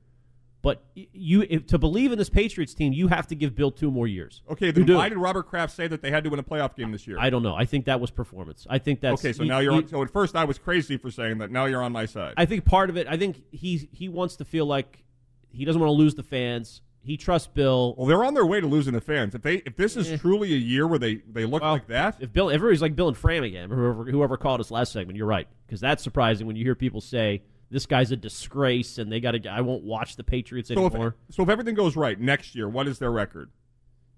But 0.62 0.84
you, 0.94 1.44
if, 1.50 1.66
to 1.66 1.78
believe 1.78 2.12
in 2.12 2.18
this 2.18 2.30
Patriots 2.30 2.72
team, 2.72 2.92
you 2.92 3.08
have 3.08 3.26
to 3.26 3.34
give 3.34 3.56
Bill 3.56 3.72
two 3.72 3.90
more 3.90 4.06
years. 4.06 4.42
Okay, 4.48 4.70
then 4.70 4.86
why 4.96 5.08
did 5.08 5.18
Robert 5.18 5.48
Kraft 5.48 5.74
say 5.74 5.88
that 5.88 6.02
they 6.02 6.12
had 6.12 6.22
to 6.22 6.30
win 6.30 6.38
a 6.38 6.44
playoff 6.44 6.76
game 6.76 6.92
this 6.92 7.04
year? 7.04 7.16
I 7.18 7.30
don't 7.30 7.42
know. 7.42 7.56
I 7.56 7.64
think 7.64 7.86
that 7.86 8.00
was 8.00 8.12
performance. 8.12 8.64
I 8.70 8.78
think 8.78 9.00
that's 9.00 9.20
okay, 9.20 9.32
so 9.32 9.42
now 9.42 9.58
you're 9.58 9.72
on. 9.72 9.88
So 9.88 10.00
at 10.02 10.10
first 10.12 10.36
I 10.36 10.44
was 10.44 10.58
crazy 10.58 10.96
for 10.96 11.10
saying 11.10 11.38
that. 11.38 11.50
Now 11.50 11.64
you're 11.64 11.82
on 11.82 11.90
my 11.90 12.06
side. 12.06 12.34
I 12.36 12.44
think 12.46 12.64
part 12.64 12.90
of 12.90 12.96
it. 12.96 13.08
I 13.08 13.16
think 13.16 13.42
he 13.50 13.88
he 13.90 14.08
wants 14.08 14.36
to 14.36 14.44
feel 14.44 14.66
like 14.66 15.02
he 15.50 15.64
doesn't 15.64 15.80
want 15.80 15.88
to 15.88 15.94
lose 15.94 16.14
the 16.14 16.22
fans. 16.22 16.80
He 17.04 17.16
trusts 17.16 17.48
Bill. 17.52 17.94
well, 17.98 18.06
they're 18.06 18.24
on 18.24 18.34
their 18.34 18.46
way 18.46 18.60
to 18.60 18.66
losing 18.66 18.92
the 18.94 19.00
fans. 19.00 19.34
If 19.34 19.42
they 19.42 19.56
if 19.66 19.74
this 19.76 19.96
is 19.96 20.10
Eh. 20.10 20.16
truly 20.18 20.52
a 20.54 20.56
year 20.56 20.86
where 20.86 20.98
they 21.00 21.16
they 21.30 21.44
look 21.44 21.62
Well, 21.62 21.72
like 21.72 21.88
that, 21.88 22.16
If 22.20 22.32
Bill, 22.32 22.48
everybody's 22.50 22.80
like 22.82 22.94
Bill 22.94 23.08
and 23.08 23.16
Fram 23.16 23.42
again, 23.42 23.70
whoever 23.70 24.04
whoever 24.04 24.36
called 24.36 24.60
us 24.60 24.70
last 24.70 24.92
segment, 24.92 25.16
you're 25.16 25.26
right 25.26 25.48
because 25.66 25.80
that's 25.80 26.02
surprising 26.02 26.46
when 26.46 26.54
you 26.56 26.64
hear 26.64 26.74
people 26.76 27.00
say 27.00 27.42
this 27.70 27.86
guy's 27.86 28.12
a 28.12 28.16
disgrace 28.16 28.98
and 28.98 29.10
they 29.10 29.18
got 29.18 29.32
to. 29.32 29.48
I 29.48 29.62
won't 29.62 29.82
watch 29.82 30.14
the 30.16 30.22
Patriots 30.24 30.68
so 30.68 30.86
if, 30.86 30.92
anymore. 30.94 31.16
so 31.30 31.42
if 31.42 31.48
everything 31.48 31.74
goes 31.74 31.96
right 31.96 32.20
next 32.20 32.54
year, 32.54 32.68
what 32.68 32.86
is 32.86 32.98
their 33.00 33.10
record? 33.10 33.50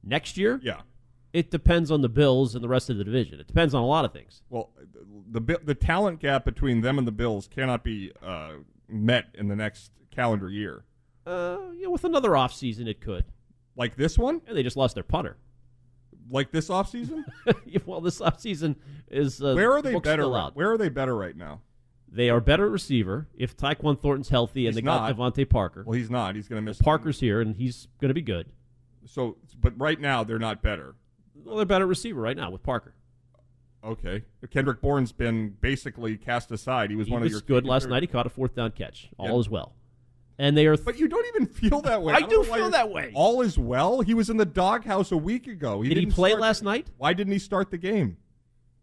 Next 0.02 0.36
year, 0.36 0.60
Yeah. 0.62 0.80
it 1.32 1.50
depends 1.50 1.90
on 1.90 2.02
the 2.02 2.08
Bills 2.10 2.54
and 2.54 2.62
the 2.62 2.68
rest 2.68 2.90
of 2.90 2.98
the 2.98 3.04
division. 3.04 3.40
It 3.40 3.46
depends 3.46 3.72
on 3.74 3.82
a 3.82 3.86
lot 3.86 4.04
of 4.04 4.12
things. 4.12 4.42
Well, 4.50 4.70
the 5.30 5.40
the, 5.40 5.60
the 5.64 5.74
talent 5.74 6.20
gap 6.20 6.44
between 6.44 6.82
them 6.82 6.98
and 6.98 7.06
the 7.06 7.12
Bills 7.12 7.48
cannot 7.48 7.82
be 7.82 8.12
uh, 8.22 8.54
met 8.88 9.28
in 9.34 9.48
the 9.48 9.56
next 9.56 9.90
calendar 10.10 10.50
year. 10.50 10.84
Uh, 11.26 11.58
yeah, 11.76 11.86
with 11.88 12.04
another 12.04 12.30
offseason, 12.30 12.86
it 12.86 13.00
could. 13.00 13.24
Like 13.76 13.96
this 13.96 14.18
one? 14.18 14.40
Yeah, 14.46 14.54
they 14.54 14.62
just 14.62 14.76
lost 14.76 14.94
their 14.94 15.04
punter. 15.04 15.36
Like 16.30 16.50
this 16.52 16.68
offseason? 16.68 17.24
well, 17.86 18.00
this 18.00 18.20
offseason 18.20 18.76
is 19.10 19.42
uh, 19.42 19.54
Where 19.54 19.72
are 19.72 19.82
they 19.82 19.98
better? 19.98 20.28
Right, 20.28 20.38
out. 20.40 20.56
where 20.56 20.72
are 20.72 20.78
they 20.78 20.88
better 20.88 21.16
right 21.16 21.36
now? 21.36 21.60
They 22.08 22.30
are 22.30 22.40
better 22.40 22.66
at 22.66 22.70
receiver 22.70 23.26
if 23.36 23.56
Tyquan 23.56 24.00
Thornton's 24.00 24.28
healthy 24.28 24.66
and 24.66 24.74
He's 24.74 24.82
they 24.82 24.86
got. 24.86 25.14
DeVante 25.16 25.48
Parker. 25.48 25.82
Well, 25.84 25.98
he's 25.98 26.10
not. 26.10 26.36
He's 26.36 26.46
going 26.46 26.62
to 26.62 26.64
miss. 26.64 26.80
Parker's 26.80 27.18
here 27.18 27.40
and 27.40 27.56
he's 27.56 27.88
going 28.00 28.08
to 28.10 28.14
be 28.14 28.22
good. 28.22 28.46
So, 29.06 29.36
but 29.60 29.78
right 29.78 30.00
now 30.00 30.22
they're 30.24 30.38
not 30.38 30.62
better. 30.62 30.94
Well, 31.34 31.56
they're 31.56 31.66
better 31.66 31.84
at 31.84 31.88
receiver 31.88 32.20
right 32.20 32.36
now 32.36 32.50
with 32.50 32.62
Parker. 32.62 32.94
Okay, 33.84 34.22
Kendrick 34.50 34.80
Bourne's 34.80 35.12
been 35.12 35.56
basically 35.60 36.16
cast 36.16 36.50
aside. 36.50 36.88
He 36.88 36.96
was 36.96 37.06
He 37.08 37.12
one 37.12 37.20
was 37.22 37.26
of 37.26 37.32
your 37.32 37.40
good 37.42 37.66
last 37.66 37.86
night. 37.86 38.02
He 38.02 38.06
caught 38.06 38.24
a 38.26 38.30
fourth 38.30 38.54
down 38.54 38.70
catch. 38.70 39.10
All 39.18 39.26
Yeah. 39.28 39.38
is 39.38 39.50
well. 39.50 39.74
And 40.38 40.56
they 40.56 40.66
are. 40.66 40.76
But 40.76 40.98
you 40.98 41.06
don't 41.08 41.26
even 41.28 41.46
feel 41.46 41.80
that 41.82 42.02
way. 42.02 42.12
I 42.14 42.20
don't 42.20 42.30
do 42.30 42.42
feel 42.52 42.70
that 42.70 42.90
way. 42.90 43.12
All 43.14 43.40
is 43.42 43.56
well. 43.58 44.00
He 44.00 44.14
was 44.14 44.30
in 44.30 44.36
the 44.36 44.44
doghouse 44.44 45.12
a 45.12 45.16
week 45.16 45.46
ago. 45.46 45.82
Did 45.82 45.90
he 45.90 45.94
didn't 45.94 46.12
play 46.14 46.30
start- 46.30 46.40
last 46.42 46.62
night? 46.62 46.88
Why 46.98 47.12
didn't 47.12 47.32
he 47.32 47.38
start 47.38 47.70
the 47.70 47.78
game? 47.78 48.16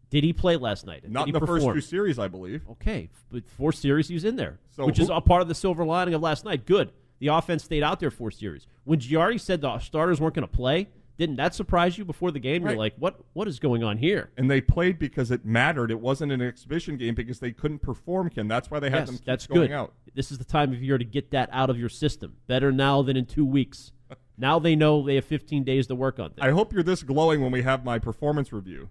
Did 0.08 0.24
he 0.24 0.32
play 0.32 0.56
last 0.56 0.86
night? 0.86 1.08
Not 1.08 1.22
in 1.28 1.34
he 1.34 1.38
the 1.40 1.46
first 1.46 1.64
two 1.66 1.80
series, 1.80 2.18
I 2.18 2.28
believe. 2.28 2.62
Okay, 2.72 3.08
but 3.30 3.48
four 3.48 3.72
series 3.72 4.08
he 4.08 4.14
was 4.14 4.24
in 4.24 4.36
there, 4.36 4.58
So 4.70 4.84
which 4.86 4.98
is 4.98 5.08
who- 5.08 5.14
a 5.14 5.20
part 5.20 5.40
of 5.42 5.48
the 5.48 5.54
silver 5.54 5.84
lining 5.84 6.12
of 6.14 6.20
last 6.22 6.44
night. 6.44 6.66
Good, 6.66 6.92
the 7.18 7.28
offense 7.28 7.64
stayed 7.64 7.82
out 7.82 7.98
there 8.00 8.10
four 8.10 8.30
series. 8.30 8.66
When 8.84 8.98
Giardi 8.98 9.40
said 9.40 9.60
the 9.62 9.78
starters 9.78 10.20
weren't 10.20 10.34
going 10.34 10.46
to 10.46 10.54
play, 10.54 10.88
didn't 11.18 11.36
that 11.36 11.54
surprise 11.54 11.98
you 11.98 12.04
before 12.04 12.30
the 12.30 12.38
game? 12.40 12.62
Right. 12.62 12.72
You're 12.72 12.78
like, 12.78 12.94
what? 12.98 13.20
What 13.32 13.46
is 13.48 13.58
going 13.58 13.84
on 13.84 13.98
here? 13.98 14.30
And 14.36 14.50
they 14.50 14.60
played 14.60 14.98
because 14.98 15.30
it 15.30 15.44
mattered. 15.44 15.90
It 15.90 16.00
wasn't 16.00 16.32
an 16.32 16.40
exhibition 16.40 16.96
game 16.96 17.14
because 17.14 17.38
they 17.38 17.52
couldn't 17.52 17.80
perform, 17.80 18.30
Ken. 18.30 18.48
That's 18.48 18.70
why 18.70 18.80
they 18.80 18.90
had 18.90 19.00
Yes, 19.00 19.06
them 19.08 19.18
that's 19.24 19.46
going 19.46 19.68
good. 19.68 19.72
out. 19.72 19.92
This 20.14 20.32
is 20.32 20.38
the 20.38 20.44
time 20.44 20.72
of 20.72 20.82
year 20.82 20.98
to 20.98 21.04
get 21.04 21.30
that 21.30 21.48
out 21.52 21.70
of 21.70 21.78
your 21.78 21.88
system. 21.88 22.36
Better 22.46 22.72
now 22.72 23.02
than 23.02 23.16
in 23.16 23.26
two 23.26 23.44
weeks. 23.46 23.92
now 24.38 24.58
they 24.58 24.74
know 24.74 25.04
they 25.04 25.14
have 25.16 25.24
15 25.24 25.64
days 25.64 25.86
to 25.88 25.94
work 25.94 26.18
on 26.18 26.30
things. 26.30 26.46
I 26.46 26.50
hope 26.50 26.72
you're 26.72 26.82
this 26.82 27.02
glowing 27.02 27.40
when 27.40 27.52
we 27.52 27.62
have 27.62 27.84
my 27.84 27.98
performance 27.98 28.52
review. 28.52 28.88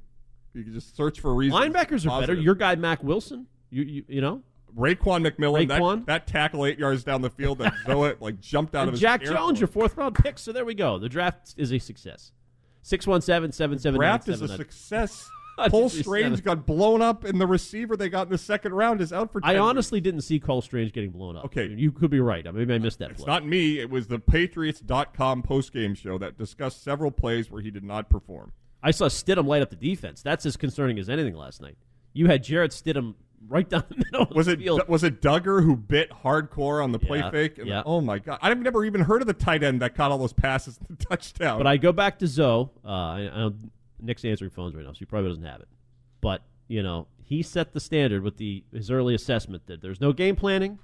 You 0.53 0.63
can 0.63 0.73
just 0.73 0.95
search 0.95 1.19
for 1.19 1.33
reasons. 1.33 1.63
Linebackers 1.63 2.09
are 2.09 2.19
better. 2.19 2.33
Your 2.33 2.55
guy 2.55 2.75
Mack 2.75 3.03
Wilson, 3.03 3.47
you 3.69 3.83
you, 3.83 4.03
you 4.07 4.21
know, 4.21 4.41
Raquan 4.77 5.27
McMillan, 5.27 5.67
Raekwon? 5.67 5.99
That, 5.99 6.25
that 6.25 6.27
tackle 6.27 6.65
eight 6.65 6.79
yards 6.79 7.03
down 7.03 7.21
the 7.21 7.29
field 7.29 7.59
that 7.59 7.73
Zoa 7.85 8.19
like 8.19 8.39
jumped 8.39 8.75
out 8.75 8.81
and 8.81 8.89
of 8.89 8.93
his 8.93 9.01
Jack 9.01 9.23
Jones, 9.23 9.59
your 9.59 9.67
fourth 9.67 9.97
round 9.97 10.15
pick. 10.15 10.39
So 10.39 10.51
there 10.51 10.65
we 10.65 10.73
go. 10.73 10.99
The 10.99 11.09
draft 11.09 11.53
is 11.57 11.71
a 11.71 11.79
success. 11.79 12.31
Six 12.81 13.05
one 13.05 13.21
seven 13.21 13.51
seven 13.51 13.79
seven. 13.79 13.99
draft 13.99 14.27
is 14.27 14.41
a 14.41 14.47
success. 14.47 15.29
Cole 15.69 15.89
Strange 15.89 16.43
got 16.43 16.65
blown 16.65 17.01
up, 17.01 17.23
and 17.23 17.39
the 17.39 17.45
receiver 17.45 17.95
they 17.95 18.09
got 18.09 18.27
in 18.27 18.31
the 18.31 18.37
second 18.37 18.73
round 18.73 19.01
is 19.01 19.13
out 19.13 19.31
for. 19.31 19.41
10 19.41 19.49
I 19.49 19.53
weeks. 19.53 19.61
honestly 19.61 20.01
didn't 20.01 20.21
see 20.21 20.39
Cole 20.39 20.61
Strange 20.61 20.91
getting 20.93 21.11
blown 21.11 21.35
up. 21.35 21.45
Okay. 21.45 21.67
you 21.67 21.91
could 21.91 22.09
be 22.09 22.19
right. 22.19 22.47
i 22.47 22.51
Maybe 22.51 22.73
I 22.73 22.79
missed 22.79 22.99
that. 22.99 23.11
It's 23.11 23.23
play. 23.23 23.33
not 23.33 23.45
me. 23.45 23.79
It 23.79 23.89
was 23.89 24.07
the 24.07 24.19
Patriots.com 24.19 25.43
postgame 25.43 25.95
show 25.95 26.17
that 26.17 26.37
discussed 26.37 26.83
several 26.83 27.11
plays 27.11 27.51
where 27.51 27.61
he 27.61 27.69
did 27.69 27.83
not 27.83 28.09
perform. 28.09 28.53
I 28.83 28.91
saw 28.91 29.05
Stidham 29.05 29.45
light 29.45 29.61
up 29.61 29.69
the 29.69 29.75
defense. 29.75 30.23
That's 30.23 30.45
as 30.45 30.57
concerning 30.57 30.97
as 30.97 31.09
anything 31.09 31.35
last 31.35 31.61
night. 31.61 31.77
You 32.13 32.27
had 32.27 32.43
Jarrett 32.43 32.71
Stidham 32.71 33.15
right 33.47 33.67
down 33.67 33.83
the 33.89 33.97
middle. 33.97 34.21
Of 34.23 34.31
Was 34.35 34.45
the 34.47 34.53
it 34.53 34.59
field. 34.59 34.87
was 34.87 35.03
it 35.03 35.21
Dugger 35.21 35.63
who 35.63 35.75
bit 35.75 36.09
hardcore 36.11 36.83
on 36.83 36.91
the 36.91 36.99
play 36.99 37.19
Yeah, 37.19 37.31
fake? 37.31 37.57
And 37.57 37.67
yeah. 37.67 37.83
Oh 37.85 38.01
my 38.01 38.19
god! 38.19 38.39
I've 38.41 38.57
never 38.59 38.85
even 38.85 39.01
heard 39.01 39.21
of 39.21 39.27
the 39.27 39.33
tight 39.33 39.63
end 39.63 39.81
that 39.81 39.95
caught 39.95 40.11
all 40.11 40.17
those 40.17 40.33
passes 40.33 40.77
in 40.89 40.95
the 40.97 41.05
touchdown. 41.05 41.57
But 41.57 41.67
I 41.67 41.77
go 41.77 41.91
back 41.91 42.19
to 42.19 42.27
Zoe. 42.27 42.69
Uh, 42.85 42.87
I, 42.87 43.29
I 43.33 43.49
Nick's 43.99 44.25
answering 44.25 44.51
phones 44.51 44.73
right 44.75 44.83
now, 44.85 44.91
so 44.93 44.99
he 44.99 45.05
probably 45.05 45.29
doesn't 45.29 45.43
have 45.45 45.61
it. 45.61 45.67
But 46.21 46.41
you 46.67 46.81
know, 46.83 47.07
he 47.23 47.41
set 47.43 47.73
the 47.73 47.79
standard 47.79 48.23
with 48.23 48.37
the 48.37 48.63
his 48.73 48.89
early 48.91 49.13
assessment 49.15 49.67
that 49.67 49.81
there's 49.81 50.01
no 50.01 50.13
game 50.13 50.35
planning. 50.35 50.79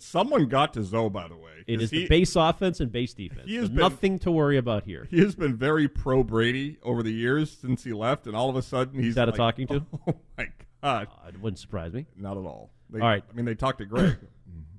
Someone 0.00 0.46
got 0.48 0.74
to 0.74 0.82
Zoe, 0.82 1.08
by 1.08 1.28
the 1.28 1.36
way. 1.36 1.50
It 1.68 1.80
is 1.80 1.90
he- 1.90 2.02
the 2.02 2.08
base 2.08 2.34
offense 2.34 2.80
and 2.80 2.90
base 2.90 3.14
defense. 3.14 3.42
He 3.46 3.54
has 3.56 3.68
been- 3.68 3.78
nothing 3.78 4.18
to 4.20 4.30
worry 4.30 4.56
about 4.56 4.82
here. 4.84 5.06
He 5.10 5.20
has 5.20 5.34
been 5.36 5.56
very 5.56 5.86
pro 5.88 6.24
Brady 6.24 6.78
over 6.82 7.02
the 7.04 7.12
years 7.12 7.50
since 7.60 7.84
he 7.84 7.92
left, 7.92 8.26
and 8.26 8.34
all 8.34 8.48
of 8.50 8.56
a 8.56 8.62
sudden 8.62 9.00
he's 9.00 9.14
that 9.14 9.28
a 9.28 9.30
like, 9.30 9.38
talking 9.38 9.66
to? 9.68 9.86
Oh 10.08 10.14
my 10.36 10.44
god! 10.44 10.52
It 10.82 11.40
wouldn't 11.40 11.58
surprise 11.58 11.92
me. 11.92 12.06
Not 12.16 12.36
at 12.36 12.44
all. 12.44 12.70
They, 12.90 13.00
All 13.00 13.06
right. 13.06 13.22
I 13.28 13.32
mean, 13.34 13.44
they 13.44 13.54
talked 13.54 13.78
to 13.78 13.84
Greg. 13.86 14.16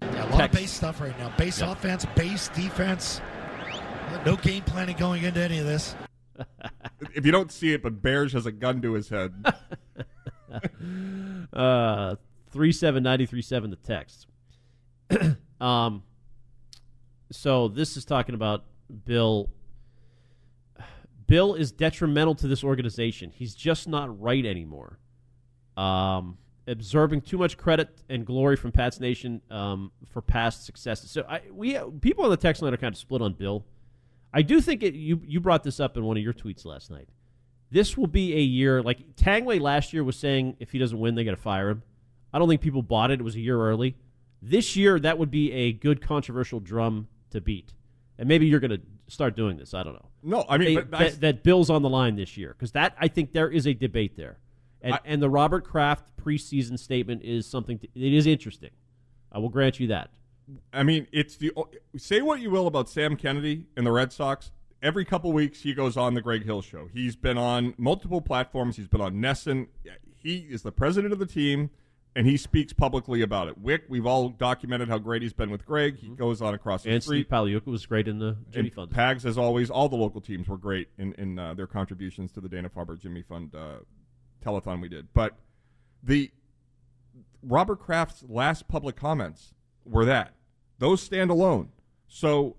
Yeah, 0.02 0.24
a 0.24 0.30
lot 0.32 0.38
Text. 0.40 0.56
of 0.56 0.60
base 0.62 0.72
stuff 0.72 1.00
right 1.00 1.20
now. 1.20 1.32
Base 1.38 1.62
Yep. 1.62 1.70
offense, 1.70 2.06
base 2.16 2.48
defense. 2.50 3.22
No 4.26 4.36
game 4.36 4.64
planning 4.64 4.98
going 4.98 5.24
into 5.24 5.40
any 5.40 5.60
of 5.60 5.66
this. 5.68 5.96
if 7.14 7.24
you 7.24 7.32
don't 7.32 7.52
see 7.52 7.72
it, 7.74 7.84
but 7.84 8.02
Bears 8.02 8.34
has 8.34 8.48
a 8.48 8.52
gun 8.52 8.82
to 8.82 8.94
his 8.94 9.10
head. 9.10 9.34
Uh, 11.54 12.16
three 12.50 12.72
seven 12.72 13.04
ninety 13.04 13.26
three 13.26 13.42
seven. 13.42 13.70
The 13.70 13.76
text. 13.78 14.28
um. 15.62 16.04
So 17.32 17.68
this 17.70 17.96
is 17.96 18.04
talking 18.06 18.36
about 18.36 18.66
Bill. 19.06 19.50
Bill 21.28 21.54
is 21.54 21.72
detrimental 21.72 22.36
to 22.36 22.48
this 22.48 22.64
organization. 22.64 23.32
He's 23.34 23.56
just 23.56 23.88
not 23.88 24.20
right 24.22 24.46
anymore. 24.46 25.00
Um, 25.82 26.38
absorbing 26.68 27.22
too 27.22 27.38
much 27.38 27.58
credit 27.58 27.90
and 28.10 28.26
glory 28.26 28.56
from 28.56 28.72
Pat's 28.72 29.00
Nation 29.00 29.42
um, 29.50 29.92
for 30.12 30.22
past 30.22 30.66
successes. 30.66 31.10
So 31.10 31.26
I, 31.28 31.42
we 31.52 31.78
people 32.02 32.24
on 32.24 32.30
the 32.30 32.38
text 32.38 32.62
line 32.62 32.74
are 32.74 32.78
kind 32.78 32.94
of 32.94 33.00
split 33.00 33.22
on 33.22 33.34
Bill. 33.34 33.66
I 34.34 34.42
do 34.44 34.62
think 34.62 34.84
it, 34.84 34.94
you 34.94 35.22
you 35.26 35.40
brought 35.40 35.64
this 35.64 35.80
up 35.80 35.98
in 35.98 36.04
one 36.06 36.18
of 36.18 36.24
your 36.24 36.34
tweets 36.34 36.66
last 36.66 36.92
night. 36.92 37.10
This 37.72 37.98
will 37.98 38.08
be 38.08 38.36
a 38.36 38.40
year 38.42 38.82
like 38.84 39.16
Tangway 39.16 39.60
last 39.60 39.92
year 39.94 40.04
was 40.04 40.18
saying 40.18 40.58
if 40.60 40.72
he 40.72 40.78
doesn't 40.80 41.00
win 41.00 41.16
they 41.16 41.24
got 41.24 41.32
to 41.32 41.38
fire 41.38 41.70
him. 41.70 41.84
I 42.34 42.40
don't 42.40 42.48
think 42.48 42.62
people 42.62 42.82
bought 42.84 43.12
it. 43.12 43.20
It 43.20 43.24
was 43.24 43.36
a 43.36 43.40
year 43.40 43.60
early. 43.60 43.96
This 44.42 44.76
year 44.76 45.00
that 45.00 45.18
would 45.18 45.32
be 45.32 45.52
a 45.52 45.72
good 45.74 46.02
controversial 46.02 46.60
drum 46.60 47.08
to 47.32 47.42
beat. 47.42 47.74
And 48.18 48.28
maybe 48.28 48.46
you're 48.46 48.60
going 48.60 48.72
to 48.72 48.82
start 49.08 49.36
doing 49.36 49.58
this. 49.58 49.74
I 49.74 49.84
don't 49.84 49.94
know. 49.94 50.10
No, 50.24 50.46
I 50.48 50.58
mean, 50.58 50.76
They- 50.76 50.82
but 50.82 51.02
I- 51.02 51.10
that, 51.10 51.22
that 51.22 51.44
Bill's 51.44 51.70
on 51.70 51.82
the 51.82 51.90
line 51.90 52.16
this 52.16 52.38
year 52.38 52.50
because 52.58 52.72
that 52.74 52.96
I 53.00 53.08
think 53.08 53.34
there 53.34 53.50
is 53.50 53.66
a 53.68 53.74
debate 53.74 54.16
there, 54.16 54.38
and 54.82 54.94
I- 54.96 55.00
and 55.06 55.22
the 55.22 55.30
Robert 55.30 55.64
Kraft 55.64 56.16
preseason 56.18 56.78
statement 56.78 57.24
is 57.24 57.46
something. 57.46 57.80
To, 57.80 57.88
it 57.96 58.14
is 58.14 58.28
interesting. 58.28 58.72
I 59.32 59.40
will 59.40 59.50
grant 59.50 59.80
you 59.80 59.88
that. 59.88 60.12
I 60.74 60.84
mean, 60.84 61.08
it's 61.12 61.38
the 61.38 61.52
say 61.98 62.22
what 62.22 62.42
you 62.42 62.50
will 62.52 62.68
about 62.68 62.90
Sam 62.90 63.16
Kennedy 63.16 63.66
and 63.78 63.86
the 63.86 63.92
Red 63.92 64.12
Sox. 64.12 64.52
Every 64.82 65.06
couple 65.06 65.32
weeks, 65.32 65.62
he 65.62 65.74
goes 65.74 65.96
on 65.96 66.16
the 66.16 66.22
Greg 66.22 66.44
Hill 66.44 66.62
show. 66.64 66.90
He's 66.92 67.16
been 67.16 67.38
on 67.38 67.76
multiple 67.78 68.20
platforms. 68.20 68.78
He's 68.78 68.88
been 68.88 69.00
on 69.02 69.16
NESN. 69.22 69.68
He 70.18 70.38
is 70.50 70.64
the 70.64 70.72
president 70.72 71.14
of 71.14 71.20
the 71.20 71.28
team, 71.28 71.70
and 72.16 72.26
he 72.26 72.36
speaks 72.36 72.74
publicly 72.74 73.22
about 73.22 73.48
it. 73.48 73.60
Wick, 73.60 73.84
we've 73.90 74.08
all 74.08 74.30
documented 74.30 74.90
how 74.90 74.98
great 74.98 75.22
he's 75.22 75.34
been 75.34 75.52
with 75.52 75.66
Greg. 75.68 75.98
He 75.98 76.10
goes 76.10 76.42
on 76.42 76.56
across 76.56 76.82
the 76.84 76.90
And 76.92 77.04
street. 77.04 77.28
Steve 77.28 77.30
Pagliuca 77.30 77.68
was 77.68 77.86
great 77.86 78.08
in 78.08 78.18
the 78.18 78.36
Jimmy 78.50 78.70
and 78.70 78.76
Fund. 78.76 78.92
Pags, 78.92 79.24
as 79.24 79.38
always, 79.38 79.70
all 79.70 79.88
the 79.88 79.96
local 79.96 80.20
teams 80.20 80.48
were 80.50 80.58
great 80.58 80.90
in 80.98 81.14
in 81.14 81.38
uh, 81.40 81.54
their 81.54 81.68
contributions 81.68 82.32
to 82.34 82.42
the 82.42 82.50
Dana 82.50 82.68
Farber 82.70 83.00
Jimmy 83.00 83.22
Fund 83.22 83.54
uh, 83.56 83.78
telethon 84.44 84.82
we 84.82 84.90
did. 84.90 85.08
But 85.14 85.36
the 86.04 86.32
Robert 87.44 87.80
Kraft's 87.80 88.24
last 88.28 88.68
public 88.68 88.96
comments 88.96 89.54
were 89.86 90.06
that 90.06 90.34
those 90.82 91.02
stand 91.02 91.30
alone. 91.30 91.70
So 92.08 92.58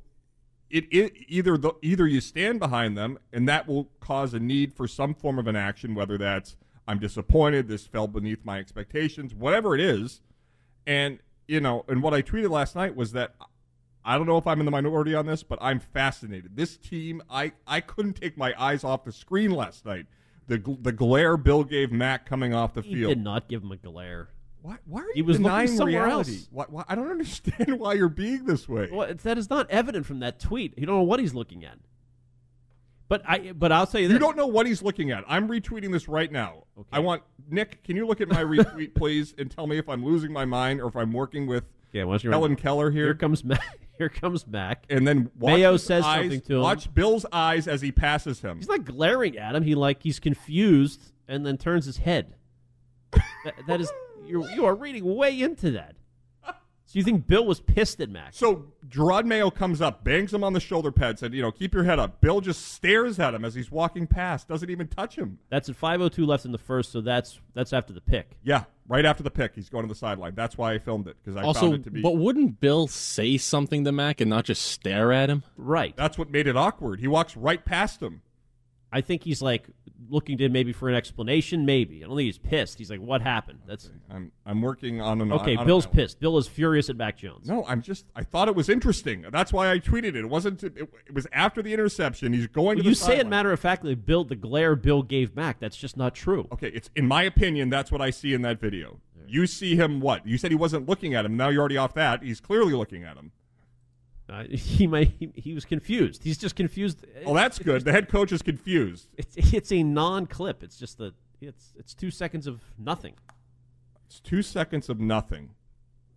it, 0.70 0.84
it 0.90 1.12
either 1.28 1.58
the, 1.58 1.72
either 1.82 2.06
you 2.06 2.20
stand 2.20 2.60
behind 2.60 2.96
them, 2.96 3.18
and 3.32 3.48
that 3.48 3.68
will 3.68 3.90
cause 4.00 4.32
a 4.32 4.38
need 4.38 4.72
for 4.72 4.88
some 4.88 5.12
form 5.12 5.38
of 5.38 5.46
an 5.46 5.56
action, 5.56 5.94
whether 5.94 6.16
that's 6.16 6.56
I'm 6.86 6.98
disappointed, 6.98 7.68
this 7.68 7.86
fell 7.86 8.06
beneath 8.06 8.44
my 8.44 8.58
expectations, 8.58 9.34
whatever 9.34 9.74
it 9.74 9.80
is. 9.80 10.22
And 10.86 11.18
you 11.48 11.60
know, 11.60 11.84
and 11.88 12.00
what 12.02 12.14
I 12.14 12.22
tweeted 12.22 12.48
last 12.48 12.76
night 12.76 12.94
was 12.94 13.12
that 13.12 13.34
I 14.04 14.16
don't 14.16 14.26
know 14.26 14.38
if 14.38 14.46
I'm 14.46 14.60
in 14.60 14.66
the 14.66 14.72
minority 14.72 15.14
on 15.14 15.26
this, 15.26 15.42
but 15.42 15.58
I'm 15.60 15.80
fascinated. 15.80 16.56
This 16.56 16.76
team, 16.76 17.22
I 17.28 17.52
I 17.66 17.80
couldn't 17.80 18.14
take 18.14 18.38
my 18.38 18.54
eyes 18.56 18.84
off 18.84 19.04
the 19.04 19.12
screen 19.12 19.50
last 19.50 19.84
night. 19.84 20.06
The 20.58 20.76
the 20.80 20.92
glare 20.92 21.36
Bill 21.36 21.64
gave 21.64 21.92
Mac 21.92 22.26
coming 22.26 22.54
off 22.54 22.74
the 22.74 22.82
He 22.82 22.94
field. 22.94 23.10
did 23.10 23.22
not 23.22 23.48
give 23.48 23.62
him 23.62 23.72
a 23.72 23.76
glare. 23.76 24.28
Why, 24.60 24.76
why 24.84 25.00
are 25.00 25.06
He 25.14 25.18
you 25.20 25.24
was 25.24 25.40
looking 25.40 25.44
denying 25.50 25.76
somewhere 25.76 26.04
reality? 26.04 26.32
else. 26.34 26.48
Why, 26.52 26.64
why, 26.68 26.84
I 26.88 26.94
don't 26.94 27.10
understand 27.10 27.78
why 27.80 27.94
you're 27.94 28.08
being 28.08 28.44
this 28.44 28.68
way. 28.68 28.88
Well, 28.92 29.12
that 29.12 29.36
is 29.38 29.50
not 29.50 29.68
evident 29.70 30.06
from 30.06 30.20
that 30.20 30.38
tweet. 30.38 30.78
You 30.78 30.86
don't 30.86 30.96
know 30.96 31.02
what 31.02 31.18
he's 31.20 31.34
looking 31.34 31.64
at. 31.64 31.78
But 33.08 33.22
I 33.26 33.52
but 33.52 33.72
I'll 33.72 33.86
tell 33.86 34.00
you 34.00 34.08
this. 34.08 34.14
You 34.14 34.18
don't 34.20 34.36
know 34.36 34.46
what 34.46 34.66
he's 34.66 34.80
looking 34.82 35.10
at. 35.10 35.24
I'm 35.28 35.48
retweeting 35.48 35.92
this 35.92 36.08
right 36.08 36.30
now. 36.32 36.64
I 36.92 37.00
want 37.00 37.22
Nick. 37.50 37.82
Can 37.84 37.96
you 37.96 38.06
look 38.06 38.20
at 38.20 38.28
my 38.28 38.42
retweet, 38.44 38.94
please, 38.94 39.34
and 39.36 39.50
tell 39.50 39.66
me 39.66 39.76
if 39.78 39.88
I'm 39.88 40.04
losing 40.04 40.32
my 40.32 40.44
mind 40.44 40.80
or 40.80 40.86
if 40.88 40.96
I'm 40.96 41.12
working 41.12 41.46
with 41.46 41.64
Yeah, 41.92 42.04
Helen 42.22 42.56
Keller 42.56 42.90
here? 42.90 43.04
Here 43.06 43.14
comes 43.14 43.44
Mac. 43.44 43.60
Here 43.98 44.08
comes 44.08 44.46
Mac. 44.46 44.84
and 44.90 45.06
then 45.06 45.30
watch 45.38 45.52
Mayo 45.54 45.76
says 45.76 46.04
eyes- 46.04 46.22
something 46.22 46.40
to 46.42 46.54
him. 46.56 46.60
Watch 46.62 46.92
Bill's 46.92 47.26
eyes 47.32 47.68
as 47.68 47.80
he 47.82 47.92
passes 47.92 48.40
him. 48.40 48.56
He's 48.58 48.68
not 48.68 48.84
glaring 48.84 49.36
at 49.38 49.54
him. 49.54 49.62
He 49.62 49.74
like 49.74 50.02
he's 50.02 50.18
confused 50.18 51.12
and 51.28 51.44
then 51.46 51.56
turns 51.58 51.86
his 51.86 51.98
head. 51.98 52.34
that, 53.12 53.54
that 53.66 53.80
is 53.80 53.92
you. 54.26 54.46
You 54.54 54.64
are 54.66 54.74
reading 54.74 55.14
way 55.14 55.40
into 55.40 55.70
that. 55.72 55.96
So 56.92 56.98
you 56.98 57.04
think 57.06 57.26
Bill 57.26 57.46
was 57.46 57.58
pissed 57.58 58.02
at 58.02 58.10
Mac? 58.10 58.34
So 58.34 58.66
Jerod 58.86 59.24
Mayo 59.24 59.50
comes 59.50 59.80
up, 59.80 60.04
bangs 60.04 60.34
him 60.34 60.44
on 60.44 60.52
the 60.52 60.60
shoulder 60.60 60.92
pad, 60.92 61.18
said, 61.18 61.32
"You 61.32 61.40
know, 61.40 61.50
keep 61.50 61.72
your 61.72 61.84
head 61.84 61.98
up." 61.98 62.20
Bill 62.20 62.42
just 62.42 62.66
stares 62.66 63.18
at 63.18 63.32
him 63.32 63.46
as 63.46 63.54
he's 63.54 63.70
walking 63.70 64.06
past, 64.06 64.46
doesn't 64.46 64.68
even 64.68 64.88
touch 64.88 65.16
him. 65.16 65.38
That's 65.48 65.70
at 65.70 65.76
5:02 65.76 66.26
left 66.26 66.44
in 66.44 66.52
the 66.52 66.58
first, 66.58 66.92
so 66.92 67.00
that's 67.00 67.40
that's 67.54 67.72
after 67.72 67.94
the 67.94 68.02
pick. 68.02 68.36
Yeah, 68.42 68.64
right 68.86 69.06
after 69.06 69.22
the 69.22 69.30
pick, 69.30 69.54
he's 69.54 69.70
going 69.70 69.84
to 69.84 69.88
the 69.88 69.94
sideline. 69.94 70.34
That's 70.34 70.58
why 70.58 70.74
I 70.74 70.78
filmed 70.78 71.08
it 71.08 71.16
because 71.24 71.34
I 71.34 71.44
also, 71.44 71.60
found 71.60 71.74
it 71.76 71.84
to 71.84 71.90
be. 71.90 72.02
but 72.02 72.18
wouldn't 72.18 72.60
Bill 72.60 72.86
say 72.88 73.38
something 73.38 73.84
to 73.84 73.92
Mac 73.92 74.20
and 74.20 74.28
not 74.28 74.44
just 74.44 74.60
stare 74.60 75.14
at 75.14 75.30
him? 75.30 75.44
Right. 75.56 75.96
That's 75.96 76.18
what 76.18 76.30
made 76.30 76.46
it 76.46 76.58
awkward. 76.58 77.00
He 77.00 77.08
walks 77.08 77.38
right 77.38 77.64
past 77.64 78.02
him. 78.02 78.20
I 78.92 79.00
think 79.00 79.24
he's 79.24 79.40
like 79.40 79.70
looking 80.08 80.38
to 80.38 80.48
maybe 80.48 80.72
for 80.72 80.88
an 80.88 80.94
explanation. 80.94 81.64
Maybe 81.64 82.02
I 82.04 82.06
don't 82.06 82.16
think 82.16 82.26
he's 82.26 82.38
pissed. 82.38 82.78
He's 82.78 82.90
like, 82.90 83.00
"What 83.00 83.22
happened?" 83.22 83.60
That's 83.66 83.90
I'm 84.10 84.32
I'm 84.46 84.62
working 84.62 85.00
on 85.00 85.20
an 85.20 85.32
okay. 85.32 85.56
on 85.56 85.66
Bill's 85.66 85.86
pissed. 85.86 86.20
Bill 86.20 86.38
is 86.38 86.46
furious 86.46 86.90
at 86.90 86.96
Mac 86.96 87.16
Jones. 87.16 87.48
No, 87.48 87.64
I'm 87.66 87.82
just. 87.82 88.06
I 88.14 88.22
thought 88.22 88.48
it 88.48 88.54
was 88.54 88.68
interesting. 88.68 89.24
That's 89.30 89.52
why 89.52 89.70
I 89.70 89.78
tweeted 89.78 90.04
it. 90.04 90.16
It 90.16 90.28
wasn't. 90.28 90.62
It, 90.62 90.76
it 90.76 91.14
was 91.14 91.26
after 91.32 91.62
the 91.62 91.72
interception. 91.72 92.32
He's 92.32 92.46
going 92.46 92.78
to 92.78 92.84
you 92.84 92.94
say 92.94 93.18
it 93.18 93.26
matter 93.26 93.52
of 93.52 93.60
factly. 93.60 93.94
Bill, 93.94 94.24
the 94.24 94.36
glare 94.36 94.76
Bill 94.76 95.02
gave 95.02 95.34
Mac. 95.36 95.60
That's 95.60 95.76
just 95.76 95.96
not 95.96 96.14
true. 96.14 96.48
Okay, 96.52 96.68
it's 96.68 96.90
in 96.96 97.06
my 97.06 97.22
opinion. 97.22 97.70
That's 97.70 97.90
what 97.90 98.00
I 98.00 98.10
see 98.10 98.34
in 98.34 98.42
that 98.42 98.60
video. 98.60 99.00
You 99.26 99.46
see 99.46 99.76
him 99.76 100.00
what? 100.00 100.26
You 100.26 100.36
said 100.36 100.50
he 100.50 100.56
wasn't 100.56 100.86
looking 100.88 101.14
at 101.14 101.24
him. 101.24 101.36
Now 101.36 101.48
you're 101.48 101.60
already 101.60 101.78
off 101.78 101.94
that. 101.94 102.22
He's 102.22 102.40
clearly 102.40 102.74
looking 102.74 103.02
at 103.02 103.16
him. 103.16 103.32
Uh, 104.32 104.44
he 104.50 104.86
might. 104.86 105.12
He, 105.18 105.30
he 105.34 105.54
was 105.54 105.64
confused. 105.64 106.24
He's 106.24 106.38
just 106.38 106.56
confused. 106.56 107.04
Oh, 107.26 107.34
that's 107.34 107.58
good. 107.58 107.84
The 107.84 107.92
head 107.92 108.08
coach 108.08 108.32
is 108.32 108.42
confused. 108.42 109.08
It's 109.16 109.36
it's 109.36 109.72
a 109.72 109.82
non-clip. 109.82 110.62
It's 110.62 110.78
just 110.78 110.98
the 110.98 111.12
It's 111.40 111.72
it's 111.78 111.94
two 111.94 112.10
seconds 112.10 112.46
of 112.46 112.60
nothing. 112.78 113.14
It's 114.06 114.20
two 114.20 114.42
seconds 114.42 114.88
of 114.88 115.00
nothing. 115.00 115.50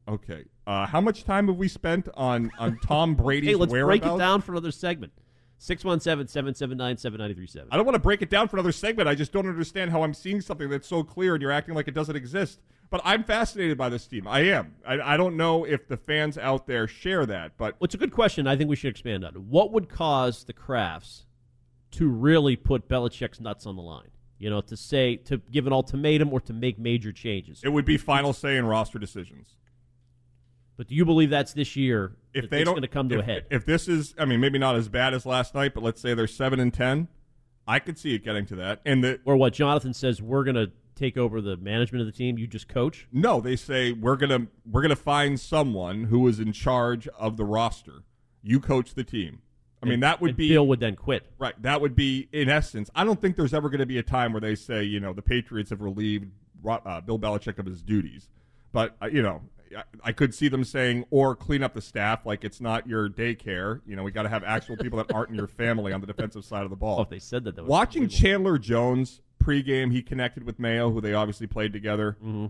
Okay. 0.08 0.46
Uh, 0.68 0.86
how 0.86 1.02
much 1.02 1.24
time 1.24 1.48
have 1.48 1.58
we 1.58 1.68
spent 1.68 2.08
on 2.16 2.52
on 2.58 2.80
Tom 2.80 3.16
Brady's 3.16 3.50
hey, 3.50 3.56
let's 3.56 3.72
break 3.72 4.06
it 4.06 4.18
down 4.18 4.42
for 4.42 4.54
another 4.54 4.72
segment. 4.72 5.14
617-779-7937. 5.58 7.68
I 7.72 7.78
don't 7.78 7.86
want 7.86 7.96
to 7.96 8.00
break 8.00 8.22
it 8.22 8.30
down 8.30 8.50
for 8.50 8.58
another 8.58 8.74
segment. 8.74 9.08
I 9.08 9.16
just 9.16 9.32
don't 9.32 9.48
understand 9.48 9.90
how 9.90 10.04
I'm 10.04 10.14
seeing 10.14 10.42
something 10.42 10.70
that's 10.70 10.86
so 10.86 11.02
clear 11.02 11.34
and 11.34 11.42
you're 11.42 11.54
acting 11.54 11.76
like 11.76 11.88
it 11.88 11.94
doesn't 11.94 12.18
exist. 12.18 12.60
But 12.90 13.02
I'm 13.04 13.24
fascinated 13.24 13.78
by 13.78 13.90
this 13.90 14.08
team. 14.08 14.28
I 14.28 14.42
am. 14.42 14.76
I, 14.88 15.14
I 15.14 15.18
don't 15.18 15.36
know 15.36 15.66
if 15.66 15.88
the 15.88 15.98
fans 15.98 16.38
out 16.38 16.68
there 16.68 16.88
share 16.88 17.26
that, 17.26 17.58
but 17.58 17.74
Well, 17.74 17.86
it's 17.86 17.96
a 17.96 17.98
good 17.98 18.12
question. 18.12 18.48
I 18.48 18.56
think 18.56 18.70
we 18.70 18.76
should 18.76 18.92
expand 18.92 19.26
on 19.26 19.36
it. 19.36 19.42
What 19.42 19.72
would 19.72 19.90
cause 19.90 20.44
the 20.44 20.54
Krafts 20.54 21.24
to 21.92 22.08
really 22.08 22.56
put 22.56 22.88
Belichick's 22.88 23.40
nuts 23.40 23.66
on 23.66 23.76
the 23.76 23.82
line? 23.82 24.10
You 24.38 24.50
know, 24.50 24.62
to 24.62 24.78
say 24.78 25.16
to 25.16 25.38
give 25.38 25.66
an 25.66 25.74
ultimatum 25.74 26.32
or 26.32 26.42
to 26.42 26.54
make 26.54 26.78
major 26.78 27.12
changes. 27.12 27.62
it 27.64 27.70
would 27.70 27.86
be 27.86 27.98
final 27.98 28.34
say 28.34 28.58
in 28.58 28.66
roster 28.66 29.00
decisions. 29.00 29.56
But 30.78 30.88
do 30.88 30.96
you 30.96 31.06
believe 31.06 31.30
that's 31.30 31.54
this 31.54 31.76
year? 31.76 32.18
If 32.34 32.44
that 32.44 32.52
they 32.52 32.62
it's 32.62 32.66
don't 32.66 32.76
going 32.76 32.82
to 32.82 32.88
come 32.90 33.08
to 33.10 33.16
if, 33.16 33.22
a 33.22 33.24
head. 33.24 33.46
if 33.50 33.66
this 33.66 33.88
is, 33.88 34.14
I 34.20 34.26
mean, 34.26 34.42
maybe 34.42 34.60
not 34.60 34.76
as 34.76 34.90
bad 34.90 35.14
as 35.14 35.26
last 35.26 35.56
night, 35.56 35.74
but 35.74 35.84
let's 35.84 36.02
say 36.02 36.14
they're 36.14 36.28
seven 36.28 36.60
and 36.60 36.74
ten, 36.74 37.08
I 37.66 37.80
could 37.80 37.98
see 37.98 38.14
it 38.14 38.26
getting 38.26 38.46
to 38.48 38.56
that. 38.58 38.82
And 38.86 39.04
the 39.04 39.20
or 39.26 39.38
what 39.38 39.54
Jonathan 39.54 39.94
says, 39.94 40.22
we're 40.22 40.44
going 40.44 40.56
to 40.56 40.72
take 40.96 41.18
over 41.18 41.42
the 41.42 41.58
management 41.58 42.02
of 42.02 42.08
the 42.08 42.18
team. 42.18 42.38
You 42.38 42.48
just 42.48 42.68
coach. 42.68 43.08
No, 43.12 43.42
they 43.42 43.56
say 43.56 43.92
we're 43.92 44.16
gonna 44.16 44.48
we're 44.70 44.82
gonna 44.82 44.96
find 44.96 45.40
someone 45.40 46.06
who 46.06 46.28
is 46.28 46.40
in 46.40 46.54
charge 46.54 47.08
of 47.10 47.38
the 47.38 47.46
roster. 47.46 48.04
You 48.42 48.60
coach 48.60 48.94
the 48.94 49.04
team. 49.04 49.42
I 49.84 49.88
mean, 49.88 50.00
that 50.00 50.20
would 50.20 50.32
and 50.32 50.38
be 50.38 50.50
Bill 50.50 50.66
would 50.68 50.80
then 50.80 50.96
quit. 50.96 51.28
Right. 51.38 51.60
That 51.62 51.80
would 51.80 51.96
be 51.96 52.28
in 52.32 52.50
essence. 52.50 52.90
I 52.96 53.04
don't 53.04 53.22
think 53.22 53.36
there's 53.36 53.54
ever 53.54 53.70
going 53.70 53.80
to 53.80 53.86
be 53.86 54.00
a 54.00 54.04
time 54.04 54.34
where 54.34 54.42
they 54.42 54.56
say, 54.56 54.84
you 54.84 55.00
know, 55.00 55.14
the 55.14 55.22
Patriots 55.22 55.70
have 55.70 55.82
relieved 55.82 56.32
uh, 56.68 57.02
Bill 57.02 57.20
Belichick 57.20 57.60
of 57.60 57.66
his 57.66 57.82
duties. 57.82 58.30
But 58.72 58.96
uh, 59.02 59.08
you 59.08 59.22
know, 59.22 59.42
I, 59.76 59.84
I 60.04 60.12
could 60.12 60.34
see 60.34 60.48
them 60.48 60.64
saying, 60.64 61.06
or 61.12 61.36
clean 61.36 61.64
up 61.64 61.74
the 61.74 61.82
staff, 61.82 62.26
like 62.26 62.44
it's 62.44 62.60
not 62.60 62.88
your 62.88 63.10
daycare. 63.10 63.82
You 63.86 63.96
know, 63.96 64.04
we 64.04 64.12
got 64.12 64.24
to 64.24 64.30
have 64.30 64.44
actual 64.44 64.78
people 64.78 64.98
that 64.98 65.14
aren't 65.14 65.30
in 65.30 65.36
your 65.36 65.48
family 65.48 65.94
on 65.94 66.02
the 66.02 66.08
defensive 66.08 66.46
side 66.46 66.64
of 66.64 66.70
the 66.70 66.76
ball. 66.76 67.00
Oh, 67.00 67.04
if 67.04 67.10
they 67.10 67.20
said 67.20 67.44
that, 67.46 67.56
that 67.56 67.66
Watching 67.66 68.08
Chandler 68.08 68.58
Jones 68.58 69.22
pregame, 69.42 69.92
he 69.92 70.02
connected 70.02 70.44
with 70.44 70.60
Mayo, 70.60 70.92
who 70.92 71.02
they 71.02 71.14
obviously 71.14 71.48
played 71.48 71.74
together, 71.74 72.18
Mm-hmm. 72.24 72.48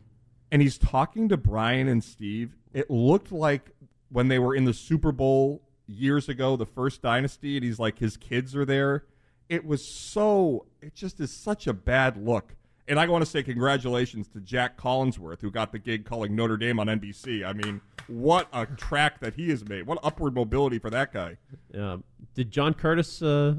and 0.51 0.61
he's 0.61 0.77
talking 0.77 1.29
to 1.29 1.38
Brian 1.38 1.88
and 1.88 2.03
Steve. 2.03 2.55
It 2.73 2.89
looked 2.89 3.31
like 3.31 3.71
when 4.09 4.27
they 4.27 4.39
were 4.39 4.55
in 4.55 4.65
the 4.65 4.73
Super 4.73 5.11
Bowl 5.11 5.61
years 5.88 6.29
ago, 6.29 6.55
the 6.55 6.65
first 6.65 7.01
dynasty, 7.01 7.57
and 7.57 7.63
he's 7.65 7.79
like 7.79 7.99
his 7.99 8.17
kids 8.17 8.55
are 8.55 8.65
there. 8.65 9.05
It 9.49 9.65
was 9.65 9.86
so. 9.86 10.65
It 10.81 10.95
just 10.95 11.19
is 11.19 11.31
such 11.31 11.67
a 11.67 11.73
bad 11.73 12.17
look. 12.17 12.55
And 12.88 12.99
I 12.99 13.07
want 13.07 13.23
to 13.25 13.29
say 13.29 13.41
congratulations 13.41 14.27
to 14.29 14.39
Jack 14.39 14.77
Collinsworth, 14.77 15.41
who 15.41 15.49
got 15.49 15.71
the 15.71 15.79
gig 15.79 16.05
calling 16.05 16.36
Notre 16.36 16.55
Dame 16.57 16.79
on 16.79 16.86
NBC. 16.88 17.43
I 17.43 17.51
mean, 17.53 17.81
what 18.07 18.47
a 18.53 18.65
track 18.67 19.19
that 19.21 19.33
he 19.36 19.49
has 19.49 19.67
made! 19.67 19.88
What 19.88 19.97
upward 20.03 20.36
mobility 20.36 20.77
for 20.79 20.89
that 20.91 21.11
guy. 21.11 21.38
Uh, 21.77 21.97
did 22.36 22.51
John 22.51 22.73
Curtis 22.75 23.21
uh, 23.23 23.55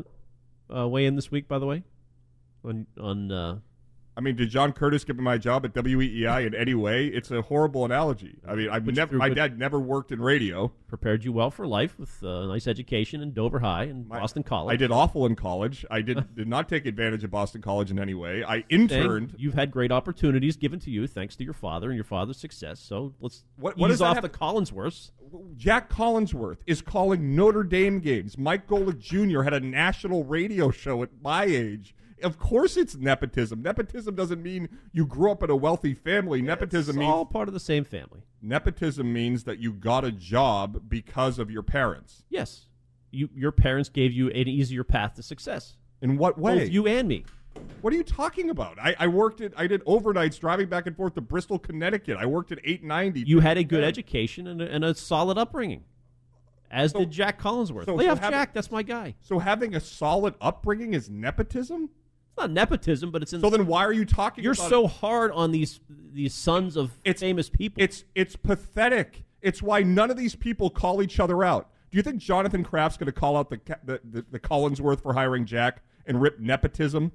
uh, 0.74 0.86
weigh 0.88 1.06
in 1.06 1.16
this 1.16 1.30
week? 1.30 1.48
By 1.48 1.58
the 1.58 1.66
way, 1.66 1.82
on 2.66 2.86
on 3.00 3.30
uh, 3.32 3.58
I 4.18 4.22
mean, 4.22 4.34
did 4.34 4.48
John 4.48 4.72
Curtis 4.72 5.04
give 5.04 5.16
me 5.16 5.22
my 5.22 5.36
job 5.36 5.66
at 5.66 5.74
WEEI 5.74 6.46
in 6.46 6.54
any 6.54 6.72
way? 6.72 7.06
It's 7.08 7.30
a 7.30 7.42
horrible 7.42 7.84
analogy. 7.84 8.38
I 8.48 8.54
mean, 8.54 8.70
I've 8.70 8.86
never. 8.86 9.14
My 9.16 9.28
dad 9.28 9.58
never 9.58 9.78
worked 9.78 10.10
in 10.10 10.22
radio. 10.22 10.72
prepared 10.88 11.22
you 11.22 11.32
well 11.32 11.50
for 11.50 11.66
life 11.66 11.98
with 11.98 12.16
uh, 12.22 12.28
a 12.28 12.46
nice 12.46 12.66
education 12.66 13.20
in 13.20 13.34
Dover 13.34 13.58
High 13.58 13.84
and 13.84 14.08
Boston 14.08 14.42
College. 14.42 14.72
I 14.72 14.76
did 14.76 14.90
awful 14.90 15.26
in 15.26 15.36
college. 15.36 15.84
I 15.90 16.00
did 16.00 16.34
did 16.34 16.48
not 16.48 16.66
take 16.66 16.86
advantage 16.86 17.24
of 17.24 17.30
Boston 17.30 17.60
College 17.60 17.90
in 17.90 17.98
any 17.98 18.14
way. 18.14 18.42
I 18.42 18.64
interned. 18.70 19.34
You've 19.36 19.52
had 19.52 19.70
great 19.70 19.92
opportunities 19.92 20.56
given 20.56 20.80
to 20.80 20.90
you 20.90 21.06
thanks 21.06 21.36
to 21.36 21.44
your 21.44 21.52
father 21.52 21.88
and 21.88 21.94
your 21.96 22.04
father's 22.04 22.38
success. 22.38 22.80
So 22.80 23.12
let's 23.20 23.44
What- 23.58 23.76
what 23.76 23.90
ease 23.90 24.00
off 24.00 24.22
the 24.22 24.30
Collinsworths. 24.30 25.10
Jack 25.58 25.90
Collinsworth 25.90 26.58
is 26.66 26.80
calling 26.80 27.36
Notre 27.36 27.64
Dame 27.64 28.00
games. 28.00 28.38
Mike 28.38 28.66
Golic 28.66 28.98
Jr. 28.98 29.42
had 29.42 29.52
a 29.52 29.60
national 29.60 30.24
radio 30.24 30.70
show 30.70 31.02
at 31.02 31.10
my 31.20 31.44
age. 31.44 31.94
Of 32.22 32.38
course, 32.38 32.76
it's 32.76 32.94
nepotism. 32.96 33.60
Nepotism 33.62 34.14
doesn't 34.14 34.42
mean 34.42 34.68
you 34.92 35.06
grew 35.06 35.30
up 35.30 35.42
in 35.42 35.50
a 35.50 35.56
wealthy 35.56 35.92
family. 35.94 36.40
Nepotism 36.40 36.90
It's 36.96 36.98
means 36.98 37.10
all 37.12 37.26
part 37.26 37.46
of 37.48 37.54
the 37.54 37.60
same 37.60 37.84
family. 37.84 38.22
nepotism 38.40 39.12
means 39.12 39.44
that 39.44 39.58
you 39.58 39.72
got 39.72 40.04
a 40.04 40.10
job 40.12 40.88
because 40.88 41.38
of 41.38 41.50
your 41.50 41.62
parents. 41.62 42.24
Yes, 42.30 42.66
you 43.10 43.28
your 43.34 43.52
parents 43.52 43.88
gave 43.90 44.12
you 44.12 44.28
an 44.30 44.48
easier 44.48 44.82
path 44.84 45.14
to 45.14 45.22
success. 45.22 45.76
In 46.00 46.16
what 46.16 46.38
way? 46.38 46.58
Both 46.60 46.70
you 46.70 46.86
and 46.86 47.06
me. 47.06 47.24
What 47.80 47.92
are 47.92 47.96
you 47.96 48.02
talking 48.04 48.50
about? 48.50 48.78
I, 48.78 48.94
I 48.98 49.06
worked 49.06 49.40
at 49.40 49.52
I 49.56 49.66
did 49.66 49.84
overnights 49.84 50.38
driving 50.38 50.68
back 50.68 50.86
and 50.86 50.96
forth 50.96 51.14
to 51.14 51.20
Bristol, 51.20 51.58
Connecticut. 51.58 52.16
I 52.18 52.26
worked 52.26 52.50
at 52.52 52.58
eight 52.64 52.82
ninety. 52.82 53.20
You 53.26 53.40
had 53.40 53.58
a 53.58 53.64
good 53.64 53.84
education 53.84 54.46
and 54.46 54.60
a, 54.62 54.70
and 54.70 54.84
a 54.84 54.94
solid 54.94 55.38
upbringing, 55.38 55.84
as 56.70 56.92
did 56.92 57.10
Jack 57.10 57.40
Collinsworth. 57.40 57.84
so- 57.86 57.94
Lay 57.94 58.06
so 58.06 58.12
off 58.12 58.18
having- 58.20 58.38
Jack. 58.38 58.54
That's 58.54 58.70
my 58.70 58.82
guy. 58.82 59.14
So 59.20 59.38
having 59.38 59.74
a 59.74 59.80
solid 59.80 60.34
upbringing 60.40 60.94
is 60.94 61.08
nepotism. 61.10 61.90
It's 62.36 62.42
not 62.42 62.50
nepotism, 62.50 63.10
but 63.10 63.22
it's 63.22 63.32
in. 63.32 63.40
So 63.40 63.48
then 63.48 63.66
why 63.66 63.82
are 63.86 63.94
you 63.94 64.04
talking? 64.04 64.44
You're 64.44 64.54
so 64.54 64.86
hard 64.86 65.32
on 65.32 65.52
these 65.52 65.80
these 66.12 66.34
sons 66.34 66.76
of 66.76 66.90
it's, 67.02 67.22
famous 67.22 67.48
people. 67.48 67.82
It's 67.82 68.04
it's 68.14 68.36
pathetic. 68.36 69.24
It's 69.40 69.62
why 69.62 69.82
none 69.82 70.10
of 70.10 70.18
these 70.18 70.34
people 70.34 70.68
call 70.68 71.02
each 71.02 71.18
other 71.18 71.42
out. 71.42 71.70
Do 71.90 71.96
you 71.96 72.02
think 72.02 72.18
Jonathan 72.18 72.62
Kraft's 72.62 72.98
going 72.98 73.06
to 73.06 73.12
call 73.12 73.38
out 73.38 73.48
the, 73.48 73.58
the 73.84 74.00
the 74.04 74.26
the 74.32 74.38
Collinsworth 74.38 75.00
for 75.00 75.14
hiring 75.14 75.46
Jack 75.46 75.82
and 76.04 76.20
rip 76.20 76.38
nepotism? 76.38 77.10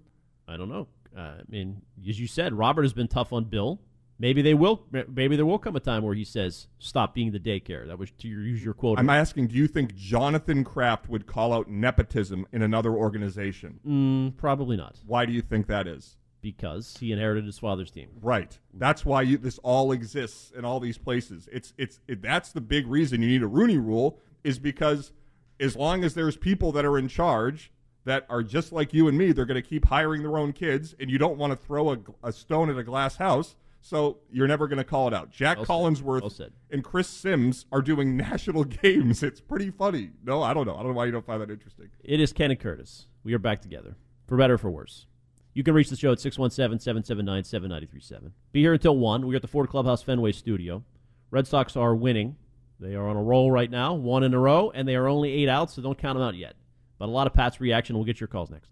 I 0.48 0.58
don't 0.58 0.70
know. 0.70 0.88
Uh, 1.16 1.20
I 1.20 1.42
mean, 1.50 1.84
as 2.10 2.20
you 2.20 2.26
said, 2.26 2.54
Robert 2.54 2.82
has 2.82 2.94
been 2.94 3.08
tough 3.08 3.32
on 3.32 3.44
Bill. 3.44 3.80
Maybe 4.22 4.44
they 4.44 4.54
will. 4.54 4.84
Maybe 4.92 5.36
there 5.36 5.48
will 5.48 5.58
come 5.58 5.76
a 5.76 5.80
time 5.80 6.04
where 6.04 6.14
he 6.14 6.24
says, 6.24 6.68
"Stop 6.78 7.16
being 7.16 7.32
the 7.32 7.40
daycare." 7.40 7.88
That 7.88 7.98
was 7.98 8.12
to 8.20 8.28
your, 8.28 8.44
use 8.44 8.64
your 8.64 8.76
quote. 8.76 9.00
I'm 9.00 9.10
asking, 9.10 9.48
do 9.48 9.56
you 9.56 9.68
think 9.68 9.96
Jonathan 9.96 10.64
Kraft 10.64 11.10
would 11.10 11.26
call 11.26 11.52
out 11.52 11.68
nepotism 11.68 12.46
in 12.52 12.62
another 12.62 12.92
organization? 12.94 13.80
Mm, 13.84 14.38
probably 14.38 14.78
not. 14.78 14.98
Why 15.08 15.26
do 15.26 15.34
you 15.34 15.42
think 15.42 15.66
that 15.68 15.88
is? 15.88 16.18
Because 16.40 16.98
he 17.00 17.12
inherited 17.12 17.46
his 17.46 17.58
father's 17.58 17.90
team. 17.90 18.10
Right. 18.22 18.60
That's 18.76 19.04
why 19.04 19.24
you, 19.24 19.40
this 19.40 19.58
all 19.64 19.92
exists 19.92 20.52
in 20.56 20.66
all 20.66 20.80
these 20.80 21.00
places. 21.00 21.50
It's 21.52 21.74
it's 21.80 22.00
it, 22.08 22.22
that's 22.22 22.52
the 22.52 22.62
big 22.62 22.86
reason 22.86 23.24
you 23.24 23.28
need 23.28 23.42
a 23.42 23.48
Rooney 23.48 23.78
Rule 23.78 24.20
is 24.44 24.60
because 24.60 25.12
as 25.60 25.76
long 25.76 26.04
as 26.04 26.14
there's 26.14 26.38
people 26.38 26.72
that 26.74 26.86
are 26.86 27.00
in 27.00 27.08
charge 27.08 27.72
that 28.06 28.28
are 28.30 28.44
just 28.44 28.72
like 28.72 28.94
you 28.94 29.08
and 29.08 29.18
me, 29.18 29.32
they're 29.32 29.46
going 29.46 29.62
to 29.62 29.68
keep 29.68 29.86
hiring 29.86 30.22
their 30.22 30.38
own 30.38 30.54
kids, 30.54 30.94
and 31.00 31.10
you 31.10 31.18
don't 31.18 31.38
want 31.40 31.52
to 31.54 31.66
throw 31.66 31.92
a, 31.92 31.98
a 32.24 32.32
stone 32.32 32.70
at 32.70 32.78
a 32.78 32.84
glass 32.84 33.16
house. 33.16 33.56
So 33.82 34.20
you're 34.32 34.48
never 34.48 34.68
going 34.68 34.78
to 34.78 34.84
call 34.84 35.08
it 35.08 35.14
out. 35.14 35.32
Jack 35.32 35.58
Well. 35.58 35.66
Collinsworth 35.66 36.22
Well 36.22 36.50
and 36.70 36.84
Chris 36.84 37.08
Simms 37.08 37.66
are 37.72 37.82
doing 37.82 38.16
national 38.18 38.64
games. 38.64 39.24
It's 39.24 39.42
pretty 39.42 39.72
funny. 39.72 40.12
No, 40.24 40.44
I 40.44 40.54
don't 40.54 40.68
know. 40.68 40.76
I 40.76 40.84
don't 40.84 40.92
know 40.92 40.98
why 40.98 41.06
you 41.06 41.12
don't 41.12 41.26
find 41.26 41.42
that 41.42 41.50
interesting. 41.50 41.90
It 42.04 42.20
is 42.20 42.32
Ken 42.32 42.52
and 42.52 42.60
Curtis. 42.60 43.08
We 43.24 43.34
are 43.34 43.40
back 43.40 43.62
together, 43.62 43.96
for 44.28 44.38
better 44.38 44.54
or 44.54 44.58
for 44.60 44.70
worse. 44.70 45.08
You 45.54 45.64
can 45.64 45.74
reach 45.74 45.90
the 45.90 45.98
show 45.98 46.14
at 46.14 46.20
617-779-7937. 46.20 48.32
Be 48.52 48.62
here 48.62 48.74
until 48.74 48.98
1. 48.98 49.28
We're 49.28 49.36
at 49.36 49.42
the 49.42 49.48
Ford 49.48 49.70
Clubhouse 49.70 50.02
Fenway 50.02 50.32
studio. 50.32 50.84
Red 51.30 51.48
Sox 51.48 51.76
are 51.76 51.96
winning. 51.96 52.36
They 52.80 52.96
are 52.96 53.08
on 53.08 53.16
a 53.16 53.22
roll 53.22 53.52
right 53.52 53.70
now, 53.70 53.94
one 53.94 54.24
in 54.24 54.34
a 54.34 54.40
row, 54.40 54.72
and 54.74 54.88
they 54.88 54.96
are 54.96 55.08
only 55.08 55.32
eight 55.32 55.50
out, 55.50 55.70
so 55.70 55.82
don't 55.82 55.98
count 55.98 56.18
them 56.18 56.28
out 56.28 56.36
yet. 56.36 56.56
But 56.98 57.10
a 57.10 57.12
lot 57.12 57.28
of 57.28 57.34
Pat's 57.34 57.62
reaction. 57.62 57.96
We'll 57.96 58.06
get 58.06 58.20
your 58.20 58.28
calls 58.28 58.50
next. 58.50 58.72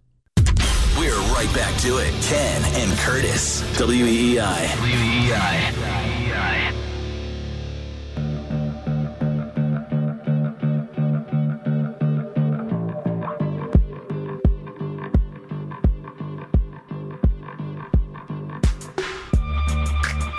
We're 0.99 1.17
right 1.31 1.49
back 1.55 1.79
to 1.83 1.97
it. 1.99 2.13
Ken 2.23 2.61
and 2.75 2.91
Curtis. 2.99 3.61
WEEI. 3.79 4.67
WEEI. 4.81 5.75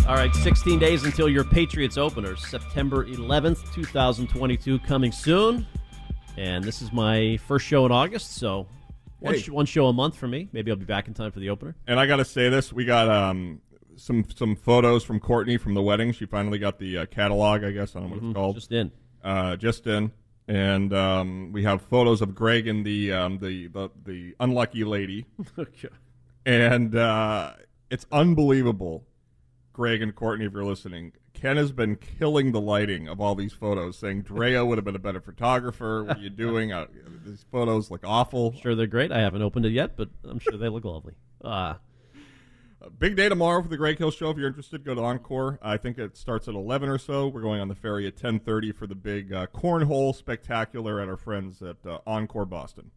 All 0.07 0.15
right, 0.15 0.35
16 0.35 0.79
days 0.79 1.05
until 1.05 1.31
your 1.31 1.45
Patriots 1.45 1.97
opener, 1.97 2.37
September 2.37 3.07
11th, 3.07 3.73
2022, 3.73 4.79
coming 4.81 5.11
soon. 5.11 5.67
And 6.37 6.63
this 6.63 6.83
is 6.83 6.93
my 6.93 7.39
first 7.47 7.65
show 7.65 7.87
in 7.87 7.93
August, 7.93 8.37
so 8.37 8.67
one, 9.21 9.35
Hey. 9.35 9.41
sh- 9.41 9.49
one 9.51 9.67
show 9.67 9.87
a 9.87 9.93
month 9.93 10.17
for 10.17 10.27
me. 10.29 10.49
Maybe 10.53 10.71
I'll 10.71 10.77
be 10.77 10.85
back 10.85 11.09
in 11.09 11.15
time 11.15 11.31
for 11.33 11.41
the 11.41 11.51
opener. 11.51 11.77
And 11.87 11.99
I 12.01 12.07
got 12.07 12.17
to 12.17 12.25
say 12.25 12.49
this: 12.49 12.73
we 12.73 12.85
got 12.85 13.09
um, 13.09 13.61
some 13.97 14.25
some 14.35 14.57
photos 14.57 15.05
from 15.05 15.21
Courtney 15.21 15.57
from 15.57 15.75
the 15.75 15.83
wedding. 15.83 16.13
She 16.13 16.27
finally 16.27 16.59
got 16.59 16.79
the 16.79 16.99
uh, 16.99 17.07
catalog, 17.07 17.63
I 17.65 17.71
guess. 17.71 17.95
I 17.95 18.01
don't 18.01 18.11
know 18.11 18.17
what 18.17 18.25
it's 18.25 18.35
called. 18.35 18.51
Mm-hmm. 18.57 18.59
Just 18.59 18.73
in. 18.73 18.93
Uh, 19.23 19.57
just 19.57 19.87
in. 19.87 20.13
And 20.49 20.93
um, 20.93 21.53
we 21.53 21.63
have 21.63 21.81
photos 21.83 22.23
of 22.23 22.35
Greg 22.35 22.67
and 22.67 22.85
the 22.85 23.13
um, 23.13 23.39
the, 23.39 23.69
the 23.69 23.91
the 24.05 24.35
unlucky 24.41 24.85
lady. 24.85 25.27
Okay. 25.59 25.89
And 26.47 26.97
uh, 26.97 27.53
it's 27.91 28.07
unbelievable, 28.11 29.05
Greg 29.75 30.01
and 30.03 30.15
Courtney, 30.15 30.47
if 30.47 30.53
you're 30.53 30.65
listening. 30.65 31.13
Ken 31.41 31.57
has 31.57 31.73
been 31.73 31.97
killing 31.97 32.53
the 32.53 32.61
lighting 32.61 33.09
of 33.09 33.21
all 33.21 33.35
these 33.35 33.53
photos, 33.53 33.99
saying 33.99 34.23
Drea 34.23 34.65
would 34.65 34.77
have 34.79 34.85
been 34.85 34.97
a 34.97 35.01
better 35.01 35.21
photographer. 35.21 36.05
What 36.05 36.19
are 36.19 36.21
you 36.21 36.31
doing? 36.31 36.73
Uh, 36.73 36.87
these 37.25 37.45
photos 37.51 37.91
look 37.91 38.03
awful. 38.05 38.55
Sure, 38.61 38.75
they're 38.75 38.87
great. 38.87 39.11
I 39.11 39.21
haven't 39.21 39.43
opened 39.43 39.65
it 39.67 39.73
yet, 39.73 39.97
but 39.97 40.11
I'm 40.29 40.39
sure 40.39 40.59
they 40.59 40.69
look 40.69 40.85
lovely. 40.85 41.15
Uh, 41.43 41.75
Big 42.99 43.15
day 43.15 43.29
tomorrow 43.29 43.63
for 43.63 43.69
the 43.69 43.77
Greg 43.77 43.99
Hill 43.99 44.11
Show. 44.11 44.31
If 44.31 44.39
you're 44.39 44.47
interested, 44.47 44.85
go 44.85 44.95
to 44.95 45.03
Encore. 45.03 45.59
I 45.63 45.77
think 45.77 45.99
it 45.99 46.17
starts 46.17 46.49
at 46.49 46.55
11 46.55 46.89
or 46.89 46.97
so. 46.97 47.29
We're 47.29 47.43
going 47.43 47.61
on 47.61 47.69
the 47.69 47.75
ferry 47.75 48.07
at 48.07 48.17
10:30 48.17 48.75
for 48.75 48.87
the 48.87 48.95
big 48.95 49.33
uh, 49.35 49.47
cornhole 49.49 50.15
spectacular 50.15 50.99
at 50.99 51.07
our 51.09 51.19
friends 51.19 51.61
at 51.61 51.77
uh, 51.87 51.99
Encore 52.07 52.47
Boston. 52.47 52.91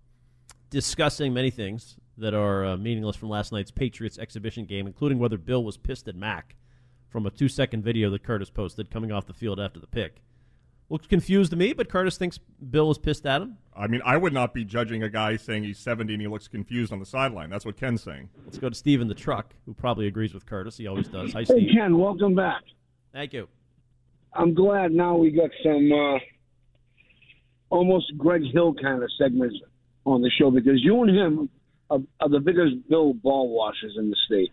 Discussing 0.69 1.33
many 1.33 1.49
things 1.49 1.97
that 2.17 2.33
are 2.33 2.65
uh, 2.65 2.77
meaningless 2.77 3.17
from 3.17 3.29
last 3.29 3.51
night's 3.51 3.71
Patriots 3.71 4.17
exhibition 4.17 4.65
game, 4.65 4.87
including 4.87 5.19
whether 5.19 5.37
Bill 5.37 5.63
was 5.63 5.75
pissed 5.75 6.07
at 6.07 6.15
Mac 6.15 6.55
from 7.13 7.27
a 7.27 7.29
two-second 7.29 7.83
video 7.83 8.09
that 8.09 8.23
Curtis 8.23 8.49
posted 8.49 8.89
coming 8.89 9.11
off 9.11 9.27
the 9.27 9.33
field 9.33 9.59
after 9.59 9.79
the 9.79 9.85
pick. 9.85 10.23
Looks 10.89 11.05
confused 11.05 11.51
to 11.51 11.55
me, 11.55 11.71
but 11.71 11.87
Curtis 11.87 12.17
thinks 12.17 12.39
Bill 12.71 12.89
is 12.89 12.97
pissed 12.97 13.27
at 13.27 13.41
him. 13.41 13.57
I 13.75 13.85
mean, 13.87 14.01
I 14.03 14.17
would 14.17 14.33
not 14.33 14.51
be 14.53 14.65
judging 14.65 15.03
a 15.03 15.09
guy 15.09 15.37
saying 15.37 15.63
he's 15.63 15.77
70 15.77 16.11
and 16.13 16.21
he 16.21 16.27
looks 16.27 16.47
confused 16.47 16.91
on 16.91 16.99
the 16.99 17.05
sideline. 17.05 17.51
That's 17.51 17.65
what 17.65 17.77
Ken's 17.77 18.01
saying. 18.01 18.29
Let's 18.45 18.57
go 18.57 18.67
to 18.67 18.75
Steve 18.75 18.99
in 18.99 19.07
the 19.07 19.15
truck, 19.15 19.53
who 19.65 19.75
probably 19.75 20.07
agrees 20.07 20.33
with 20.33 20.45
Curtis. 20.47 20.75
He 20.75 20.87
always 20.87 21.07
does. 21.07 21.33
Hi, 21.33 21.43
Hey, 21.43 21.71
Ken, 21.71 21.97
welcome 21.97 22.33
back. 22.33 22.63
Thank 23.13 23.31
you. 23.33 23.47
I'm 24.33 24.55
glad 24.55 24.91
now 24.91 25.15
we 25.15 25.29
got 25.29 25.51
some 25.63 25.91
uh, 25.91 26.17
almost 27.69 28.11
Greg 28.17 28.41
Hill 28.51 28.73
kind 28.73 29.03
of 29.03 29.09
segments 29.19 29.55
on 30.05 30.23
the 30.23 30.31
show 30.31 30.49
because 30.49 30.83
you 30.83 31.03
and 31.03 31.15
him 31.15 31.49
are, 31.91 31.99
are 32.19 32.29
the 32.29 32.39
biggest 32.39 32.89
Bill 32.89 33.13
ball 33.13 33.49
washers 33.49 33.95
in 33.97 34.09
the 34.09 34.17
state. 34.25 34.51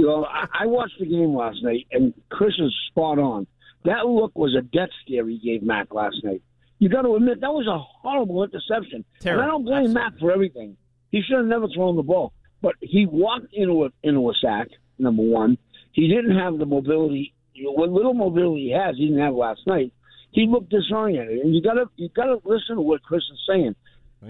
You 0.00 0.06
know, 0.06 0.24
I, 0.24 0.46
I 0.60 0.66
watched 0.66 0.98
the 0.98 1.04
game 1.04 1.34
last 1.34 1.62
night, 1.62 1.86
and 1.92 2.14
Chris 2.30 2.54
is 2.58 2.74
spot 2.88 3.18
on. 3.18 3.46
That 3.84 4.06
look 4.06 4.32
was 4.34 4.56
a 4.58 4.62
death 4.62 4.88
scare 5.04 5.28
he 5.28 5.38
gave 5.38 5.62
Mac 5.62 5.92
last 5.92 6.24
night. 6.24 6.40
You 6.78 6.88
got 6.88 7.02
to 7.02 7.16
admit 7.16 7.42
that 7.42 7.52
was 7.52 7.66
a 7.66 7.76
horrible 7.76 8.42
interception. 8.42 9.04
And 9.32 9.42
I 9.42 9.46
don't 9.46 9.62
blame 9.66 9.92
Mac 9.92 10.18
for 10.18 10.32
everything. 10.32 10.78
He 11.10 11.20
should 11.20 11.36
have 11.36 11.44
never 11.44 11.68
thrown 11.68 11.96
the 11.96 12.02
ball, 12.02 12.32
but 12.62 12.76
he 12.80 13.04
walked 13.04 13.52
into 13.52 13.84
a 13.84 13.90
into 14.02 14.30
a 14.30 14.32
sack. 14.40 14.68
Number 14.98 15.22
one, 15.22 15.58
he 15.92 16.08
didn't 16.08 16.34
have 16.34 16.56
the 16.56 16.64
mobility. 16.64 17.34
You 17.52 17.64
know, 17.64 17.72
what 17.72 17.90
little 17.90 18.14
mobility 18.14 18.68
he 18.68 18.70
has, 18.70 18.96
he 18.96 19.04
didn't 19.08 19.20
have 19.20 19.34
last 19.34 19.60
night. 19.66 19.92
He 20.30 20.46
looked 20.46 20.70
disoriented, 20.70 21.40
and 21.40 21.54
you 21.54 21.60
got 21.60 21.74
to 21.74 21.90
you 21.96 22.08
got 22.08 22.24
to 22.24 22.40
listen 22.46 22.76
to 22.76 22.80
what 22.80 23.02
Chris 23.02 23.24
is 23.30 23.40
saying. 23.46 23.76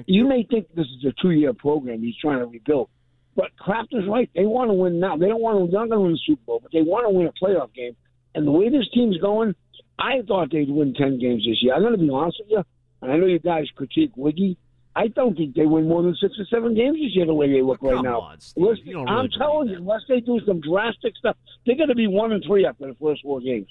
You 0.07 0.27
may 0.27 0.43
think 0.43 0.67
this 0.75 0.87
is 0.87 1.05
a 1.05 1.13
two 1.23 1.31
year 1.31 1.53
program 1.53 2.03
he's 2.03 2.17
trying 2.17 2.41
to 2.41 2.47
rebuild, 2.47 2.89
but 3.37 3.57
Kraft 3.59 3.89
is 3.93 4.05
right. 4.09 4.29
They 4.35 4.45
want 4.45 4.71
to 4.71 4.75
win 4.75 5.01
now. 5.01 5.17
They 5.17 5.29
don't 5.29 5.41
want 5.41 5.59
to. 5.59 5.71
They're 5.71 5.81
not 5.81 5.89
going 5.91 5.99
to 6.01 6.05
win 6.05 6.13
the 6.13 6.21
Super 6.27 6.43
Bowl, 6.47 6.61
but 6.63 6.73
they 6.73 6.83
want 6.83 7.07
to 7.07 7.11
win 7.11 7.27
a 7.27 7.33
playoff 7.33 7.73
game. 7.75 7.97
And 8.35 8.47
the 8.47 8.51
way 8.53 8.69
this 8.69 8.89
team's 8.93 9.19
going, 9.19 9.55
I 9.99 10.23
thought 10.27 10.51
they'd 10.51 10.71
win 10.71 10.95
ten 10.95 11.19
games 11.19 11.45
this 11.47 11.63
year. 11.63 11.75
I'm 11.75 11.83
going 11.83 11.93
to 11.93 11.99
be 11.99 12.11
honest 12.11 12.39
with 12.41 12.51
you. 12.51 12.65
And 13.03 13.11
I 13.13 13.17
know 13.17 13.27
you 13.27 13.39
guys 13.39 13.67
critique 13.77 14.13
Wiggy. 14.17 14.57
I 14.95 15.07
don't 15.07 15.37
think 15.37 15.55
they 15.55 15.67
win 15.67 15.89
more 15.89 16.03
than 16.03 16.17
six 16.21 16.35
or 16.39 16.45
seven 16.47 16.75
games 16.75 16.99
this 16.99 17.15
year 17.15 17.25
the 17.25 17.33
way 17.35 17.51
they 17.51 17.63
look 17.63 17.81
right 17.81 18.03
now. 18.03 18.21
on. 18.21 18.39
Listen, 18.57 18.87
You 18.87 19.01
I'm 19.07 19.17
really 19.17 19.29
telling 19.39 19.69
you, 19.69 19.77
unless 19.77 20.03
they 20.09 20.21
do 20.21 20.41
some 20.47 20.61
drastic 20.61 21.17
stuff, 21.17 21.37
they're 21.65 21.77
going 21.77 21.89
to 21.89 21.95
be 21.95 22.09
one 22.09 22.33
and 22.33 22.43
three 22.45 22.67
after 22.67 22.89
the 22.89 22.97
first 23.01 23.23
four 23.23 23.41
games. 23.41 23.69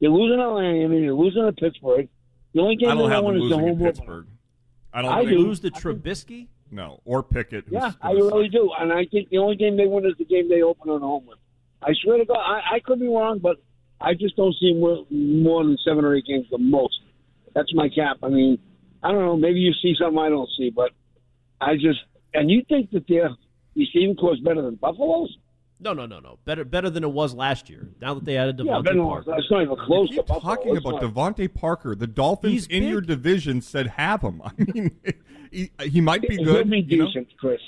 They're 0.00 0.08
losing 0.10 0.38
to 0.38 0.50
Miami. 0.50 1.00
They're 1.00 1.14
losing 1.14 1.44
to 1.44 1.52
Pittsburgh. 1.52 2.08
The 2.54 2.60
only 2.60 2.76
game 2.76 2.90
I 2.90 2.94
don't 2.94 3.08
they 3.08 3.14
have 3.14 3.24
them 3.24 3.36
is 3.36 3.40
the 3.50 3.56
losing 3.56 3.70
opener. 3.70 3.86
Pittsburgh. 3.92 4.26
I 4.92 5.02
don't 5.02 5.12
I 5.12 5.18
think 5.24 5.30
do. 5.30 5.38
Lose 5.38 5.60
to 5.60 5.70
Trubisky? 5.70 6.48
No, 6.72 7.00
or 7.04 7.22
Pickett. 7.22 7.64
who's 7.66 7.74
Yeah, 7.74 7.92
I 8.02 8.12
suck. 8.14 8.22
really 8.32 8.48
do. 8.48 8.70
And 8.80 8.92
I 8.92 9.04
think 9.04 9.28
the 9.28 9.38
only 9.38 9.54
game 9.56 9.76
they 9.76 9.86
win 9.86 10.04
is 10.06 10.14
the 10.18 10.24
game 10.24 10.48
they 10.48 10.62
open 10.62 10.90
on 10.90 11.00
home 11.02 11.26
with. 11.26 11.38
I 11.82 11.92
swear 12.02 12.18
to 12.18 12.24
God, 12.24 12.38
I, 12.38 12.76
I 12.76 12.80
could 12.80 12.98
be 12.98 13.06
wrong, 13.08 13.38
but 13.40 13.56
I 14.00 14.14
just 14.14 14.34
don't 14.36 14.54
see 14.58 14.72
more, 14.74 15.04
more 15.10 15.62
than 15.64 15.76
seven 15.86 16.04
or 16.04 16.16
eight 16.16 16.24
games 16.26 16.46
the 16.50 16.58
most. 16.58 16.98
That's 17.54 17.72
my 17.74 17.88
cap. 17.88 18.16
I 18.22 18.28
mean, 18.30 18.58
I 19.02 19.12
don't 19.12 19.20
know. 19.24 19.36
Maybe 19.36 19.60
you 19.60 19.72
see 19.82 19.94
something 20.00 20.18
I 20.18 20.28
don't 20.30 20.48
see, 20.56 20.70
but 20.70 20.90
I 21.60 21.74
just 21.74 22.00
and 22.34 22.50
you 22.50 22.62
think 22.68 22.90
that 22.92 23.06
their 23.06 23.28
receiving 23.76 24.16
corps 24.16 24.34
is 24.34 24.40
better 24.40 24.62
than 24.62 24.76
Buffalo's? 24.76 25.36
No, 25.80 25.92
no, 25.92 26.06
no, 26.06 26.20
no. 26.20 26.38
Better, 26.44 26.64
better 26.64 26.88
than 26.88 27.02
it 27.02 27.10
was 27.10 27.34
last 27.34 27.68
year. 27.68 27.88
Now 28.00 28.14
that 28.14 28.24
they 28.24 28.36
added 28.36 28.58
Yeah, 28.60 28.64
DeVante 28.74 28.84
but 28.84 28.94
no, 28.94 29.08
Parker. 29.08 29.30
that's 29.32 29.50
not 29.50 29.62
even 29.62 29.76
close 29.84 30.08
You 30.10 30.16
keep 30.18 30.26
to 30.26 30.32
Buffalo. 30.34 30.54
talking 30.54 30.76
It's 30.76 30.86
about 30.86 31.02
not. 31.02 31.12
DeVante 31.36 31.52
Parker. 31.52 31.94
The 31.96 32.06
Dolphins 32.06 32.52
He's 32.52 32.66
in 32.68 32.82
big. 32.84 32.90
your 32.90 33.00
division 33.00 33.60
said 33.60 33.88
have 33.88 34.22
him. 34.22 34.40
I 34.44 34.50
mean, 34.56 34.90
he, 35.52 35.70
he 35.88 36.00
might 36.00 36.22
be 36.22 36.28
good. 36.36 36.38
He'll 36.46 36.54
good. 36.54 36.70
be 36.70 36.80
you 36.80 36.98
know? 36.98 37.06
decent, 37.06 37.28
Chris. 37.38 37.60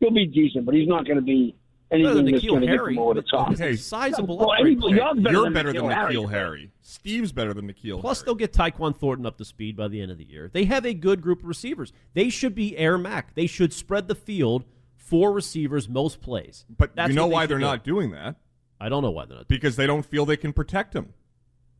He'll 0.00 0.10
be 0.10 0.26
decent, 0.26 0.66
but 0.66 0.74
he's 0.74 0.88
not 0.88 1.04
going 1.06 1.16
to 1.16 1.22
be 1.22 1.54
Better 1.90 2.04
anything 2.08 2.24
than 2.24 2.32
that's 2.34 2.44
going 2.46 2.60
to 2.62 2.66
get 2.66 2.80
him 2.80 2.98
over 2.98 3.14
the 3.14 3.22
top. 3.22 3.50
He's 3.50 3.60
a 3.60 3.76
sizable 3.76 4.38
Well, 4.38 4.50
upgrade 4.52 4.78
anybody- 4.78 4.94
player. 4.94 4.96
you're 4.96 5.14
better 5.14 5.30
You're 5.32 5.44
than 5.44 5.52
better 5.52 5.72
than 5.72 5.82
N'Keal 5.82 6.06
Nikhil 6.08 6.26
Harry. 6.28 6.40
Harry. 6.40 6.70
Steve's 6.80 7.32
better 7.32 7.54
than 7.54 7.70
N'Keal 7.72 8.00
Plus, 8.00 8.18
Harry. 8.20 8.24
they'll 8.26 8.34
get 8.34 8.52
Tyquan 8.52 8.96
Thornton 8.96 9.26
up 9.26 9.36
to 9.38 9.44
speed 9.44 9.76
by 9.76 9.88
the 9.88 10.00
end 10.00 10.10
of 10.10 10.18
the 10.18 10.24
year. 10.24 10.50
They 10.52 10.64
have 10.64 10.84
a 10.86 10.94
good 10.94 11.20
group 11.20 11.40
of 11.40 11.46
receivers. 11.46 11.92
They 12.14 12.28
should 12.30 12.54
be 12.54 12.76
Air 12.78 12.96
Mac. 12.98 13.34
They 13.34 13.46
should 13.46 13.72
spread 13.72 14.08
the 14.08 14.14
field 14.14 14.64
for 14.96 15.32
receivers 15.32 15.88
most 15.88 16.20
plays. 16.22 16.64
But 16.74 16.96
That's 16.96 17.10
you 17.10 17.14
know 17.14 17.28
they 17.28 17.34
why 17.34 17.46
they're 17.46 17.58
do. 17.58 17.64
not 17.64 17.84
doing 17.84 18.10
that? 18.12 18.36
I 18.80 18.88
don't 18.88 19.02
know 19.02 19.10
why 19.10 19.26
they're 19.26 19.36
not. 19.36 19.48
Because 19.48 19.76
they 19.76 19.86
don't 19.86 20.04
feel 20.04 20.24
they 20.24 20.36
can 20.38 20.52
protect 20.52 20.94
him. 20.96 21.12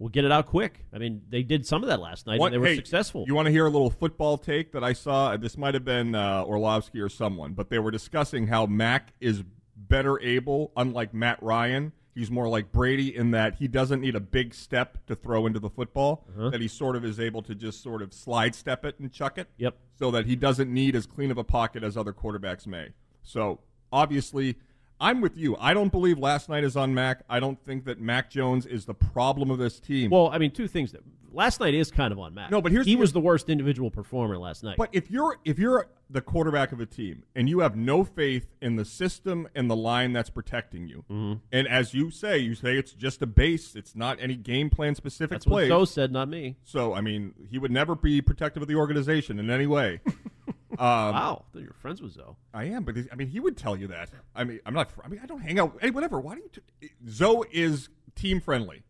We'll 0.03 0.09
get 0.09 0.24
it 0.24 0.32
out 0.32 0.46
quick. 0.46 0.84
I 0.92 0.98
mean, 0.98 1.22
they 1.30 1.44
did 1.44 1.64
some 1.64 1.84
of 1.84 1.88
that 1.88 2.00
last 2.00 2.26
night, 2.26 2.40
What- 2.40 2.46
and 2.46 2.55
they 2.55 2.59
were 2.59 2.66
hey, 2.66 2.74
successful. 2.74 3.24
You 3.24 3.36
want 3.36 3.46
to 3.46 3.53
hear 3.53 3.66
a 3.66 3.70
little 3.70 3.88
football 3.88 4.36
take 4.36 4.72
that 4.72 4.82
I 4.82 4.94
saw? 4.94 5.36
This 5.36 5.57
might 5.57 5.74
have 5.74 5.84
been 5.84 6.16
uh, 6.16 6.42
Orlovsky 6.44 6.98
or 6.98 7.09
someone, 7.09 7.53
but 7.53 7.70
they 7.70 7.78
were 7.78 7.92
discussing 7.92 8.48
how 8.48 8.66
Mac 8.66 9.12
is 9.20 9.44
better 9.76 10.20
able, 10.20 10.72
unlike 10.76 11.14
Matt 11.14 11.40
Ryan. 11.40 11.92
He's 12.16 12.32
more 12.32 12.48
like 12.48 12.72
Brady 12.72 13.14
in 13.14 13.30
that 13.30 13.55
he 13.55 13.68
doesn't 13.68 14.00
need 14.00 14.16
a 14.16 14.20
big 14.20 14.55
step 14.55 15.07
to 15.07 15.14
throw 15.14 15.46
into 15.46 15.61
the 15.61 15.70
football. 15.70 16.26
Uh-huh. 16.36 16.50
That 16.50 16.61
he 16.61 16.66
sort 16.66 16.96
of 16.96 17.05
is 17.05 17.20
able 17.20 17.42
to 17.42 17.55
just 17.55 17.80
sort 17.80 18.03
of 18.03 18.12
slide 18.12 18.57
step 18.57 18.84
it 18.84 18.98
and 18.98 19.12
chuck 19.12 19.38
it. 19.38 19.46
Yep. 19.59 19.76
So 20.00 20.11
that 20.11 20.26
he 20.26 20.34
doesn't 20.34 20.68
need 20.68 20.96
as 20.96 21.07
clean 21.07 21.30
of 21.30 21.38
a 21.38 21.44
pocket 21.44 21.84
as 21.84 21.96
other 21.96 22.12
quarterbacks 22.12 22.66
may. 22.66 22.88
So 23.22 23.61
obviously, 23.92 24.57
I'm 25.03 25.20
with 25.20 25.36
you. 25.36 25.57
I 25.61 25.74
don't 25.74 25.90
believe 25.92 26.18
last 26.18 26.48
night 26.48 26.64
is 26.64 26.76
on 26.76 26.94
Mac. 26.94 27.22
I 27.28 27.40
don't 27.40 27.62
think 27.64 27.84
that 27.86 28.00
Mac 28.00 28.30
Jones 28.30 28.64
is 28.64 28.84
the 28.86 28.94
problem 28.94 29.50
of 29.50 29.59
this 29.59 29.80
team. 29.80 30.11
Well, 30.11 30.30
I 30.32 30.38
mean, 30.38 30.53
two 30.53 30.68
things. 30.68 30.92
That, 30.92 31.03
last 31.32 31.59
night 31.61 31.74
is 31.74 31.90
kind 31.90 32.12
of 32.12 32.18
on 32.20 32.34
Mac. 32.34 32.50
No, 32.50 32.62
but 32.62 32.70
here's 32.72 32.86
he 32.86 32.94
the- 32.94 33.00
was 33.00 33.12
the 33.12 33.20
worst 33.20 33.50
individual 33.50 33.90
performer 33.90 34.38
last 34.38 34.62
night. 34.62 34.76
But 34.78 34.90
if 34.92 35.11
you're 35.11 35.38
if 35.44 35.59
you're 35.59 35.88
the 36.09 36.20
quarterback 36.20 36.72
of 36.72 36.80
a 36.80 36.84
team 36.86 37.22
and 37.34 37.48
you 37.48 37.61
have 37.61 37.74
no 37.74 38.05
faith 38.05 38.46
in 38.61 38.76
the 38.76 38.84
system 38.84 39.48
and 39.55 39.68
the 39.70 39.74
line 39.76 40.12
that's 40.12 40.30
protecting 40.30 40.86
you, 40.86 41.05
Mm-hmm. 41.11 41.38
and 41.50 41.66
as 41.66 41.94
you 41.94 42.11
say, 42.11 42.38
you 42.38 42.55
say 42.55 42.76
it's 42.78 42.92
just 42.92 43.22
a 43.22 43.26
base, 43.26 43.74
it's 43.74 43.96
not 43.96 44.18
any 44.20 44.36
game 44.36 44.70
plan 44.70 44.94
specific 44.94 45.30
That's 45.30 45.46
what 45.46 45.53
plays. 45.61 45.68
Joe 45.68 45.84
said, 45.84 46.12
not 46.12 46.28
me. 46.28 46.57
So 46.64 46.94
I 46.94 47.00
mean, 47.00 47.34
he 47.50 47.59
would 47.59 47.70
never 47.72 47.94
be 47.96 48.20
protective 48.20 48.62
of 48.62 48.68
the 48.68 48.76
organization 48.76 49.38
in 49.40 49.50
any 49.50 49.66
way. 49.66 50.00
um, 50.72 50.78
wow, 50.78 51.44
I 51.48 51.52
thought 51.52 51.62
you 51.62 51.68
were 51.68 51.74
friends 51.80 52.00
with 52.02 52.12
Zoe. 52.12 52.36
I 52.54 52.64
am, 52.64 52.84
but 52.84 52.96
I 53.10 53.14
mean, 53.14 53.28
he 53.28 53.40
would 53.40 53.56
tell 53.56 53.76
you 53.76 53.88
that. 53.88 54.10
I 54.34 54.44
mean, 54.44 54.60
I'm 54.66 54.74
not. 54.74 54.90
I 55.04 55.08
mean, 55.08 55.20
I 55.22 55.26
don't 55.26 55.40
hang 55.40 55.58
out. 55.58 55.78
Hey, 55.80 55.90
whatever. 55.90 56.20
Why 56.20 56.34
do 56.34 56.42
you? 56.42 56.50
T- 56.80 56.90
Zoe 57.08 57.46
is 57.52 57.88
team 58.14 58.40
friendly, 58.40 58.82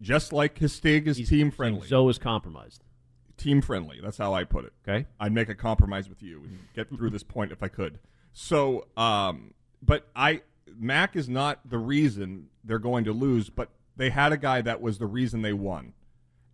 just 0.00 0.32
like 0.32 0.58
Hastig 0.58 1.06
is 1.06 1.28
team 1.28 1.50
friendly. 1.50 1.86
Zoe 1.86 2.10
is 2.10 2.18
compromised. 2.18 2.84
Team 3.36 3.60
friendly. 3.60 4.00
That's 4.02 4.18
how 4.18 4.32
I 4.32 4.44
put 4.44 4.64
it. 4.64 4.72
Okay. 4.86 5.06
I'd 5.18 5.32
make 5.32 5.48
a 5.48 5.54
compromise 5.54 6.08
with 6.08 6.22
you 6.22 6.42
and 6.44 6.58
get 6.74 6.88
through 6.88 7.10
this 7.10 7.24
point 7.24 7.50
if 7.52 7.62
I 7.62 7.68
could. 7.68 7.98
So, 8.32 8.86
um, 8.96 9.54
but 9.82 10.08
I 10.14 10.42
Mac 10.78 11.16
is 11.16 11.28
not 11.28 11.60
the 11.68 11.78
reason 11.78 12.48
they're 12.62 12.78
going 12.78 13.04
to 13.04 13.12
lose, 13.12 13.50
but 13.50 13.70
they 13.96 14.10
had 14.10 14.32
a 14.32 14.36
guy 14.36 14.60
that 14.62 14.80
was 14.80 14.98
the 14.98 15.06
reason 15.06 15.42
they 15.42 15.52
won, 15.52 15.92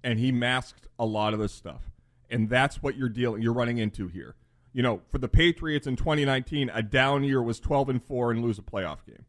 and 0.05 0.19
he 0.19 0.33
masked 0.33 0.87
a 0.99 1.07
lot 1.07 1.33
of 1.33 1.41
this 1.41 1.53
stuff, 1.53 1.91
and 2.29 2.49
that's 2.49 2.83
what 2.83 2.97
you're 2.97 3.09
dealing, 3.09 3.43
you're 3.43 3.53
running 3.53 3.79
into 3.79 4.09
here. 4.09 4.35
You 4.73 4.83
know, 4.83 5.03
for 5.11 5.19
the 5.19 5.29
Patriots 5.29 5.87
in 5.87 5.97
2019, 5.97 6.71
a 6.73 6.83
down 6.83 7.25
year 7.25 7.43
was 7.43 7.59
12 7.59 7.89
and 7.89 8.05
four 8.05 8.31
and 8.31 8.43
lose 8.43 8.59
a 8.59 8.63
playoff 8.63 9.05
game. 9.07 9.25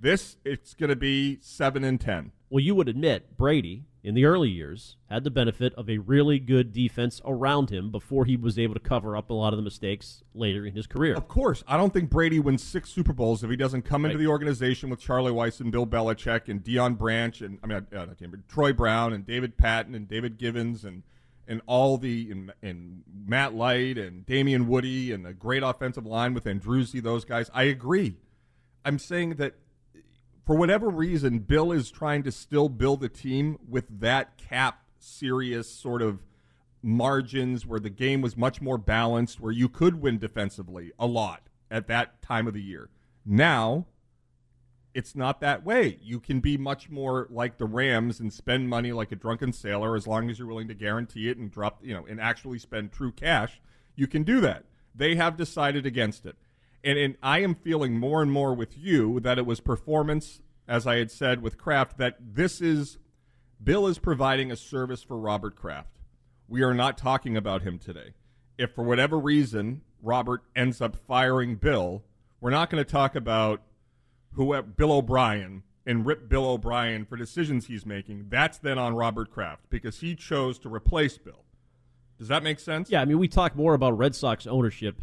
This 0.00 0.36
it's 0.44 0.74
going 0.74 0.90
to 0.90 0.96
be 0.96 1.38
seven 1.40 1.82
and 1.82 2.00
ten. 2.00 2.32
Well, 2.50 2.62
you 2.62 2.74
would 2.76 2.88
admit 2.88 3.36
Brady 3.36 3.84
in 4.04 4.14
the 4.14 4.24
early 4.24 4.48
years 4.48 4.96
had 5.10 5.24
the 5.24 5.30
benefit 5.30 5.74
of 5.74 5.90
a 5.90 5.98
really 5.98 6.38
good 6.38 6.72
defense 6.72 7.20
around 7.24 7.70
him 7.70 7.90
before 7.90 8.24
he 8.24 8.36
was 8.36 8.58
able 8.58 8.74
to 8.74 8.80
cover 8.80 9.16
up 9.16 9.28
a 9.28 9.34
lot 9.34 9.52
of 9.52 9.58
the 9.58 9.62
mistakes 9.62 10.22
later 10.34 10.64
in 10.64 10.74
his 10.74 10.86
career. 10.86 11.14
Of 11.14 11.26
course, 11.26 11.64
I 11.66 11.76
don't 11.76 11.92
think 11.92 12.10
Brady 12.10 12.38
wins 12.38 12.62
six 12.62 12.90
Super 12.90 13.12
Bowls 13.12 13.42
if 13.42 13.50
he 13.50 13.56
doesn't 13.56 13.82
come 13.82 14.04
into 14.04 14.16
the 14.16 14.28
organization 14.28 14.88
with 14.88 15.00
Charlie 15.00 15.32
Weis 15.32 15.60
and 15.60 15.72
Bill 15.72 15.86
Belichick 15.86 16.48
and 16.48 16.62
Deion 16.62 16.96
Branch 16.96 17.40
and 17.40 17.58
I 17.62 17.66
mean 17.66 17.76
uh, 17.92 18.04
not 18.04 18.18
Deion, 18.18 18.30
but 18.30 18.48
Troy 18.48 18.72
Brown 18.72 19.12
and 19.12 19.26
David 19.26 19.58
Patten 19.58 19.94
and 19.96 20.08
David 20.08 20.38
Givens 20.38 20.84
and 20.84 21.02
and 21.48 21.62
all 21.66 21.96
the 21.96 22.30
and, 22.30 22.52
and 22.62 23.02
Matt 23.26 23.54
Light 23.54 23.98
and 23.98 24.24
Damien 24.26 24.68
Woody 24.68 25.12
and 25.12 25.26
a 25.26 25.32
great 25.32 25.62
offensive 25.62 26.06
line 26.06 26.34
with 26.34 26.44
Andruzzi. 26.44 27.02
Those 27.02 27.24
guys, 27.24 27.50
I 27.52 27.64
agree. 27.64 28.16
I'm 28.84 28.98
saying 28.98 29.36
that 29.36 29.54
for 30.46 30.56
whatever 30.56 30.88
reason, 30.88 31.40
Bill 31.40 31.72
is 31.72 31.90
trying 31.90 32.22
to 32.22 32.32
still 32.32 32.68
build 32.68 33.02
a 33.02 33.08
team 33.08 33.58
with 33.68 34.00
that 34.00 34.38
cap 34.38 34.82
serious 34.98 35.68
sort 35.70 36.02
of 36.02 36.20
margins 36.82 37.66
where 37.66 37.80
the 37.80 37.90
game 37.90 38.20
was 38.20 38.36
much 38.36 38.60
more 38.60 38.78
balanced, 38.78 39.40
where 39.40 39.52
you 39.52 39.68
could 39.68 40.00
win 40.00 40.18
defensively 40.18 40.92
a 40.98 41.06
lot 41.06 41.42
at 41.70 41.86
that 41.88 42.22
time 42.22 42.46
of 42.46 42.54
the 42.54 42.62
year. 42.62 42.88
Now, 43.26 43.86
it's 44.98 45.14
not 45.14 45.40
that 45.40 45.64
way. 45.64 45.96
You 46.02 46.18
can 46.18 46.40
be 46.40 46.58
much 46.58 46.90
more 46.90 47.28
like 47.30 47.56
the 47.56 47.66
Rams 47.66 48.18
and 48.18 48.32
spend 48.32 48.68
money 48.68 48.90
like 48.90 49.12
a 49.12 49.16
drunken 49.16 49.52
sailor 49.52 49.94
as 49.94 50.08
long 50.08 50.28
as 50.28 50.40
you're 50.40 50.48
willing 50.48 50.66
to 50.66 50.74
guarantee 50.74 51.28
it 51.28 51.38
and 51.38 51.52
drop, 51.52 51.78
you 51.84 51.94
know, 51.94 52.04
and 52.04 52.20
actually 52.20 52.58
spend 52.58 52.90
true 52.90 53.12
cash. 53.12 53.60
You 53.94 54.08
can 54.08 54.24
do 54.24 54.40
that. 54.40 54.64
They 54.92 55.14
have 55.14 55.36
decided 55.36 55.86
against 55.86 56.26
it. 56.26 56.34
And, 56.82 56.98
and 56.98 57.16
I 57.22 57.38
am 57.42 57.54
feeling 57.54 57.96
more 57.96 58.22
and 58.22 58.32
more 58.32 58.52
with 58.54 58.76
you 58.76 59.20
that 59.20 59.38
it 59.38 59.46
was 59.46 59.60
performance, 59.60 60.40
as 60.66 60.84
I 60.84 60.96
had 60.96 61.12
said 61.12 61.42
with 61.42 61.58
Kraft, 61.58 61.96
that 61.98 62.16
this 62.20 62.60
is 62.60 62.98
Bill 63.62 63.86
is 63.86 64.00
providing 64.00 64.50
a 64.50 64.56
service 64.56 65.04
for 65.04 65.16
Robert 65.16 65.54
Kraft. 65.54 66.00
We 66.48 66.64
are 66.64 66.74
not 66.74 66.98
talking 66.98 67.36
about 67.36 67.62
him 67.62 67.78
today. 67.78 68.14
If 68.58 68.72
for 68.72 68.82
whatever 68.82 69.16
reason 69.16 69.82
Robert 70.02 70.42
ends 70.56 70.80
up 70.80 70.96
firing 70.96 71.54
Bill, 71.54 72.02
we're 72.40 72.50
not 72.50 72.68
going 72.68 72.84
to 72.84 72.90
talk 72.90 73.14
about 73.14 73.62
who 74.32 74.54
uh, 74.54 74.62
Bill 74.62 74.92
O'Brien 74.92 75.62
and 75.86 76.04
rip 76.04 76.28
Bill 76.28 76.46
O'Brien 76.46 77.04
for 77.04 77.16
decisions 77.16 77.66
he's 77.66 77.86
making. 77.86 78.26
That's 78.28 78.58
then 78.58 78.78
on 78.78 78.94
Robert 78.94 79.30
Kraft 79.30 79.70
because 79.70 80.00
he 80.00 80.14
chose 80.14 80.58
to 80.60 80.72
replace 80.72 81.16
Bill. 81.18 81.44
Does 82.18 82.28
that 82.28 82.42
make 82.42 82.58
sense? 82.58 82.90
Yeah, 82.90 83.00
I 83.00 83.04
mean, 83.04 83.18
we 83.18 83.28
talk 83.28 83.56
more 83.56 83.74
about 83.74 83.96
Red 83.96 84.14
Sox 84.14 84.46
ownership 84.46 85.00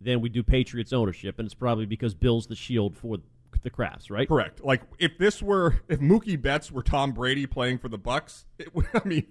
than 0.00 0.20
we 0.20 0.28
do 0.28 0.42
Patriots 0.42 0.92
ownership, 0.92 1.38
and 1.38 1.46
it's 1.46 1.54
probably 1.54 1.86
because 1.86 2.14
Bill's 2.14 2.46
the 2.46 2.54
shield 2.54 2.96
for 2.96 3.18
the 3.62 3.70
Krafts, 3.70 4.10
right? 4.10 4.28
Correct. 4.28 4.62
Like 4.62 4.82
if 4.98 5.18
this 5.18 5.42
were 5.42 5.80
if 5.88 5.98
Mookie 5.98 6.40
Betts 6.40 6.70
were 6.70 6.82
Tom 6.82 7.12
Brady 7.12 7.46
playing 7.46 7.78
for 7.78 7.88
the 7.88 7.98
Bucs, 7.98 8.44
it, 8.58 8.68
I 8.94 9.06
mean, 9.06 9.26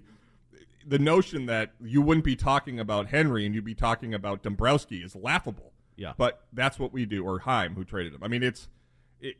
the 0.86 0.98
notion 0.98 1.46
that 1.46 1.72
you 1.80 2.02
wouldn't 2.02 2.24
be 2.24 2.36
talking 2.36 2.78
about 2.80 3.08
Henry 3.08 3.46
and 3.46 3.54
you'd 3.54 3.64
be 3.64 3.74
talking 3.74 4.14
about 4.14 4.42
Dombrowski 4.42 4.98
is 5.02 5.14
laughable. 5.14 5.72
Yeah. 5.96 6.12
But 6.16 6.44
that's 6.52 6.78
what 6.78 6.92
we 6.92 7.06
do, 7.06 7.24
or 7.24 7.40
Chaim, 7.40 7.74
who 7.74 7.84
traded 7.84 8.14
him. 8.14 8.22
I 8.22 8.28
mean, 8.28 8.42
it's 8.42 8.68
it, 9.20 9.36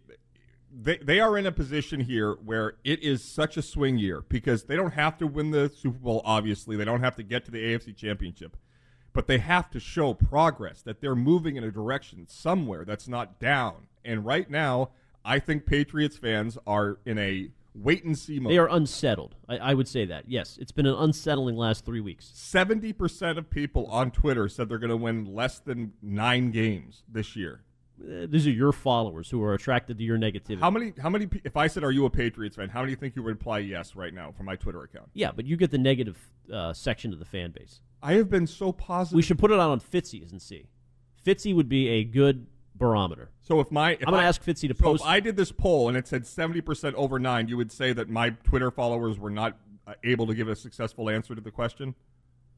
they 0.73 0.99
they 0.99 1.21
are 1.21 1.39
in 1.39 1.47
a 1.47 1.53
position 1.53 2.01
here 2.01 2.33
where 2.45 2.75
it 2.85 3.03
is 3.03 3.25
such 3.25 3.57
a 3.57 3.63
swing 3.63 3.99
year 3.99 4.25
because 4.29 4.65
they 4.65 4.77
don't 4.77 4.93
have 4.93 5.19
to 5.19 5.27
win 5.27 5.51
the 5.51 5.69
Super 5.69 5.99
Bowl. 5.99 6.23
Obviously, 6.25 6.77
they 6.77 6.85
don't 6.85 7.03
have 7.03 7.17
to 7.17 7.23
get 7.23 7.45
to 7.47 7.51
the 7.51 7.63
AFC 7.63 7.97
Championship, 7.97 8.57
but 9.13 9.27
they 9.27 9.39
have 9.39 9.71
to 9.71 9.81
show 9.81 10.15
progress 10.15 10.83
that 10.83 11.01
they're 11.01 11.17
moving 11.17 11.57
in 11.57 11.65
a 11.65 11.71
direction 11.71 12.27
somewhere 12.29 12.85
that's 12.85 13.09
not 13.09 13.39
down. 13.39 13.87
And 14.05 14.25
right 14.25 14.49
now, 14.51 14.91
I 15.25 15.39
think 15.39 15.67
Patriots 15.67 16.17
fans 16.17 16.59
are 16.67 16.99
in 17.05 17.19
a 17.19 17.51
wait 17.75 18.05
and 18.05 18.19
see 18.19 18.39
mode. 18.39 18.53
They 18.53 18.59
are 18.59 18.69
unsettled. 18.69 19.37
I, 19.49 19.59
I, 19.59 19.75
would 19.75 19.89
say 19.89 20.05
that. 20.07 20.25
Yes, 20.29 20.59
it's 20.61 20.73
been 20.73 20.87
an 20.87 20.95
unsettling 20.95 21.57
last 21.57 21.85
three 21.85 22.01
weeks. 22.01 22.31
Seventy 22.35 22.93
percent 22.93 23.39
of 23.39 23.51
people 23.51 23.87
on 23.87 24.11
Twitter 24.11 24.49
said 24.49 24.69
they're 24.69 24.79
going 24.79 24.91
to 24.91 24.97
win 24.97 25.35
less 25.35 25.59
than 25.59 25.93
nine 26.03 26.51
games 26.51 27.05
this 27.09 27.37
year. 27.37 27.63
These 28.01 28.47
are 28.47 28.51
your 28.51 28.73
followers 28.73 29.29
who 29.29 29.43
are 29.43 29.55
attracted 29.55 29.99
to 29.99 30.05
your 30.05 30.19
negativity. 30.19 30.61
How 30.61 30.71
many? 30.71 30.93
How 31.01 31.11
many? 31.11 31.29
If 31.45 31.57
I 31.57 31.67
said, 31.67 31.83
"Are 31.83 31.91
you 31.91 32.05
a 32.07 32.11
Patriots 32.11 32.57
fan?" 32.57 32.69
How 32.69 32.83
many 32.83 32.95
think 32.95 33.17
you 33.17 33.23
would 33.23 33.31
reply 33.31 33.59
yes 33.59 33.97
right 33.97 34.15
now 34.15 34.33
from 34.33 34.47
my 34.47 34.57
Twitter 34.57 34.83
account? 34.83 35.09
Yeah, 35.15 35.33
but 35.35 35.47
you 35.47 35.57
get 35.57 35.71
the 35.71 35.79
negative 35.79 36.17
uh, 36.53 36.73
section 36.73 37.13
of 37.13 37.19
the 37.19 37.25
fan 37.25 37.51
base. 37.51 37.81
I 38.03 38.15
have 38.15 38.31
been 38.31 38.47
so 38.47 38.73
positive. 38.73 39.17
We 39.17 39.23
should 39.23 39.39
put 39.39 39.51
it 39.51 39.59
out 39.59 39.71
on 39.71 39.81
Fitzy's 39.81 40.31
and 40.31 40.41
see. 40.41 40.67
Fitzy 41.25 41.55
would 41.55 41.69
be 41.69 41.89
a 41.89 42.05
good 42.05 42.47
barometer. 42.75 43.31
So 43.41 43.61
if 43.61 43.71
my 43.71 43.93
if 43.93 44.07
I'm 44.07 44.13
going 44.13 44.23
to 44.23 44.27
ask 44.27 44.43
Fitzy 44.43 44.69
to 44.69 44.75
so 44.75 44.83
post. 44.83 45.03
If 45.03 45.09
I 45.09 45.21
did 45.21 45.37
this 45.37 45.53
poll 45.53 45.89
and 45.89 45.97
it 45.97 46.07
said 46.07 46.27
70 46.27 46.61
percent 46.61 46.95
over 46.95 47.19
nine, 47.19 47.49
you 47.49 47.57
would 47.57 47.73
say 47.73 47.93
that 47.93 48.09
my 48.09 48.31
Twitter 48.31 48.71
followers 48.71 49.19
were 49.19 49.31
not 49.31 49.59
uh, 49.87 49.95
able 50.05 50.27
to 50.27 50.35
give 50.35 50.49
a 50.49 50.57
successful 50.57 51.11
answer 51.11 51.35
to 51.35 51.41
the 51.41 51.51
question. 51.51 51.95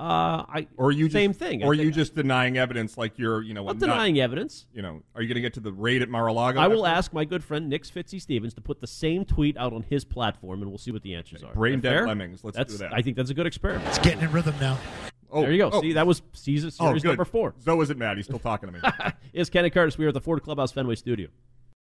Uh, 0.01 0.47
I 0.49 0.67
or 0.79 0.93
you 0.93 1.11
same 1.11 1.33
just, 1.33 1.41
thing. 1.41 1.63
Or 1.63 1.75
you 1.75 1.91
just 1.91 2.15
denying 2.15 2.57
evidence, 2.57 2.97
like 2.97 3.19
you're, 3.19 3.43
you 3.43 3.53
know, 3.53 3.65
not 3.67 3.79
denying 3.79 4.19
evidence. 4.19 4.65
You 4.73 4.81
know, 4.81 5.03
are 5.15 5.21
you 5.21 5.29
going 5.29 5.35
to 5.35 5.43
get 5.43 5.53
to 5.55 5.61
the 5.61 5.75
raid 5.75 6.01
at 6.01 6.09
Mar-a-Lago? 6.09 6.59
I 6.59 6.69
will 6.69 6.87
ask 6.87 7.13
my 7.13 7.27
good 7.27 7.45
friend 7.45 7.69
Nick 7.69 7.85
Fitzy 7.85 8.19
Stevens 8.19 8.55
to 8.55 8.63
put 8.63 8.81
the 8.81 8.87
same 8.87 9.27
tweet 9.27 9.59
out 9.59 9.75
on 9.75 9.83
his 9.83 10.07
platform, 10.07 10.63
and 10.63 10.71
we'll 10.71 10.79
see 10.79 10.91
what 10.91 11.03
the 11.03 11.15
answers 11.15 11.45
are. 11.45 11.53
Brain 11.53 11.81
dead 11.81 11.91
fair? 11.91 12.07
lemmings. 12.07 12.43
Let's 12.43 12.57
that's, 12.57 12.73
do 12.73 12.79
that. 12.79 12.95
I 12.95 13.03
think 13.03 13.19
that's 13.19 13.29
a 13.29 13.35
good 13.35 13.47
experiment. 13.47 13.87
It's 13.89 13.99
getting 13.99 14.23
in 14.23 14.33
rhythm 14.33 14.55
now. 14.59 14.79
Oh, 15.31 15.43
there 15.43 15.53
you 15.53 15.59
go. 15.59 15.69
oh. 15.71 15.83
See, 15.83 15.93
that 15.93 16.07
was 16.07 16.23
season 16.33 16.71
Oh, 16.81 16.87
series 16.87 17.03
good. 17.03 17.09
number 17.09 17.27
four. 17.27 17.55
So 17.59 17.79
is 17.83 17.91
it 17.91 17.99
Matt? 17.99 18.17
He's 18.17 18.25
still 18.25 18.39
talking 18.39 18.73
to 18.73 18.81
me. 18.81 19.13
It's 19.35 19.51
Ken 19.51 19.65
and 19.65 19.73
Curtis. 19.73 19.99
We 19.99 20.07
are 20.07 20.09
at 20.09 20.15
the 20.15 20.21
Ford 20.23 20.43
Clubhouse 20.43 20.73
Fenway 20.73 20.95
Studio. 20.97 21.29